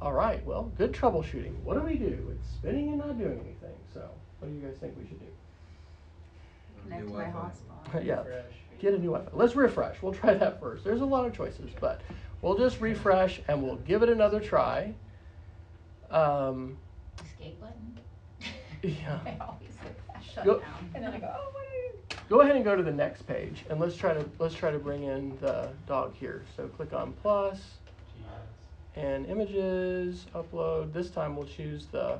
all 0.00 0.12
right, 0.12 0.44
well, 0.46 0.70
good 0.78 0.92
troubleshooting. 0.92 1.54
What 1.64 1.74
do 1.74 1.80
we 1.80 1.96
do? 1.96 2.32
It's 2.32 2.48
spinning 2.54 2.88
and 2.88 2.98
not 2.98 3.18
doing 3.18 3.40
anything. 3.40 3.76
So 3.92 4.08
what 4.38 4.48
do 4.48 4.54
you 4.54 4.60
guys 4.60 4.76
think 4.78 4.96
we 4.96 5.06
should 5.06 5.18
do? 5.18 5.26
Connect 6.82 7.08
to 7.08 7.14
my 7.14 7.24
hotspot. 7.24 8.04
yeah. 8.04 8.22
Get 8.78 8.94
a 8.94 8.98
new 8.98 9.10
Wi-Fi. 9.10 9.30
Let's 9.36 9.56
refresh. 9.56 9.96
We'll 10.02 10.12
try 10.12 10.34
that 10.34 10.60
first. 10.60 10.84
There's 10.84 11.00
a 11.00 11.04
lot 11.04 11.26
of 11.26 11.34
choices, 11.34 11.70
but 11.80 12.02
we'll 12.42 12.58
just 12.58 12.80
refresh 12.80 13.40
and 13.48 13.62
we'll 13.62 13.76
give 13.76 14.02
it 14.02 14.08
another 14.10 14.38
try. 14.38 14.94
Um, 16.10 16.76
Escape 17.24 17.58
button. 17.60 17.98
yeah. 18.82 19.18
I 19.26 19.44
always 19.44 19.70
hit 19.82 19.98
that 20.12 20.22
shut 20.22 20.44
Go- 20.44 20.60
down. 20.60 20.90
And 20.94 21.04
then 21.04 21.14
I 21.14 21.18
go, 21.18 21.34
oh, 21.36 21.50
what 21.52 21.64
are 21.64 21.76
you? 21.76 21.95
Go 22.28 22.40
ahead 22.40 22.56
and 22.56 22.64
go 22.64 22.74
to 22.74 22.82
the 22.82 22.92
next 22.92 23.22
page, 23.22 23.64
and 23.70 23.78
let's 23.78 23.96
try 23.96 24.12
to 24.12 24.28
let's 24.38 24.54
try 24.54 24.70
to 24.72 24.78
bring 24.78 25.04
in 25.04 25.36
the 25.40 25.68
dog 25.86 26.14
here. 26.14 26.42
So 26.56 26.66
click 26.66 26.92
on 26.92 27.12
plus 27.22 27.60
and 28.96 29.26
images, 29.26 30.26
upload. 30.34 30.92
This 30.92 31.10
time 31.10 31.36
we'll 31.36 31.46
choose 31.46 31.86
the 31.86 32.18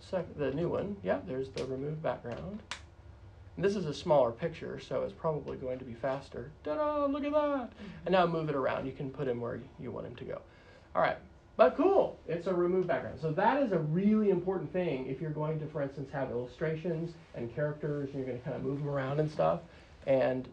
sec- 0.00 0.36
the 0.36 0.50
new 0.50 0.68
one. 0.68 0.96
Yeah, 1.02 1.20
there's 1.26 1.48
the 1.50 1.64
remove 1.64 2.02
background. 2.02 2.58
And 3.56 3.64
this 3.64 3.74
is 3.74 3.86
a 3.86 3.94
smaller 3.94 4.32
picture, 4.32 4.78
so 4.78 5.02
it's 5.02 5.12
probably 5.12 5.56
going 5.56 5.78
to 5.78 5.84
be 5.84 5.94
faster. 5.94 6.50
Ta-da! 6.62 7.06
Look 7.06 7.24
at 7.24 7.32
that. 7.32 7.40
Mm-hmm. 7.40 8.06
And 8.06 8.12
now 8.12 8.26
move 8.26 8.48
it 8.48 8.54
around. 8.54 8.86
You 8.86 8.92
can 8.92 9.10
put 9.10 9.26
him 9.26 9.40
where 9.40 9.60
you 9.80 9.90
want 9.90 10.06
him 10.06 10.14
to 10.16 10.24
go. 10.24 10.40
All 10.94 11.02
right. 11.02 11.16
But 11.58 11.76
cool, 11.76 12.16
it's 12.28 12.46
a 12.46 12.54
remove 12.54 12.86
background. 12.86 13.18
So 13.20 13.32
that 13.32 13.60
is 13.60 13.72
a 13.72 13.78
really 13.80 14.30
important 14.30 14.72
thing 14.72 15.06
if 15.08 15.20
you're 15.20 15.32
going 15.32 15.58
to, 15.58 15.66
for 15.66 15.82
instance, 15.82 16.08
have 16.12 16.30
illustrations 16.30 17.14
and 17.34 17.52
characters, 17.52 18.10
and 18.10 18.18
you're 18.18 18.26
going 18.26 18.38
to 18.38 18.44
kind 18.44 18.54
of 18.56 18.62
move 18.62 18.78
them 18.78 18.88
around 18.88 19.18
and 19.18 19.28
stuff. 19.28 19.62
And 20.06 20.48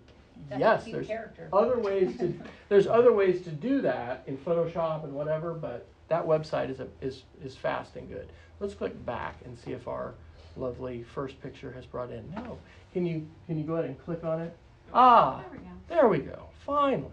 That's 0.50 0.60
yes, 0.60 0.86
there's 0.86 1.06
character. 1.06 1.48
other 1.54 1.78
ways 1.78 2.18
to 2.18 2.34
there's 2.70 2.88
other 2.88 3.14
ways 3.14 3.44
to 3.44 3.52
do 3.52 3.82
that 3.82 4.24
in 4.26 4.36
Photoshop 4.36 5.04
and 5.04 5.14
whatever, 5.14 5.54
but 5.54 5.86
that 6.08 6.26
website 6.26 6.72
is 6.72 6.80
a, 6.80 6.88
is 7.02 7.22
is 7.44 7.56
fast 7.56 7.96
and 7.98 8.10
good. 8.10 8.28
Let's 8.60 8.74
click 8.74 9.06
back 9.06 9.36
and 9.46 9.56
see 9.60 9.74
if 9.74 9.88
our 9.88 10.16
lovely 10.58 11.04
first 11.04 11.40
picture 11.40 11.72
has 11.74 11.86
brought 11.86 12.10
in. 12.10 12.24
No, 12.36 12.58
can 12.94 13.06
you 13.06 13.28
can 13.46 13.60
you 13.60 13.64
go 13.64 13.74
ahead 13.74 13.86
and 13.86 14.04
click 14.04 14.24
on 14.24 14.42
it? 14.42 14.58
Ah, 14.92 15.44
There 15.44 15.52
we 15.52 15.58
go. 15.60 15.72
there 15.88 16.08
we 16.08 16.18
go. 16.18 16.48
Finally. 16.66 17.12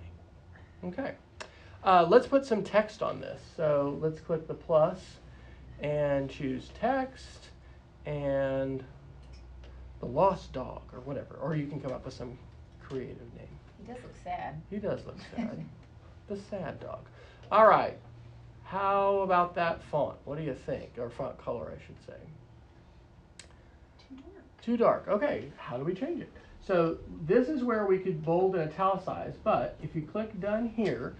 Okay. 0.82 1.12
Uh, 1.85 2.07
let's 2.09 2.26
put 2.26 2.45
some 2.47 2.62
text 2.62 3.03
on 3.03 3.20
this. 3.20 3.41
So 3.57 3.99
let's 4.01 4.20
click 4.20 4.47
the 4.47 4.55
plus 4.55 5.01
and 5.80 6.30
choose 6.30 6.70
text 6.80 7.49
and 8.07 8.85
the 10.01 10.07
lost 10.07 10.53
dog 10.53 10.83
or 10.93 11.01
whatever. 11.01 11.37
Or 11.41 11.57
you 11.57 11.66
can 11.66 11.80
come 11.80 11.93
up 11.93 12.05
with 12.05 12.14
some 12.14 12.39
creative 12.80 13.35
name. 13.37 13.49
He 13.80 13.93
does 13.93 14.03
look 14.03 14.14
sad. 14.22 14.61
He 14.70 14.78
does 14.78 15.05
look 15.07 15.16
sad. 15.37 15.64
the 16.28 16.37
sad 16.37 16.80
dog. 16.80 17.01
All 17.51 17.66
right. 17.66 17.99
How 18.64 19.18
about 19.18 19.55
that 19.57 19.83
font? 19.85 20.16
What 20.24 20.39
do 20.39 20.45
you 20.45 20.55
think? 20.55 20.93
Or 20.99 21.11
font 21.11 21.37
color, 21.37 21.72
I 21.76 21.85
should 21.85 21.97
say. 22.07 23.47
Too 24.09 24.16
dark. 24.16 24.62
Too 24.62 24.76
dark. 24.76 25.09
Okay, 25.09 25.53
how 25.59 25.76
do 25.76 25.85
we 25.85 25.95
change 25.95 26.22
it? 26.22 26.33
So 26.64 26.99
this 27.26 27.49
is 27.49 27.64
where 27.64 27.87
we 27.87 27.99
could 27.99 28.24
bold 28.24 28.55
and 28.55 28.70
italicize, 28.70 29.35
but 29.43 29.76
if 29.83 29.95
you 29.97 30.03
click 30.03 30.41
done 30.41 30.68
here, 30.68 31.16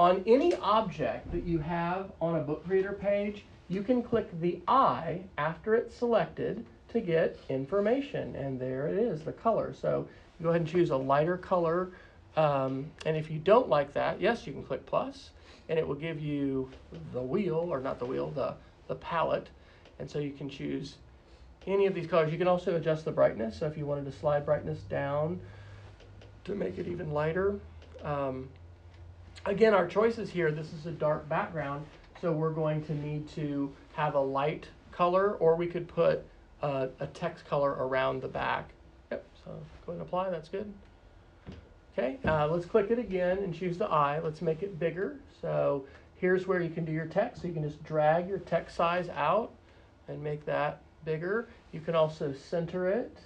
on 0.00 0.22
any 0.26 0.54
object 0.56 1.30
that 1.30 1.44
you 1.44 1.58
have 1.58 2.10
on 2.22 2.36
a 2.36 2.40
book 2.40 2.64
creator 2.66 2.94
page, 2.94 3.44
you 3.68 3.82
can 3.82 4.02
click 4.02 4.26
the 4.40 4.58
I 4.66 5.20
after 5.36 5.74
it's 5.74 5.94
selected 5.94 6.64
to 6.88 7.02
get 7.02 7.38
information. 7.50 8.34
And 8.34 8.58
there 8.58 8.88
it 8.88 8.98
is, 8.98 9.20
the 9.20 9.32
color. 9.32 9.74
So 9.78 10.08
go 10.42 10.48
ahead 10.48 10.62
and 10.62 10.70
choose 10.70 10.88
a 10.88 10.96
lighter 10.96 11.36
color. 11.36 11.90
Um, 12.34 12.90
and 13.04 13.14
if 13.14 13.30
you 13.30 13.40
don't 13.40 13.68
like 13.68 13.92
that, 13.92 14.18
yes, 14.18 14.46
you 14.46 14.54
can 14.54 14.64
click 14.64 14.86
plus, 14.86 15.32
and 15.68 15.78
it 15.78 15.86
will 15.86 15.94
give 15.96 16.18
you 16.18 16.70
the 17.12 17.20
wheel, 17.20 17.68
or 17.70 17.78
not 17.78 17.98
the 17.98 18.06
wheel, 18.06 18.30
the, 18.30 18.54
the 18.88 18.94
palette. 18.94 19.50
And 19.98 20.10
so 20.10 20.18
you 20.18 20.32
can 20.32 20.48
choose 20.48 20.94
any 21.66 21.84
of 21.84 21.92
these 21.92 22.06
colors. 22.06 22.32
You 22.32 22.38
can 22.38 22.48
also 22.48 22.74
adjust 22.76 23.04
the 23.04 23.12
brightness. 23.12 23.58
So 23.58 23.66
if 23.66 23.76
you 23.76 23.84
wanted 23.84 24.06
to 24.06 24.12
slide 24.12 24.46
brightness 24.46 24.78
down 24.88 25.38
to 26.44 26.54
make 26.54 26.78
it 26.78 26.88
even 26.88 27.12
lighter. 27.12 27.60
Um, 28.02 28.48
again, 29.46 29.74
our 29.74 29.86
choices 29.86 30.30
here, 30.30 30.50
this 30.50 30.72
is 30.72 30.86
a 30.86 30.90
dark 30.90 31.28
background, 31.28 31.84
so 32.20 32.32
we're 32.32 32.52
going 32.52 32.82
to 32.84 32.94
need 32.94 33.28
to 33.30 33.72
have 33.94 34.14
a 34.14 34.20
light 34.20 34.68
color, 34.92 35.34
or 35.34 35.56
we 35.56 35.66
could 35.66 35.88
put 35.88 36.24
uh, 36.62 36.88
a 37.00 37.06
text 37.08 37.46
color 37.46 37.70
around 37.70 38.20
the 38.22 38.28
back. 38.28 38.70
Yep, 39.10 39.24
so 39.44 39.50
go 39.86 39.92
ahead 39.92 40.00
and 40.00 40.02
apply, 40.02 40.30
that's 40.30 40.48
good. 40.48 40.72
Okay, 41.98 42.18
uh, 42.24 42.46
let's 42.48 42.66
click 42.66 42.90
it 42.90 42.98
again 42.98 43.38
and 43.38 43.52
choose 43.54 43.76
the 43.76 43.86
eye. 43.86 44.20
Let's 44.22 44.40
make 44.40 44.62
it 44.62 44.78
bigger. 44.78 45.16
So 45.40 45.84
here's 46.14 46.46
where 46.46 46.60
you 46.60 46.70
can 46.70 46.84
do 46.84 46.92
your 46.92 47.06
text. 47.06 47.42
So 47.42 47.48
you 47.48 47.54
can 47.54 47.64
just 47.64 47.82
drag 47.82 48.28
your 48.28 48.38
text 48.38 48.76
size 48.76 49.08
out 49.08 49.50
and 50.06 50.22
make 50.22 50.44
that 50.46 50.82
bigger. 51.04 51.48
You 51.72 51.80
can 51.80 51.96
also 51.96 52.32
center 52.32 52.88
it, 52.88 53.18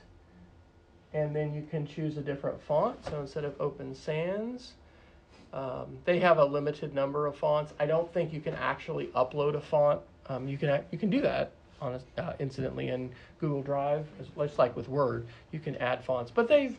and 1.12 1.36
then 1.36 1.54
you 1.54 1.66
can 1.70 1.86
choose 1.86 2.16
a 2.16 2.22
different 2.22 2.60
font. 2.62 3.04
So 3.04 3.20
instead 3.20 3.44
of 3.44 3.54
Open 3.60 3.94
Sans, 3.94 4.72
um, 5.54 5.98
they 6.04 6.18
have 6.18 6.38
a 6.38 6.44
limited 6.44 6.92
number 6.92 7.26
of 7.26 7.36
fonts. 7.36 7.72
I 7.78 7.86
don't 7.86 8.12
think 8.12 8.32
you 8.32 8.40
can 8.40 8.54
actually 8.54 9.06
upload 9.14 9.54
a 9.54 9.60
font. 9.60 10.00
Um, 10.26 10.48
you 10.48 10.58
can 10.58 10.82
you 10.90 10.98
can 10.98 11.10
do 11.10 11.20
that 11.20 11.52
on 11.80 11.94
a, 11.94 12.20
uh, 12.20 12.34
incidentally 12.40 12.88
in 12.88 13.12
Google 13.40 13.62
Drive, 13.62 14.06
just 14.36 14.58
like 14.58 14.76
with 14.76 14.88
Word. 14.88 15.26
You 15.52 15.60
can 15.60 15.76
add 15.76 16.04
fonts, 16.04 16.32
but 16.34 16.48
they 16.48 16.76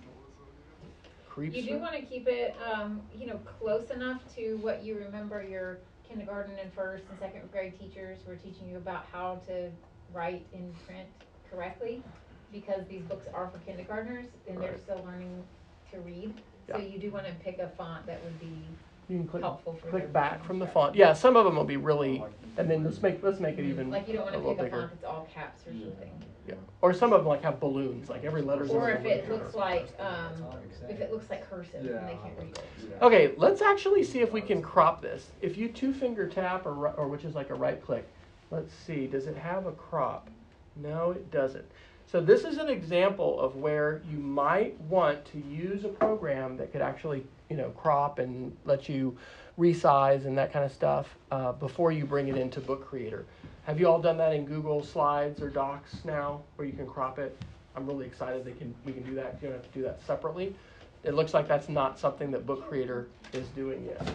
creeps. 1.30 1.56
You 1.56 1.64
do 1.64 1.80
want 1.80 1.96
to 1.96 2.02
keep 2.02 2.28
it, 2.28 2.56
um, 2.70 3.02
you 3.18 3.28
know, 3.28 3.40
close 3.60 3.92
enough 3.92 4.22
to 4.36 4.58
what 4.58 4.84
you 4.84 4.98
remember 4.98 5.42
your 5.42 5.80
kindergarten 6.08 6.58
and 6.62 6.72
first 6.74 7.04
and 7.10 7.18
second 7.20 7.50
grade 7.52 7.80
teachers 7.80 8.20
were 8.28 8.36
teaching 8.36 8.70
you 8.70 8.78
about 8.78 9.06
how 9.12 9.42
to 9.48 9.70
write 10.14 10.46
in 10.54 10.74
print 10.86 11.08
correctly. 11.50 12.04
Because 12.52 12.86
these 12.90 13.02
books 13.04 13.28
are 13.34 13.50
for 13.50 13.58
kindergartners 13.60 14.28
and 14.48 14.62
they're 14.62 14.78
still 14.78 15.02
learning 15.06 15.44
to 15.92 16.00
read. 16.02 16.34
So 16.68 16.78
Yeah. 16.78 16.84
you 16.86 17.00
do 17.00 17.12
want 17.12 17.26
to 17.26 17.34
pick 17.44 17.60
a 17.60 17.68
font 17.70 18.06
that 18.08 18.24
would 18.24 18.40
be 18.40 18.66
you 19.08 19.18
can 19.20 19.28
click 19.28 19.44
helpful 19.44 19.74
for 19.74 19.84
their 19.84 19.92
click 19.92 20.14
back 20.14 20.44
from 20.44 20.58
the 20.58 20.66
font. 20.66 20.96
Yeah, 20.96 21.14
some 21.14 21.38
of 21.38 21.46
them 21.46 21.56
will 21.56 21.64
be 21.64 21.78
really, 21.78 22.24
and 22.58 22.70
then 22.70 22.84
let's 22.84 23.02
make 23.04 23.22
let's 23.22 23.40
make 23.40 23.60
it 23.60 23.66
even 23.66 23.92
Like 23.92 24.08
you 24.08 24.16
don't 24.16 24.26
wanna 24.26 24.38
little 24.38 24.54
pick 24.56 24.62
a 24.62 24.64
bigger. 24.66 24.80
font 24.82 24.92
that's 24.92 25.04
all 25.04 25.28
caps 25.32 25.62
or 25.68 25.74
something. 25.74 26.12
Yeah, 26.48 26.56
or 26.82 26.94
some 26.94 27.14
of 27.14 27.20
them 27.22 27.28
like 27.28 27.44
have 27.44 27.60
balloons, 27.60 28.10
like 28.10 28.24
every 28.24 28.42
letter's 28.42 28.72
in 28.72 28.78
Or 28.78 28.90
if 28.90 29.02
balloon. 29.04 29.18
it 29.20 29.30
looks 29.30 29.54
like, 29.56 29.90
um, 30.00 30.44
if 30.90 31.00
it 31.02 31.12
looks 31.12 31.30
like 31.30 31.48
cursive 31.48 31.86
and 31.86 32.08
they 32.08 32.14
can't 32.24 32.38
read 32.40 32.50
it. 32.50 33.02
Okay, 33.02 33.34
let's 33.38 33.62
actually 33.62 34.04
see 34.04 34.20
if 34.22 34.32
we 34.32 34.42
can 34.42 34.62
crop 34.62 35.02
this. 35.02 35.28
If 35.42 35.58
you 35.58 35.70
two 35.70 35.94
finger 35.94 36.28
tap 36.28 36.66
or, 36.66 36.74
ri- 36.74 36.92
or 36.98 37.08
which 37.08 37.26
is 37.26 37.34
like 37.36 37.50
a 37.52 37.56
right 37.56 37.84
click, 37.84 38.08
let's 38.52 38.74
see, 38.74 39.06
does 39.08 39.26
it 39.28 39.38
have 39.38 39.66
a 39.68 39.72
crop? 39.72 40.30
No, 40.76 41.12
it 41.12 41.30
doesn't. 41.32 41.66
So 42.08 42.22
this 42.22 42.44
is 42.44 42.58
an 42.58 42.70
example 42.70 43.40
of 43.40 43.56
where 43.56 44.02
you 44.10 44.18
might 44.18 44.80
want 44.82 45.26
to 45.26 45.40
use 45.40 45.86
a 45.86 45.90
program 45.90 46.56
that 46.58 46.72
could 46.72 46.82
actually, 46.82 47.26
you 47.50 47.58
know, 47.58 47.70
crop 47.72 48.20
and 48.20 48.56
let 48.64 48.88
you 48.88 49.18
resize 49.60 50.26
and 50.26 50.38
that 50.38 50.54
kind 50.54 50.64
of 50.64 50.72
stuff 50.72 51.16
uh, 51.32 51.52
before 51.54 51.92
you 51.92 52.06
bring 52.06 52.28
it 52.28 52.38
into 52.38 52.60
Book 52.60 52.88
Creator. 52.88 53.26
Have 53.64 53.80
you 53.80 53.88
all 53.88 54.00
done 54.00 54.18
that 54.18 54.34
in 54.34 54.46
Google 54.46 54.84
Slides 54.84 55.42
or 55.42 55.50
Docs 55.50 56.06
now, 56.06 56.42
where 56.56 56.68
you 56.68 56.74
can 56.74 56.86
crop 56.86 57.18
it? 57.18 57.36
I'm 57.76 57.88
really 57.88 58.06
excited 58.06 58.46
that 58.46 58.58
can 58.58 58.74
we 58.86 58.94
can 58.94 59.04
do 59.04 59.16
that. 59.16 59.38
You 59.42 59.50
don't 59.50 59.58
have 59.58 59.72
to 59.72 59.78
do 59.78 59.84
that 59.84 60.00
separately. 60.06 60.56
It 61.04 61.16
looks 61.16 61.34
like 61.34 61.48
that's 61.48 61.70
not 61.70 62.00
something 62.00 62.32
that 62.32 62.46
Book 62.46 62.68
Creator 62.68 63.08
is 63.34 63.48
doing 63.50 63.86
yet. 63.86 64.08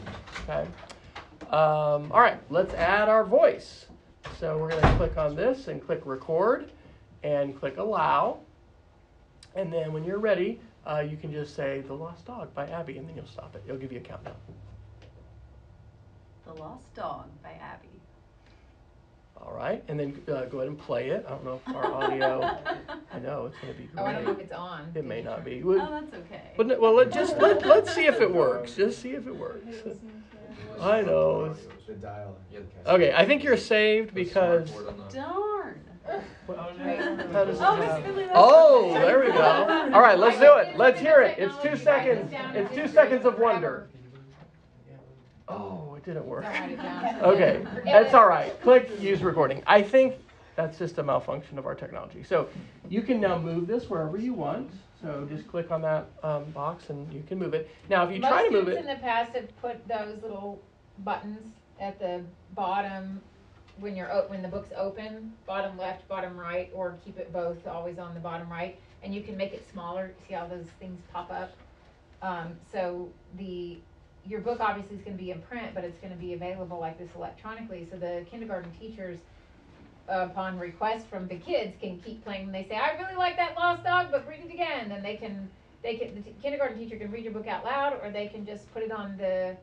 Okay. 0.45 0.67
Um, 1.51 2.11
all 2.13 2.21
right, 2.21 2.39
let's 2.49 2.75
add 2.75 3.09
our 3.09 3.25
voice. 3.25 3.87
So 4.39 4.57
we're 4.57 4.71
going 4.71 4.83
to 4.83 4.97
click 4.97 5.17
on 5.17 5.35
this 5.35 5.69
and 5.69 5.85
click 5.85 6.03
record 6.05 6.71
and 7.23 7.59
click 7.59 7.77
allow. 7.79 8.39
And 9.55 9.73
then 9.73 9.93
when 9.93 10.05
you're 10.05 10.19
ready, 10.19 10.61
uh, 10.87 11.01
you 11.09 11.17
can 11.17 11.33
just 11.33 11.55
say 11.57 11.81
The 11.87 11.95
Lost 11.95 12.27
Dog 12.27 12.55
by 12.55 12.67
Abby 12.69 12.99
and 12.99 13.09
then 13.09 13.17
you'll 13.17 13.27
stop 13.27 13.55
it. 13.57 13.63
It'll 13.67 13.81
give 13.81 13.93
you 13.93 13.99
a 13.99 14.03
countdown. 14.03 14.35
The 16.47 16.55
Lost 16.55 16.93
Dog 16.95 17.27
by 17.43 17.51
Abby. 17.61 17.89
All 19.37 19.53
right. 19.53 19.61
right, 19.73 19.85
and 19.89 19.99
then 19.99 20.21
uh, 20.29 20.45
go 20.45 20.59
ahead 20.59 20.69
and 20.69 20.79
play 20.79 21.09
it. 21.09 21.25
I 21.27 21.31
don't 21.31 21.45
know 21.47 21.61
if 21.67 21.75
our 21.75 21.87
audio. 21.87 22.43
I 23.13 23.19
know 23.21 23.47
it's 23.47 23.57
going 23.63 23.73
to 23.73 23.81
be 23.81 23.89
Oh, 23.97 24.05
I 24.05 24.13
don't 24.13 24.25
know 24.27 24.33
if 24.33 24.39
it's 24.39 24.53
on. 24.53 24.93
It 24.95 25.05
may 25.05 25.19
you 25.19 25.25
not 25.25 25.37
turn- 25.37 25.45
be. 25.47 25.63
Oh, 25.63 25.69
Well, 25.69 25.91
that's 25.91 26.13
okay. 26.15 26.43
well, 26.59 26.67
no- 26.67 26.79
well, 26.79 26.95
let 26.95 27.11
just 27.11 27.39
let 27.39 27.65
let's 27.65 27.95
see 27.95 28.05
if 28.05 28.21
it 28.21 28.31
works. 28.33 28.75
Just 28.75 29.01
see 29.01 29.13
if 29.13 29.27
it 29.27 29.35
works. 29.35 29.65
I 30.81 31.01
know. 31.01 31.55
The 31.87 31.95
dial. 31.95 32.37
Okay, 32.87 33.15
I 33.15 33.25
think 33.25 33.43
you're 33.43 33.57
saved 33.57 34.15
because. 34.15 34.71
Darn. 35.13 35.50
How 36.47 37.45
does 37.45 37.59
it 37.59 37.63
Oh, 37.63 37.77
Miss 37.77 37.87
happen? 37.87 38.03
Finley, 38.05 38.25
that's 38.25 38.33
Oh, 38.37 38.91
okay. 38.91 39.01
there 39.01 39.21
we 39.21 39.27
go. 39.29 39.91
All 39.95 40.01
right, 40.01 40.19
let's 40.19 40.39
do 40.39 40.57
it. 40.57 40.77
Let's 40.77 41.01
hear 41.01 41.21
it. 41.21 41.39
It's 41.39 41.55
two 41.63 41.77
seconds. 41.77 42.33
It's 42.55 42.75
two 42.75 42.89
seconds 42.89 43.25
of 43.25 43.39
wonder. 43.39 43.89
Oh, 45.49 45.95
it 45.97 46.05
didn't 46.05 46.27
work. 46.27 46.45
Don't 46.45 46.53
write 46.53 46.71
it 46.71 46.77
down. 46.77 47.21
Okay, 47.23 47.67
that's 47.85 48.15
all 48.15 48.29
right. 48.29 48.59
Click 48.63 48.89
use 49.01 49.21
recording. 49.21 49.63
I 49.67 49.83
think 49.83 50.15
that's 50.55 50.79
just 50.79 50.99
a 50.99 51.03
malfunction 51.03 51.59
of 51.59 51.67
our 51.67 51.75
technology. 51.75 52.23
So 52.23 52.49
you 52.89 53.03
can 53.03 53.21
now 53.21 53.37
move 53.39 53.67
this 53.67 53.91
wherever 53.91 54.17
you 54.17 54.33
want. 54.33 54.71
So 55.03 55.27
just 55.31 55.49
click 55.49 55.71
on 55.71 55.83
that 55.83 56.07
um, 56.23 56.45
box 56.53 56.91
and 56.91 57.13
you 57.13 57.23
can 57.27 57.39
move 57.39 57.55
it. 57.55 57.69
Now, 57.89 58.05
if 58.07 58.15
you 58.15 58.21
try 58.21 58.45
to 58.47 58.51
Most 58.51 58.53
move 58.53 58.63
students 58.65 58.87
it, 58.87 58.91
in 58.91 58.97
the 58.97 59.03
past 59.03 59.33
have 59.33 59.61
put 59.61 59.89
those 59.89 60.23
little 60.23 60.61
buttons 60.99 61.53
at 61.81 61.99
the 61.99 62.23
bottom 62.55 63.21
when 63.81 63.97
you're 63.97 64.09
when 64.29 64.43
the 64.43 64.49
book's 64.49 64.71
open, 64.77 65.33
bottom 65.47 65.77
left, 65.77 66.07
bottom 66.09 66.37
right, 66.37 66.71
or 66.75 66.99
keep 67.05 67.19
it 67.19 67.33
both 67.33 67.67
always 67.67 67.99
on 67.99 68.15
the 68.15 68.21
bottom 68.21 68.49
right, 68.51 68.79
and 69.03 69.15
you 69.15 69.23
can 69.23 69.37
make 69.37 69.53
it 69.53 69.67
smaller. 69.71 70.13
See 70.29 70.35
how 70.35 70.47
those 70.47 70.67
things 70.79 71.01
pop 71.13 71.31
up. 71.31 71.53
Um, 72.23 72.57
so 72.71 73.09
the 73.39 73.79
your 74.27 74.41
book 74.41 74.61
obviously 74.61 74.97
is 74.97 75.03
going 75.03 75.17
to 75.17 75.23
be 75.23 75.31
in 75.31 75.41
print, 75.43 75.75
but 75.75 75.83
it's 75.83 75.99
going 75.99 76.13
to 76.13 76.19
be 76.19 76.35
available 76.35 76.79
like 76.79 76.99
this 76.99 77.09
electronically. 77.17 77.89
So 77.91 77.97
the 77.97 78.27
kindergarten 78.31 78.71
teachers, 78.79 79.19
upon 80.09 80.59
request 80.59 81.07
from 81.07 81.27
the 81.27 81.37
kids, 81.37 81.75
can 81.81 81.99
keep 82.01 82.23
playing. 82.25 82.45
When 82.45 82.53
they 82.53 82.69
say, 82.69 82.77
"I 82.77 82.97
really 82.99 83.17
like 83.17 83.37
that 83.37 83.57
Lost 83.57 83.85
Dog, 83.85 84.09
but 84.11 84.29
read 84.29 84.41
it 84.45 84.53
again," 84.53 84.89
then 84.89 85.03
they 85.03 85.17
can 85.17 85.49
they 85.83 85.97
can 85.97 86.15
the 86.15 86.31
kindergarten 86.43 86.79
teacher 86.79 86.97
can 86.97 87.11
read 87.11 87.25
your 87.25 87.33
book 87.33 87.47
out 87.47 87.65
loud, 87.65 87.99
or 88.03 88.11
they 88.11 88.29
can 88.29 88.45
just 88.45 88.71
put 88.73 88.83
it 88.83 88.93
on 88.93 89.17
the 89.17 89.57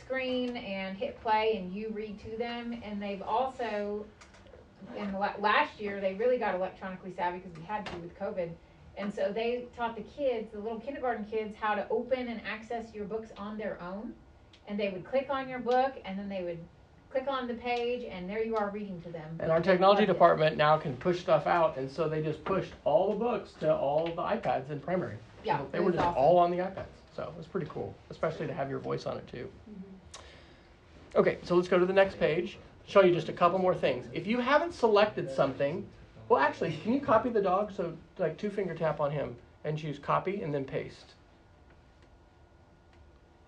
screen 0.00 0.56
and 0.56 0.96
hit 0.96 1.20
play, 1.22 1.56
and 1.56 1.72
you 1.72 1.90
read 1.90 2.18
to 2.24 2.36
them. 2.36 2.80
And 2.84 3.00
they've 3.00 3.22
also 3.22 4.04
in 4.96 5.12
the 5.12 5.18
la- 5.18 5.34
last 5.38 5.78
year 5.80 6.00
they 6.00 6.14
really 6.14 6.38
got 6.38 6.54
electronically 6.54 7.12
savvy 7.16 7.38
because 7.38 7.56
we 7.56 7.64
had 7.64 7.84
to 7.86 7.96
with 7.98 8.18
COVID. 8.18 8.50
And 8.96 9.12
so 9.14 9.32
they 9.32 9.66
taught 9.76 9.94
the 9.96 10.02
kids, 10.02 10.48
the 10.52 10.58
little 10.58 10.80
kindergarten 10.80 11.24
kids, 11.24 11.54
how 11.58 11.74
to 11.74 11.86
open 11.90 12.28
and 12.28 12.40
access 12.46 12.92
your 12.92 13.04
books 13.04 13.30
on 13.36 13.56
their 13.56 13.80
own. 13.80 14.12
And 14.68 14.78
they 14.78 14.88
would 14.90 15.04
click 15.04 15.28
on 15.30 15.48
your 15.48 15.58
book, 15.58 15.94
and 16.04 16.18
then 16.18 16.28
they 16.28 16.42
would 16.42 16.58
click 17.10 17.26
on 17.28 17.48
the 17.48 17.54
page, 17.54 18.04
and 18.04 18.28
there 18.28 18.42
you 18.44 18.56
are 18.56 18.70
reading 18.70 19.00
to 19.02 19.10
them. 19.10 19.36
and 19.40 19.50
our 19.50 19.60
technology 19.60 20.06
department 20.06 20.56
now 20.56 20.76
can 20.76 20.96
push 20.96 21.20
stuff 21.20 21.46
out, 21.46 21.76
and 21.76 21.90
so 21.90 22.08
they 22.08 22.22
just 22.22 22.44
pushed 22.44 22.72
all 22.84 23.10
the 23.12 23.18
books 23.18 23.52
to 23.60 23.74
all 23.74 24.06
the 24.06 24.22
iPads 24.22 24.70
in 24.70 24.78
primary. 24.80 25.16
Yeah, 25.44 25.58
So 25.58 25.68
they 25.72 25.80
were 25.80 25.90
just 25.92 26.04
awesome. 26.04 26.18
all 26.22 26.38
on 26.38 26.50
the 26.50 26.58
iPads. 26.58 26.84
So 27.16 27.22
it 27.24 27.36
was 27.36 27.46
pretty 27.46 27.66
cool, 27.68 27.94
especially 28.10 28.46
to 28.46 28.54
have 28.54 28.70
your 28.70 28.78
voice 28.78 29.06
on 29.06 29.16
it 29.16 29.26
too. 29.26 29.48
Mm-hmm. 29.70 29.89
Okay, 31.16 31.38
so 31.42 31.56
let's 31.56 31.68
go 31.68 31.78
to 31.78 31.86
the 31.86 31.92
next 31.92 32.18
page. 32.20 32.58
Show 32.86 33.02
you 33.02 33.12
just 33.12 33.28
a 33.28 33.32
couple 33.32 33.58
more 33.58 33.74
things. 33.74 34.06
If 34.12 34.26
you 34.26 34.38
haven't 34.40 34.74
selected 34.74 35.30
something, 35.30 35.86
well, 36.28 36.40
actually, 36.40 36.78
can 36.82 36.92
you 36.92 37.00
copy 37.00 37.30
the 37.30 37.42
dog? 37.42 37.72
So, 37.72 37.96
like, 38.18 38.38
two 38.38 38.50
finger 38.50 38.74
tap 38.74 39.00
on 39.00 39.10
him 39.10 39.36
and 39.64 39.76
choose 39.76 39.98
copy 39.98 40.42
and 40.42 40.54
then 40.54 40.64
paste. 40.64 41.14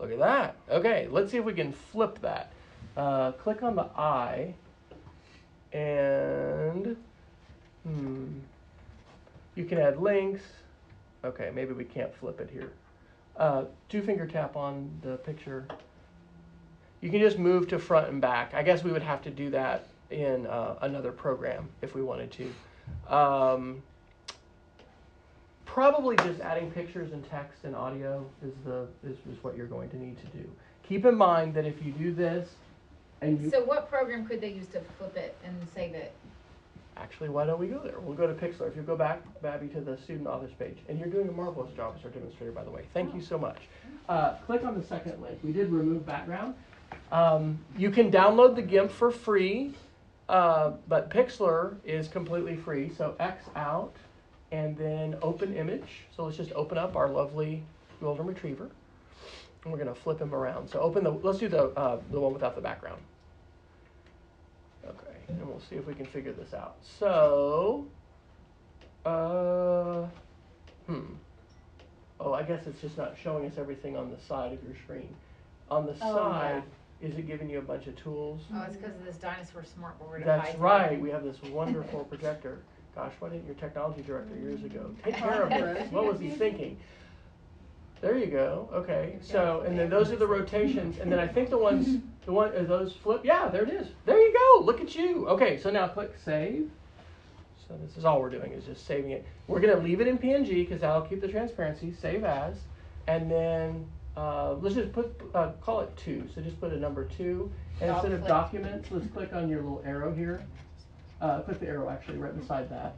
Look 0.00 0.10
at 0.10 0.18
that. 0.18 0.56
Okay, 0.68 1.06
let's 1.10 1.30
see 1.30 1.38
if 1.38 1.44
we 1.44 1.52
can 1.52 1.72
flip 1.72 2.18
that. 2.22 2.52
Uh, 2.96 3.32
click 3.32 3.62
on 3.62 3.76
the 3.76 3.86
eye 3.96 4.54
and 5.72 6.96
hmm, 7.84 8.26
you 9.54 9.64
can 9.64 9.78
add 9.78 10.00
links. 10.00 10.42
Okay, 11.24 11.52
maybe 11.54 11.72
we 11.72 11.84
can't 11.84 12.14
flip 12.16 12.40
it 12.40 12.50
here. 12.52 12.72
Uh, 13.36 13.64
two 13.88 14.02
finger 14.02 14.26
tap 14.26 14.56
on 14.56 14.90
the 15.02 15.16
picture. 15.18 15.66
You 17.02 17.10
can 17.10 17.20
just 17.20 17.38
move 17.38 17.68
to 17.68 17.78
front 17.78 18.08
and 18.08 18.20
back. 18.20 18.54
I 18.54 18.62
guess 18.62 18.82
we 18.84 18.92
would 18.92 19.02
have 19.02 19.22
to 19.22 19.30
do 19.30 19.50
that 19.50 19.88
in 20.10 20.46
uh, 20.46 20.76
another 20.82 21.10
program 21.10 21.68
if 21.82 21.94
we 21.94 22.02
wanted 22.02 22.30
to. 22.32 23.14
Um, 23.14 23.82
probably 25.66 26.16
just 26.16 26.40
adding 26.40 26.70
pictures 26.70 27.12
and 27.12 27.28
text 27.28 27.64
and 27.64 27.74
audio 27.74 28.24
is 28.46 28.52
the 28.64 28.86
is, 29.04 29.16
is 29.30 29.42
what 29.42 29.56
you're 29.56 29.66
going 29.66 29.90
to 29.90 29.96
need 29.96 30.16
to 30.18 30.26
do. 30.26 30.48
Keep 30.88 31.04
in 31.04 31.16
mind 31.16 31.54
that 31.54 31.66
if 31.66 31.84
you 31.84 31.90
do 31.92 32.12
this 32.12 32.48
and 33.20 33.40
you 33.42 33.50
So 33.50 33.64
what 33.64 33.90
program 33.90 34.24
could 34.24 34.40
they 34.40 34.52
use 34.52 34.66
to 34.68 34.80
flip 34.98 35.16
it 35.16 35.36
and 35.44 35.56
save 35.74 35.94
it? 35.94 36.12
Actually, 36.96 37.30
why 37.30 37.46
don't 37.46 37.58
we 37.58 37.66
go 37.66 37.80
there? 37.80 37.98
We'll 37.98 38.16
go 38.16 38.26
to 38.26 38.34
Pixlr. 38.34 38.68
If 38.68 38.76
you 38.76 38.82
go 38.82 38.96
back, 38.96 39.22
Abby, 39.42 39.66
to 39.68 39.80
the 39.80 39.96
student 39.96 40.28
authors 40.28 40.52
page, 40.56 40.76
and 40.88 40.98
you're 41.00 41.08
doing 41.08 41.28
a 41.28 41.32
marvelous 41.32 41.74
job 41.74 41.94
as 41.98 42.04
our 42.04 42.10
demonstrator, 42.10 42.52
by 42.52 42.62
the 42.62 42.70
way. 42.70 42.84
Thank 42.92 43.14
you 43.14 43.20
so 43.20 43.38
much. 43.38 43.56
Uh, 44.08 44.34
click 44.46 44.62
on 44.62 44.78
the 44.78 44.86
second 44.86 45.20
link. 45.22 45.38
We 45.42 45.52
did 45.52 45.70
remove 45.70 46.04
background. 46.04 46.54
Um, 47.10 47.58
you 47.76 47.90
can 47.90 48.10
download 48.10 48.54
the 48.54 48.62
GIMP 48.62 48.90
for 48.90 49.10
free, 49.10 49.74
uh, 50.28 50.72
but 50.88 51.10
Pixlr 51.10 51.76
is 51.84 52.08
completely 52.08 52.56
free. 52.56 52.90
So 52.96 53.14
X 53.20 53.44
out, 53.56 53.94
and 54.50 54.76
then 54.76 55.16
open 55.22 55.54
image. 55.56 56.04
So 56.16 56.24
let's 56.24 56.36
just 56.36 56.52
open 56.52 56.78
up 56.78 56.96
our 56.96 57.08
lovely 57.08 57.62
golden 58.00 58.26
retriever, 58.26 58.70
and 59.64 59.72
we're 59.72 59.78
gonna 59.78 59.94
flip 59.94 60.20
him 60.20 60.34
around. 60.34 60.68
So 60.68 60.80
open 60.80 61.04
the. 61.04 61.10
Let's 61.10 61.38
do 61.38 61.48
the 61.48 61.66
uh, 61.70 62.00
the 62.10 62.20
one 62.20 62.32
without 62.32 62.54
the 62.54 62.62
background. 62.62 63.00
Okay, 64.84 65.16
and 65.28 65.46
we'll 65.46 65.60
see 65.60 65.76
if 65.76 65.86
we 65.86 65.94
can 65.94 66.06
figure 66.06 66.32
this 66.32 66.54
out. 66.54 66.76
So, 66.98 67.86
uh, 69.06 70.06
hmm. 70.86 71.14
Oh, 72.18 72.32
I 72.32 72.42
guess 72.42 72.66
it's 72.66 72.80
just 72.80 72.96
not 72.96 73.16
showing 73.20 73.46
us 73.46 73.54
everything 73.58 73.96
on 73.96 74.10
the 74.10 74.18
side 74.28 74.52
of 74.52 74.62
your 74.62 74.74
screen. 74.84 75.08
On 75.70 75.86
the 75.86 75.94
Oh, 76.02 76.14
side, 76.14 76.62
is 77.02 77.18
it 77.18 77.26
giving 77.26 77.50
you 77.50 77.58
a 77.58 77.62
bunch 77.62 77.88
of 77.88 77.96
tools? 77.96 78.42
Oh, 78.54 78.62
it's 78.62 78.76
because 78.76 78.94
of 78.94 79.04
this 79.04 79.16
dinosaur 79.16 79.64
smart 79.64 79.98
board. 79.98 80.22
That's 80.24 80.56
right. 80.56 81.00
We 81.00 81.10
have 81.10 81.24
this 81.24 81.42
wonderful 81.50 82.04
projector. 82.04 82.60
Gosh, 82.94 83.12
why 83.18 83.30
didn't 83.30 83.46
your 83.46 83.56
technology 83.56 84.02
director 84.02 84.36
years 84.36 84.62
ago 84.62 84.90
mm. 84.90 85.04
take 85.04 85.16
care 85.16 85.42
of 85.42 85.50
this? 85.50 85.90
What 85.92 86.04
was 86.04 86.20
he 86.20 86.30
thinking? 86.30 86.78
There 88.00 88.18
you 88.18 88.26
go. 88.26 88.68
Okay. 88.72 89.16
So, 89.20 89.62
and 89.66 89.78
then 89.78 89.88
those 89.88 90.10
are 90.10 90.16
the 90.16 90.26
rotations, 90.26 90.98
and 90.98 91.10
then 91.10 91.18
I 91.18 91.26
think 91.26 91.50
the 91.50 91.58
ones, 91.70 92.00
the 92.24 92.32
one, 92.32 92.50
are 92.50 92.64
those 92.64 92.92
flip? 92.92 93.22
Yeah, 93.24 93.48
there 93.48 93.62
it 93.62 93.70
is. 93.70 93.88
There 94.06 94.18
you 94.18 94.32
go. 94.32 94.64
Look 94.64 94.80
at 94.80 94.94
you. 94.94 95.28
Okay. 95.28 95.58
So 95.58 95.70
now 95.70 95.88
click 95.88 96.12
save. 96.24 96.70
So 97.66 97.78
this 97.84 97.96
is 97.96 98.04
all 98.04 98.20
we're 98.20 98.30
doing 98.30 98.52
is 98.52 98.64
just 98.64 98.86
saving 98.86 99.12
it. 99.12 99.24
We're 99.46 99.60
gonna 99.60 99.76
leave 99.76 100.00
it 100.00 100.06
in 100.06 100.18
PNG 100.18 100.48
because 100.48 100.80
that'll 100.82 101.02
keep 101.02 101.20
the 101.20 101.28
transparency. 101.28 101.92
Save 101.92 102.24
as, 102.24 102.56
and 103.06 103.30
then 103.30 103.86
uh, 104.16 104.54
let's 104.60 104.74
just 104.74 104.92
put 104.92 105.20
uh, 105.34 105.52
call 105.60 105.80
it 105.80 105.96
two. 105.96 106.28
So 106.34 106.40
just 106.40 106.60
put 106.60 106.72
a 106.72 106.76
number 106.78 107.04
two, 107.04 107.50
and 107.80 107.90
I'll 107.90 107.96
instead 107.96 108.12
of 108.12 108.26
documents, 108.26 108.90
let's 108.90 109.06
click 109.08 109.32
on 109.32 109.48
your 109.48 109.62
little 109.62 109.82
arrow 109.84 110.14
here. 110.14 110.44
Uh, 111.20 111.40
click 111.40 111.60
the 111.60 111.68
arrow 111.68 111.88
actually 111.88 112.18
right 112.18 112.38
beside 112.38 112.68
that. 112.70 112.96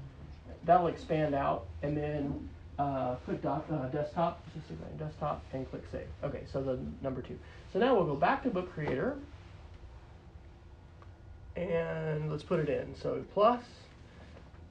That'll 0.64 0.86
expand 0.86 1.34
out, 1.34 1.66
and 1.82 1.96
then 1.96 2.48
uh, 2.78 3.16
click 3.16 3.42
doc, 3.42 3.66
uh, 3.70 3.88
desktop. 3.88 4.42
Just 4.54 4.66
click 4.66 4.98
desktop 4.98 5.44
and 5.52 5.68
click 5.70 5.84
save. 5.92 6.06
Okay, 6.24 6.42
so 6.50 6.62
the 6.62 6.78
number 7.02 7.22
two. 7.22 7.38
So 7.72 7.78
now 7.78 7.94
we'll 7.94 8.06
go 8.06 8.16
back 8.16 8.42
to 8.44 8.50
Book 8.50 8.72
Creator, 8.72 9.16
and 11.56 12.30
let's 12.30 12.42
put 12.42 12.60
it 12.60 12.68
in. 12.68 12.94
So 12.96 13.22
plus 13.34 13.62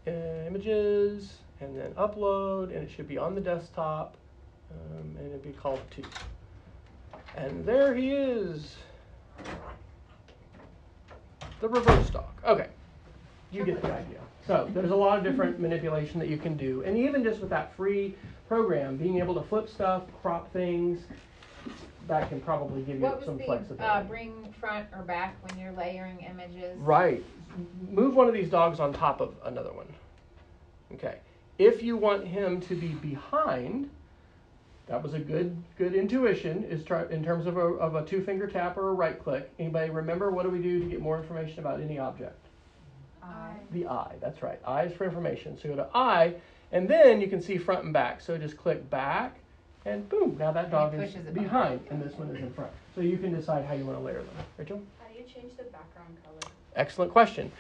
uh, 0.08 0.12
images, 0.48 1.36
and 1.62 1.78
then 1.78 1.94
upload, 1.94 2.66
and 2.66 2.78
it 2.78 2.92
should 2.92 3.08
be 3.08 3.18
on 3.18 3.36
the 3.36 3.42
desktop, 3.42 4.18
um, 4.72 5.16
and 5.18 5.28
it'd 5.28 5.44
be 5.44 5.52
called 5.52 5.80
two. 5.92 6.04
And 7.36 7.66
there 7.66 7.94
he 7.96 8.12
is. 8.12 8.76
The 11.62 11.68
reverse 11.68 12.10
dock. 12.10 12.36
Okay. 12.46 12.68
You 13.52 13.64
get 13.64 13.82
the 13.82 13.94
idea. 13.94 14.20
So 14.46 14.70
there's 14.74 14.92
a 14.92 14.96
lot 14.96 15.18
of 15.18 15.24
different 15.24 15.60
manipulation 15.60 16.20
that 16.20 16.28
you 16.28 16.38
can 16.38 16.58
do. 16.58 16.84
And 16.84 16.98
even 16.98 17.24
just 17.24 17.40
with 17.40 17.50
that 17.52 17.76
free 17.76 18.16
program, 18.48 18.98
being 18.98 19.20
able 19.20 19.34
to 19.36 19.42
flip 19.48 19.70
stuff, 19.70 20.04
crop 20.22 20.52
things, 20.52 21.02
that 22.08 22.28
can 22.28 22.42
probably 22.42 22.82
give 22.82 22.98
you 22.98 23.02
What 23.04 23.18
was 23.18 23.26
some 23.26 23.38
the, 23.38 23.46
flexibility. 23.46 23.84
uh, 23.86 24.04
bring 24.04 24.54
front 24.60 24.88
or 24.94 25.04
back 25.04 25.36
when 25.48 25.58
you're 25.58 25.72
layering 25.72 26.20
images? 26.30 26.78
Right. 26.80 27.24
Move 27.90 28.16
one 28.16 28.28
of 28.28 28.34
these 28.34 28.50
dogs 28.50 28.80
on 28.82 28.92
top 28.92 29.22
of 29.22 29.36
another 29.46 29.72
one. 29.72 29.88
Okay. 30.94 31.20
If 31.58 31.82
you 31.82 31.96
want 31.96 32.28
him 32.28 32.60
to 32.62 32.76
be 32.76 32.88
behind, 32.90 33.90
that 34.88 35.02
was 35.02 35.14
a 35.14 35.20
good 35.20 35.56
good 35.78 35.96
intuition. 35.96 36.64
Is 36.66 36.84
try 36.84 37.06
in 37.10 37.24
terms 37.24 37.46
of 37.46 37.58
a 37.58 37.62
of 37.62 37.96
a 37.96 38.06
two 38.06 38.22
finger 38.22 38.48
tap 38.48 38.78
or 38.78 38.90
a 38.90 38.94
right 38.94 39.22
click. 39.22 39.50
Anybody 39.60 39.90
remember 39.90 40.32
what 40.32 40.44
do 40.44 40.50
we 40.50 40.60
do 40.60 40.80
to 40.80 40.86
get 40.86 41.02
more 41.02 41.20
information 41.20 41.60
about 41.60 41.82
any 41.82 41.98
object? 42.00 42.38
I. 43.22 43.54
The 43.72 43.88
eye. 43.88 44.16
That's 44.22 44.42
right. 44.42 44.60
Eye 44.66 44.84
is 44.84 44.94
for 44.94 45.06
information. 45.06 45.58
So 45.58 45.70
go 45.70 45.76
to 45.78 45.88
eye, 45.96 46.36
and 46.72 46.90
then 46.90 47.22
you 47.22 47.28
can 47.28 47.42
see 47.42 47.58
front 47.58 47.86
and 47.86 47.94
back. 47.94 48.20
So 48.20 48.38
just 48.38 48.58
click 48.58 48.90
back, 48.90 49.38
and 49.86 50.08
boom. 50.10 50.36
Now 50.38 50.52
that 50.52 50.70
dog 50.70 50.94
is 50.94 51.14
pushes 51.14 51.28
it 51.28 51.34
behind, 51.34 51.80
and 51.90 52.02
this 52.02 52.14
one 52.18 52.30
is 52.30 52.42
in 52.42 52.52
front. 52.52 52.72
So 52.96 53.02
you 53.02 53.18
can 53.18 53.34
decide 53.34 53.66
how 53.66 53.74
you 53.76 53.86
want 53.86 53.98
to 53.98 54.04
layer 54.04 54.22
them. 54.22 54.36
Rachel. 54.58 54.82
How 55.00 55.08
do 55.08 55.18
you 55.18 55.24
change 55.26 55.56
the 55.58 55.64
background 55.64 56.18
color? 56.24 56.52
Excellent 56.76 57.12
question. 57.12 57.52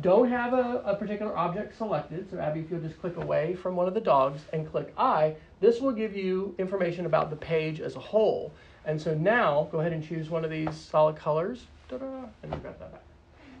don't 0.00 0.30
have 0.30 0.54
a, 0.54 0.82
a 0.86 0.96
particular 0.96 1.36
object 1.36 1.76
selected, 1.76 2.30
so 2.30 2.38
Abby, 2.38 2.60
if 2.60 2.70
you'll 2.70 2.80
just 2.80 2.98
click 3.00 3.16
away 3.18 3.54
from 3.54 3.76
one 3.76 3.86
of 3.86 3.94
the 3.94 4.00
dogs 4.00 4.40
and 4.52 4.70
click 4.70 4.92
I, 4.96 5.34
this 5.62 5.80
will 5.80 5.92
give 5.92 6.14
you 6.14 6.54
information 6.58 7.06
about 7.06 7.30
the 7.30 7.36
page 7.36 7.80
as 7.80 7.94
a 7.94 8.00
whole. 8.00 8.52
And 8.84 9.00
so 9.00 9.14
now, 9.14 9.68
go 9.70 9.78
ahead 9.78 9.92
and 9.92 10.06
choose 10.06 10.28
one 10.28 10.44
of 10.44 10.50
these 10.50 10.74
solid 10.74 11.14
colors, 11.14 11.66
ta-da, 11.88 12.24
and 12.42 12.52
you've 12.52 12.64
got 12.64 12.80
that 12.80 12.92
back. 12.92 13.02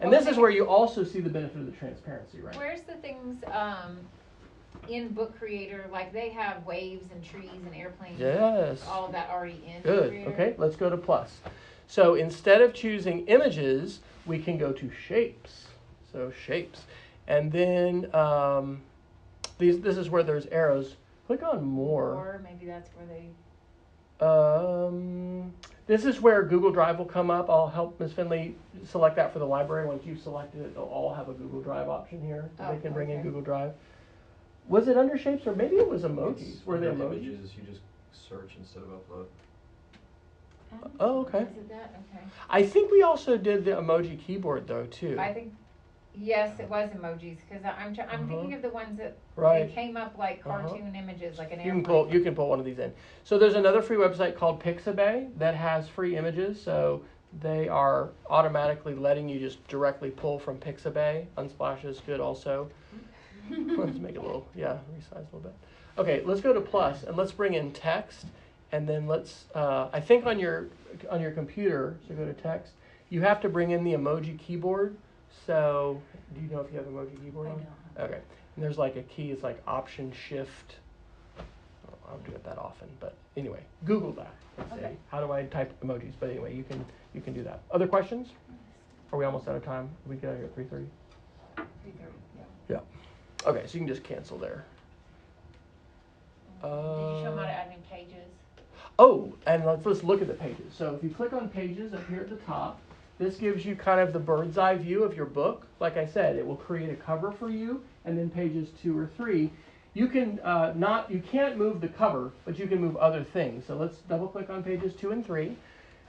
And 0.00 0.12
this 0.12 0.26
is 0.26 0.36
where 0.36 0.50
you 0.50 0.66
also 0.66 1.04
see 1.04 1.20
the 1.20 1.30
benefit 1.30 1.60
of 1.60 1.66
the 1.66 1.72
transparency, 1.72 2.40
right? 2.40 2.56
Where's 2.56 2.82
the 2.82 2.94
things, 2.94 3.44
um, 3.52 3.98
in 4.88 5.10
Book 5.10 5.38
Creator, 5.38 5.86
like 5.92 6.12
they 6.12 6.30
have 6.30 6.66
waves 6.66 7.06
and 7.12 7.24
trees 7.24 7.50
and 7.64 7.72
airplanes? 7.72 8.18
Yes. 8.18 8.84
All 8.88 9.06
of 9.06 9.12
that 9.12 9.30
already 9.30 9.62
in 9.64 9.80
Good. 9.82 10.08
Creator? 10.10 10.30
Okay, 10.30 10.54
let's 10.58 10.74
go 10.74 10.90
to 10.90 10.96
plus. 10.96 11.38
So 11.86 12.16
instead 12.16 12.62
of 12.62 12.74
choosing 12.74 13.24
images, 13.28 14.00
we 14.26 14.40
can 14.40 14.58
go 14.58 14.72
to 14.72 14.90
shapes. 15.06 15.68
So 16.10 16.32
shapes. 16.44 16.80
And 17.28 17.52
then 17.52 18.12
um, 18.12 18.80
these, 19.58 19.78
this 19.80 19.96
is 19.96 20.10
where 20.10 20.24
there's 20.24 20.46
arrows. 20.46 20.96
Click 21.38 21.50
on 21.50 21.64
more. 21.64 22.10
Or 22.10 22.40
maybe 22.44 22.66
that's 22.66 22.90
where 22.94 23.06
they, 23.06 23.30
Um, 24.22 25.54
this 25.86 26.04
is 26.04 26.20
where 26.20 26.42
Google 26.42 26.70
Drive 26.70 26.98
will 26.98 27.06
come 27.06 27.30
up. 27.30 27.48
I'll 27.48 27.68
help 27.68 27.98
Ms. 27.98 28.12
Finley 28.12 28.54
select 28.84 29.16
that 29.16 29.32
for 29.32 29.38
the 29.38 29.46
library. 29.46 29.86
Once 29.86 30.04
you've 30.04 30.20
selected 30.20 30.60
it, 30.60 30.74
they'll 30.74 30.82
all 30.82 31.14
have 31.14 31.30
a 31.30 31.32
Google 31.32 31.62
Drive 31.62 31.88
option 31.88 32.20
here. 32.20 32.50
Oh, 32.60 32.74
they 32.74 32.80
can 32.82 32.92
bring 32.92 33.08
in. 33.08 33.22
Google 33.22 33.40
Drive. 33.40 33.72
Was 34.68 34.88
it 34.88 34.98
under 34.98 35.16
shapes 35.16 35.46
or 35.46 35.56
maybe 35.56 35.76
it 35.76 35.88
was 35.88 36.02
emojis? 36.02 36.56
It's 36.56 36.66
Were 36.66 36.78
they 36.78 36.88
under 36.88 37.04
emojis? 37.04 37.28
Images, 37.28 37.52
you 37.56 37.62
just 37.62 37.80
search 38.12 38.52
instead 38.58 38.82
of 38.82 38.90
upload. 38.90 39.24
Oh, 41.00 41.20
okay. 41.20 41.44
is 41.44 41.56
it 41.56 41.68
that? 41.70 41.98
Okay. 42.14 42.24
I 42.50 42.62
think 42.62 42.90
we 42.90 43.02
also 43.02 43.38
did 43.38 43.64
the 43.64 43.70
emoji 43.70 44.20
keyboard 44.20 44.66
though 44.66 44.84
too. 44.84 45.16
I 45.18 45.32
think, 45.32 45.54
yes, 46.14 46.58
it 46.60 46.68
was 46.68 46.90
emojis, 46.90 47.38
cause 47.48 47.60
I- 47.64 47.70
I'm, 47.84 47.88
I'm 47.88 47.98
Uh-huh. 47.98 48.26
thinking 48.28 48.54
of 48.54 48.62
the 48.62 48.68
ones 48.70 48.98
that, 48.98 49.16
they 49.36 49.70
came 49.74 49.96
up 49.96 50.16
like 50.18 50.42
Uh-huh. 50.46 50.68
cartoon 50.68 50.94
images, 50.94 51.38
like 51.38 51.52
an 51.52 51.60
You 51.60 51.70
can 51.70 51.78
airplane. 51.78 51.84
pull 51.84 52.12
you 52.12 52.20
can 52.20 52.34
pull 52.34 52.48
one 52.48 52.58
of 52.58 52.64
these 52.64 52.78
in. 52.78 52.92
So 53.24 53.38
there's 53.38 53.54
another 53.54 53.82
free 53.82 53.96
website 53.96 54.36
called 54.36 54.62
Pixabay 54.62 55.30
that 55.38 55.54
has 55.54 55.88
free 55.88 56.16
images. 56.16 56.60
So 56.62 57.02
they 57.40 57.66
are 57.68 58.10
automatically 58.28 58.94
letting 58.94 59.28
you 59.28 59.38
just 59.40 59.66
directly 59.68 60.10
pull 60.10 60.38
from 60.38 60.58
Pixabay. 60.58 61.26
Unsplash 61.38 61.84
is 61.84 62.00
good 62.00 62.20
also. 62.20 62.70
let's 63.78 63.98
make 63.98 64.14
it 64.14 64.18
a 64.18 64.22
little 64.22 64.48
yeah, 64.54 64.78
resize 64.94 65.12
a 65.32 65.36
little 65.36 65.40
bit. 65.40 65.54
Okay, 65.98 66.22
let's 66.24 66.40
go 66.40 66.52
to 66.52 66.60
plus 66.60 67.04
and 67.04 67.16
let's 67.16 67.32
bring 67.32 67.54
in 67.54 67.72
text 67.72 68.26
and 68.70 68.88
then 68.88 69.06
let's 69.06 69.46
uh, 69.54 69.88
I 69.92 70.00
think 70.00 70.26
on 70.26 70.38
your 70.38 70.68
on 71.10 71.20
your 71.20 71.30
computer, 71.30 71.98
so 72.06 72.14
go 72.14 72.24
to 72.26 72.32
text, 72.34 72.74
you 73.08 73.22
have 73.22 73.40
to 73.42 73.48
bring 73.48 73.70
in 73.70 73.82
the 73.84 73.92
emoji 73.94 74.38
keyboard. 74.38 74.96
So 75.46 76.00
do 76.34 76.40
you 76.40 76.48
know 76.48 76.60
if 76.60 76.70
you 76.72 76.78
have 76.78 76.86
emoji 76.86 77.22
keyboard 77.22 77.48
I 77.48 77.50
on? 77.52 77.66
don't. 77.96 78.04
Okay. 78.06 78.20
And 78.56 78.64
there's 78.64 78.78
like 78.78 78.96
a 78.96 79.02
key, 79.02 79.30
it's 79.30 79.42
like 79.42 79.62
Option 79.66 80.12
Shift. 80.12 80.76
I 81.38 82.10
don't 82.10 82.24
do 82.26 82.32
it 82.32 82.44
that 82.44 82.58
often, 82.58 82.88
but 83.00 83.14
anyway, 83.36 83.60
Google 83.84 84.12
that. 84.12 84.34
say, 84.70 84.76
Okay. 84.76 84.96
How 85.08 85.24
do 85.24 85.32
I 85.32 85.44
type 85.44 85.72
emojis? 85.82 86.12
But 86.20 86.30
anyway, 86.30 86.54
you 86.54 86.62
can 86.62 86.84
you 87.14 87.20
can 87.22 87.32
do 87.32 87.42
that. 87.44 87.60
Other 87.70 87.86
questions? 87.86 88.28
Are 89.12 89.18
we 89.18 89.24
almost 89.24 89.48
out 89.48 89.56
of 89.56 89.64
time? 89.64 89.88
We 90.06 90.16
get 90.16 90.30
out 90.30 90.36
here 90.36 90.44
at 90.46 90.54
three 90.54 90.64
thirty. 90.64 90.86
Three 91.56 91.64
thirty, 91.92 92.12
yeah. 92.68 92.76
Yeah. 92.76 93.48
Okay, 93.48 93.62
so 93.66 93.74
you 93.74 93.80
can 93.80 93.88
just 93.88 94.04
cancel 94.04 94.36
there. 94.38 94.64
Did 96.62 96.68
you 96.68 96.70
show 96.70 97.22
them 97.24 97.38
how 97.38 97.44
to 97.44 97.50
add 97.50 97.70
new 97.70 97.76
pages? 97.90 98.28
Oh, 98.98 99.32
and 99.46 99.64
let's 99.64 99.84
let's 99.86 100.04
look 100.04 100.20
at 100.22 100.28
the 100.28 100.34
pages. 100.34 100.72
So 100.76 100.94
if 100.94 101.02
you 101.02 101.10
click 101.10 101.32
on 101.32 101.48
pages 101.48 101.94
up 101.94 102.06
here 102.08 102.20
at 102.20 102.28
the 102.30 102.36
top, 102.36 102.78
this 103.18 103.36
gives 103.36 103.64
you 103.64 103.76
kind 103.76 104.00
of 104.00 104.12
the 104.12 104.18
bird's 104.18 104.58
eye 104.58 104.76
view 104.76 105.04
of 105.04 105.14
your 105.14 105.26
book. 105.26 105.66
Like 105.80 105.96
I 105.96 106.06
said, 106.06 106.36
it 106.36 106.46
will 106.46 106.56
create 106.56 106.90
a 106.90 106.96
cover 106.96 107.32
for 107.32 107.48
you, 107.50 107.82
and 108.04 108.18
then 108.18 108.30
pages 108.30 108.68
two 108.82 108.98
or 108.98 109.06
three. 109.16 109.50
You 109.94 110.08
can 110.08 110.40
uh, 110.40 110.72
not 110.76 111.10
you 111.10 111.20
can't 111.20 111.56
move 111.56 111.80
the 111.80 111.88
cover, 111.88 112.32
but 112.44 112.58
you 112.58 112.66
can 112.66 112.80
move 112.80 112.96
other 112.96 113.22
things. 113.22 113.64
So 113.66 113.76
let's 113.76 113.98
double 114.08 114.28
click 114.28 114.50
on 114.50 114.62
pages 114.62 114.94
two 114.94 115.12
and 115.12 115.24
three 115.24 115.56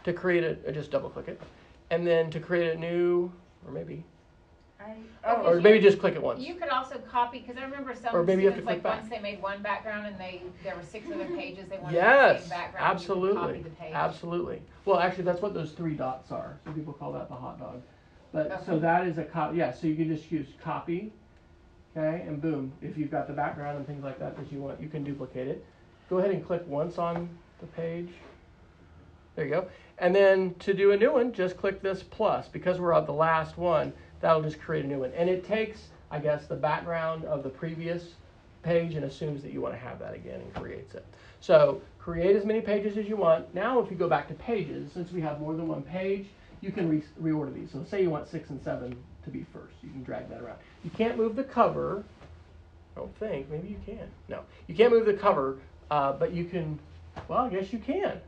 to 0.05 0.13
create 0.13 0.43
a 0.43 0.57
uh, 0.67 0.71
just 0.71 0.91
double 0.91 1.09
click 1.09 1.27
it, 1.27 1.41
and 1.89 2.05
then 2.07 2.31
to 2.31 2.39
create 2.39 2.73
a 2.73 2.77
new 2.77 3.31
or 3.65 3.71
maybe 3.71 4.03
I, 5.25 5.33
or 5.35 5.61
maybe 5.61 5.79
just 5.79 5.99
click 5.99 6.15
it 6.15 6.21
once. 6.21 6.41
You 6.41 6.55
could 6.55 6.69
also 6.69 6.97
copy, 6.99 7.39
because 7.39 7.57
I 7.57 7.63
remember 7.63 7.95
some 7.95 8.15
Or 8.15 8.23
maybe 8.23 8.43
you 8.43 8.49
have 8.49 8.57
to 8.57 8.63
students, 8.63 8.83
like 8.83 8.83
back. 8.83 9.01
once 9.01 9.09
they 9.09 9.19
made 9.19 9.41
one 9.41 9.61
background 9.61 10.07
and 10.07 10.17
they, 10.19 10.41
there 10.63 10.75
were 10.75 10.83
six 10.83 11.07
other 11.09 11.25
pages, 11.25 11.69
they 11.69 11.77
wanted 11.77 11.95
the 11.95 12.01
Yes, 12.01 12.41
same 12.41 12.49
background. 12.49 12.73
you 12.73 12.79
Copy 12.79 12.93
absolutely, 12.95 13.65
the 13.79 13.93
absolutely. 13.93 14.61
Well, 14.85 14.99
actually, 14.99 15.23
that's 15.23 15.41
what 15.41 15.53
those 15.53 15.71
three 15.71 15.93
dots 15.93 16.31
are. 16.31 16.57
Some 16.65 16.73
people 16.73 16.93
call 16.93 17.13
that 17.13 17.29
the 17.29 17.35
hot 17.35 17.59
dog. 17.59 17.81
But 18.33 18.65
so 18.65 18.79
that 18.79 19.07
is 19.07 19.17
a 19.17 19.23
copy. 19.23 19.57
Yeah, 19.57 19.71
so 19.71 19.87
you 19.87 19.95
can 19.95 20.07
just 20.07 20.31
use 20.31 20.47
copy, 20.61 21.13
okay, 21.95 22.23
and 22.27 22.41
boom. 22.41 22.73
If 22.81 22.97
you've 22.97 23.11
got 23.11 23.27
the 23.27 23.33
background 23.33 23.77
and 23.77 23.87
things 23.87 24.03
like 24.03 24.19
that 24.19 24.35
that 24.37 24.51
you 24.51 24.59
want, 24.59 24.81
you 24.81 24.89
can 24.89 25.03
duplicate 25.03 25.47
it. 25.47 25.65
Go 26.09 26.17
ahead 26.17 26.31
and 26.31 26.45
click 26.45 26.63
once 26.67 26.97
on 26.97 27.29
the 27.61 27.67
page. 27.67 28.09
There 29.35 29.45
you 29.45 29.51
go. 29.51 29.67
And 29.99 30.13
then 30.15 30.55
to 30.59 30.73
do 30.73 30.91
a 30.91 30.97
new 30.97 31.13
one, 31.13 31.31
just 31.31 31.57
click 31.57 31.81
this 31.81 32.03
plus. 32.03 32.47
Because 32.47 32.79
we're 32.79 32.93
on 32.93 33.05
the 33.05 33.13
last 33.13 33.57
one, 33.57 33.93
that'll 34.19 34.41
just 34.41 34.59
create 34.59 34.83
a 34.85 34.87
new 34.87 34.99
one. 34.99 35.11
And 35.15 35.29
it 35.29 35.45
takes, 35.45 35.89
I 36.11 36.19
guess, 36.19 36.47
the 36.47 36.55
background 36.55 37.23
of 37.25 37.43
the 37.43 37.49
previous 37.49 38.15
page 38.63 38.95
and 38.95 39.05
assumes 39.05 39.43
that 39.43 39.51
you 39.51 39.61
want 39.61 39.75
to 39.75 39.79
have 39.79 39.99
that 39.99 40.13
again 40.13 40.41
and 40.41 40.53
creates 40.55 40.95
it. 40.95 41.05
So 41.39 41.81
create 42.03 42.35
as 42.35 42.43
many 42.43 42.59
pages 42.59 42.97
as 42.97 43.07
you 43.07 43.15
want. 43.15 43.53
Now 43.55 43.79
if 43.79 43.89
you 43.89 43.95
go 43.95 44.09
back 44.09 44.27
to 44.27 44.33
pages, 44.33 44.91
since 44.91 45.11
we 45.11 45.21
have 45.21 45.39
more 45.39 45.55
than 45.55 45.67
one 45.69 45.83
page, 45.83 46.27
you 46.59 46.71
can 46.71 46.89
re- 46.89 47.03
reorder 47.21 47.53
these. 47.53 47.71
So 47.71 47.83
say 47.89 48.01
you 48.01 48.09
want 48.09 48.27
six 48.27 48.49
and 48.49 48.61
seven 48.61 48.95
to 49.23 49.29
be 49.29 49.45
first. 49.53 49.75
You 49.81 49.89
can 49.89 50.03
drag 50.03 50.29
that 50.29 50.41
around. 50.41 50.57
You 50.83 50.89
can't 50.91 51.17
move 51.17 51.35
the 51.37 51.43
cover. 51.45 52.03
I 52.95 52.99
don't 52.99 53.15
think. 53.17 53.49
Maybe 53.49 53.69
you 53.69 53.79
can. 53.85 54.07
No. 54.27 54.41
You 54.67 54.75
can't 54.75 54.91
move 54.91 55.05
the 55.05 55.13
cover, 55.13 55.57
uh, 55.89 56.13
but 56.13 56.33
you 56.33 56.43
can, 56.45 56.77
well, 57.27 57.39
I 57.39 57.49
guess 57.49 57.71
you 57.71 57.79
can. 57.79 58.19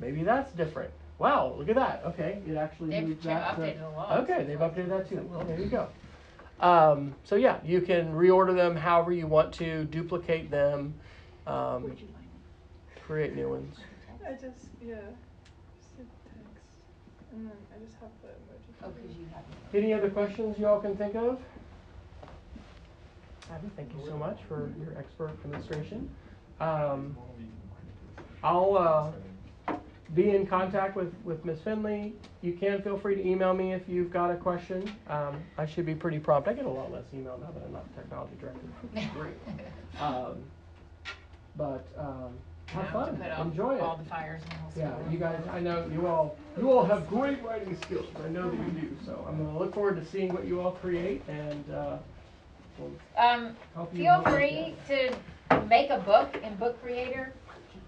Maybe 0.00 0.24
that's 0.24 0.52
different. 0.52 0.90
Wow, 1.18 1.54
look 1.56 1.68
at 1.68 1.74
that. 1.76 2.02
Okay, 2.06 2.40
it 2.48 2.56
actually 2.56 2.90
They've 2.90 3.08
moved 3.08 3.22
ch- 3.22 3.26
that. 3.26 3.56
to- 3.56 3.62
updated 3.62 3.92
a 3.92 3.96
lot. 3.96 4.18
Okay, 4.20 4.44
they've 4.44 4.58
updated 4.58 4.88
that 4.90 5.08
too. 5.08 5.26
Well, 5.30 5.44
there 5.44 5.58
you 5.58 5.66
go. 5.66 5.88
Um, 6.60 7.14
so 7.24 7.36
yeah, 7.36 7.58
you 7.64 7.80
can 7.80 8.12
reorder 8.12 8.54
them 8.54 8.76
however 8.76 9.12
you 9.12 9.26
want 9.28 9.52
to, 9.54 9.84
duplicate 9.84 10.50
them, 10.50 10.94
um, 11.46 11.96
create 13.08 13.34
new 13.34 13.48
ones. 13.48 13.74
I 14.24 14.32
just, 14.32 14.68
yeah, 14.84 14.96
just 15.80 15.96
did 15.96 16.06
text. 16.24 16.60
And 17.32 17.46
then 17.46 17.56
I 17.74 17.82
just 17.82 17.96
have 18.00 18.10
the 18.20 18.28
emoji. 18.28 18.84
Oh, 18.84 18.90
because 18.90 19.16
you 19.16 19.24
have. 19.34 19.44
Any 19.74 19.94
other 19.94 20.10
questions 20.10 20.58
y'all 20.58 20.78
can 20.78 20.94
think 20.94 21.14
of? 21.14 21.40
Abby, 23.50 23.70
thank 23.76 23.90
you 23.94 24.06
so 24.06 24.18
much 24.18 24.40
for 24.46 24.70
your 24.78 24.96
expert 24.98 25.42
demonstration. 25.42 26.10
Um, 26.60 27.16
I'll 28.44 28.76
uh, 28.76 29.74
be 30.14 30.36
in 30.36 30.46
contact 30.46 30.94
with, 30.94 31.14
with 31.24 31.42
Ms. 31.46 31.60
Finley. 31.64 32.12
You 32.42 32.52
can 32.52 32.82
feel 32.82 32.98
free 32.98 33.14
to 33.14 33.26
email 33.26 33.54
me 33.54 33.72
if 33.72 33.88
you've 33.88 34.12
got 34.12 34.30
a 34.30 34.36
question. 34.36 34.92
Um, 35.08 35.42
I 35.56 35.64
should 35.64 35.86
be 35.86 35.94
pretty 35.94 36.18
prompt. 36.18 36.46
I 36.46 36.52
get 36.52 36.66
a 36.66 36.68
lot 36.68 36.92
less 36.92 37.04
email 37.14 37.38
now 37.40 37.52
that 37.52 37.64
I'm 37.64 37.72
not 37.72 37.96
technology 37.96 38.34
director, 38.38 38.60
great. 39.14 39.34
Um, 39.98 40.42
but 41.56 41.86
have 42.74 42.84
Now 42.84 43.00
to 43.04 43.06
fun, 43.12 43.16
put 43.16 43.26
out 43.30 43.46
enjoy 43.46 43.78
All 43.78 43.94
it. 43.94 44.04
the 44.04 44.10
fires 44.10 44.42
in 44.42 44.48
the 44.50 44.54
whole 44.56 44.72
Yeah, 44.76 44.98
school. 45.00 45.12
you 45.12 45.18
guys, 45.18 45.40
I 45.52 45.60
know 45.60 45.86
you 45.92 46.06
all, 46.06 46.36
you 46.58 46.70
all 46.70 46.84
have 46.84 47.08
great 47.08 47.42
writing 47.42 47.76
skills. 47.82 48.06
I 48.24 48.28
know 48.28 48.50
that 48.50 48.56
you 48.56 48.80
do. 48.80 48.96
So 49.04 49.24
I'm 49.28 49.42
gonna 49.44 49.58
look 49.58 49.74
forward 49.74 49.96
to 49.96 50.04
seeing 50.10 50.32
what 50.32 50.44
you 50.44 50.60
all 50.60 50.72
create 50.72 51.22
and 51.28 51.64
uh, 51.72 51.96
we'll 52.78 52.90
Um, 53.16 53.56
help 53.74 53.94
feel 53.94 54.22
free 54.22 54.74
to 54.88 55.14
make 55.66 55.90
a 55.90 55.98
book 55.98 56.36
in 56.42 56.54
Book 56.56 56.80
Creator 56.82 57.32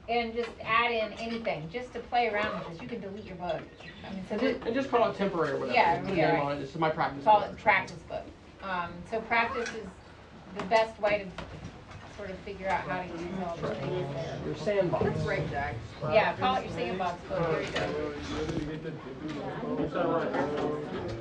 and 0.08 0.34
just 0.34 0.50
add 0.64 0.90
in 0.90 1.12
anything, 1.20 1.68
just 1.70 1.92
to 1.92 2.00
play 2.00 2.28
around 2.28 2.58
with 2.58 2.68
this. 2.70 2.82
You 2.82 2.88
can 2.88 3.00
delete 3.00 3.26
your 3.26 3.36
book. 3.36 3.60
I 4.04 4.12
mean, 4.12 4.24
so 4.28 4.32
And 4.34 4.40
just, 4.40 4.66
and 4.66 4.74
just 4.74 4.90
call 4.90 5.08
it 5.10 5.16
temporary 5.16 5.52
or 5.52 5.58
whatever. 5.58 5.74
Yeah, 5.74 6.02
yeah, 6.08 6.14
name 6.32 6.34
right. 6.36 6.42
on 6.42 6.52
it. 6.56 6.60
This 6.60 6.70
is 6.70 6.76
my 6.78 6.90
practice. 6.90 7.22
call 7.22 7.40
book. 7.40 7.50
it 7.50 7.58
practice 7.58 7.98
book. 8.08 8.24
Um, 8.62 8.90
so 9.10 9.20
practice 9.20 9.68
is 9.68 9.86
the 10.58 10.64
best 10.64 11.00
way 11.00 11.26
to 11.38 11.44
sort 12.20 12.30
of 12.30 12.38
figure 12.40 12.68
out 12.68 12.82
how 12.82 13.00
to 13.00 13.08
use 13.08 13.28
all 13.46 13.56
the 13.56 13.74
things 13.76 14.14
there. 14.14 14.38
Your 14.44 14.56
sandbox. 14.56 15.22
Great, 15.22 15.50
Jack. 15.50 15.74
Yeah, 16.02 16.34
call 16.36 16.56
it 16.56 16.66
your 16.66 16.74
sandbox 16.74 17.18
book. 17.28 17.50
There 17.50 17.62
you 17.62 17.70
go. 17.70 17.84
Is 19.84 19.92
that 19.92 20.06
right? 20.06 21.10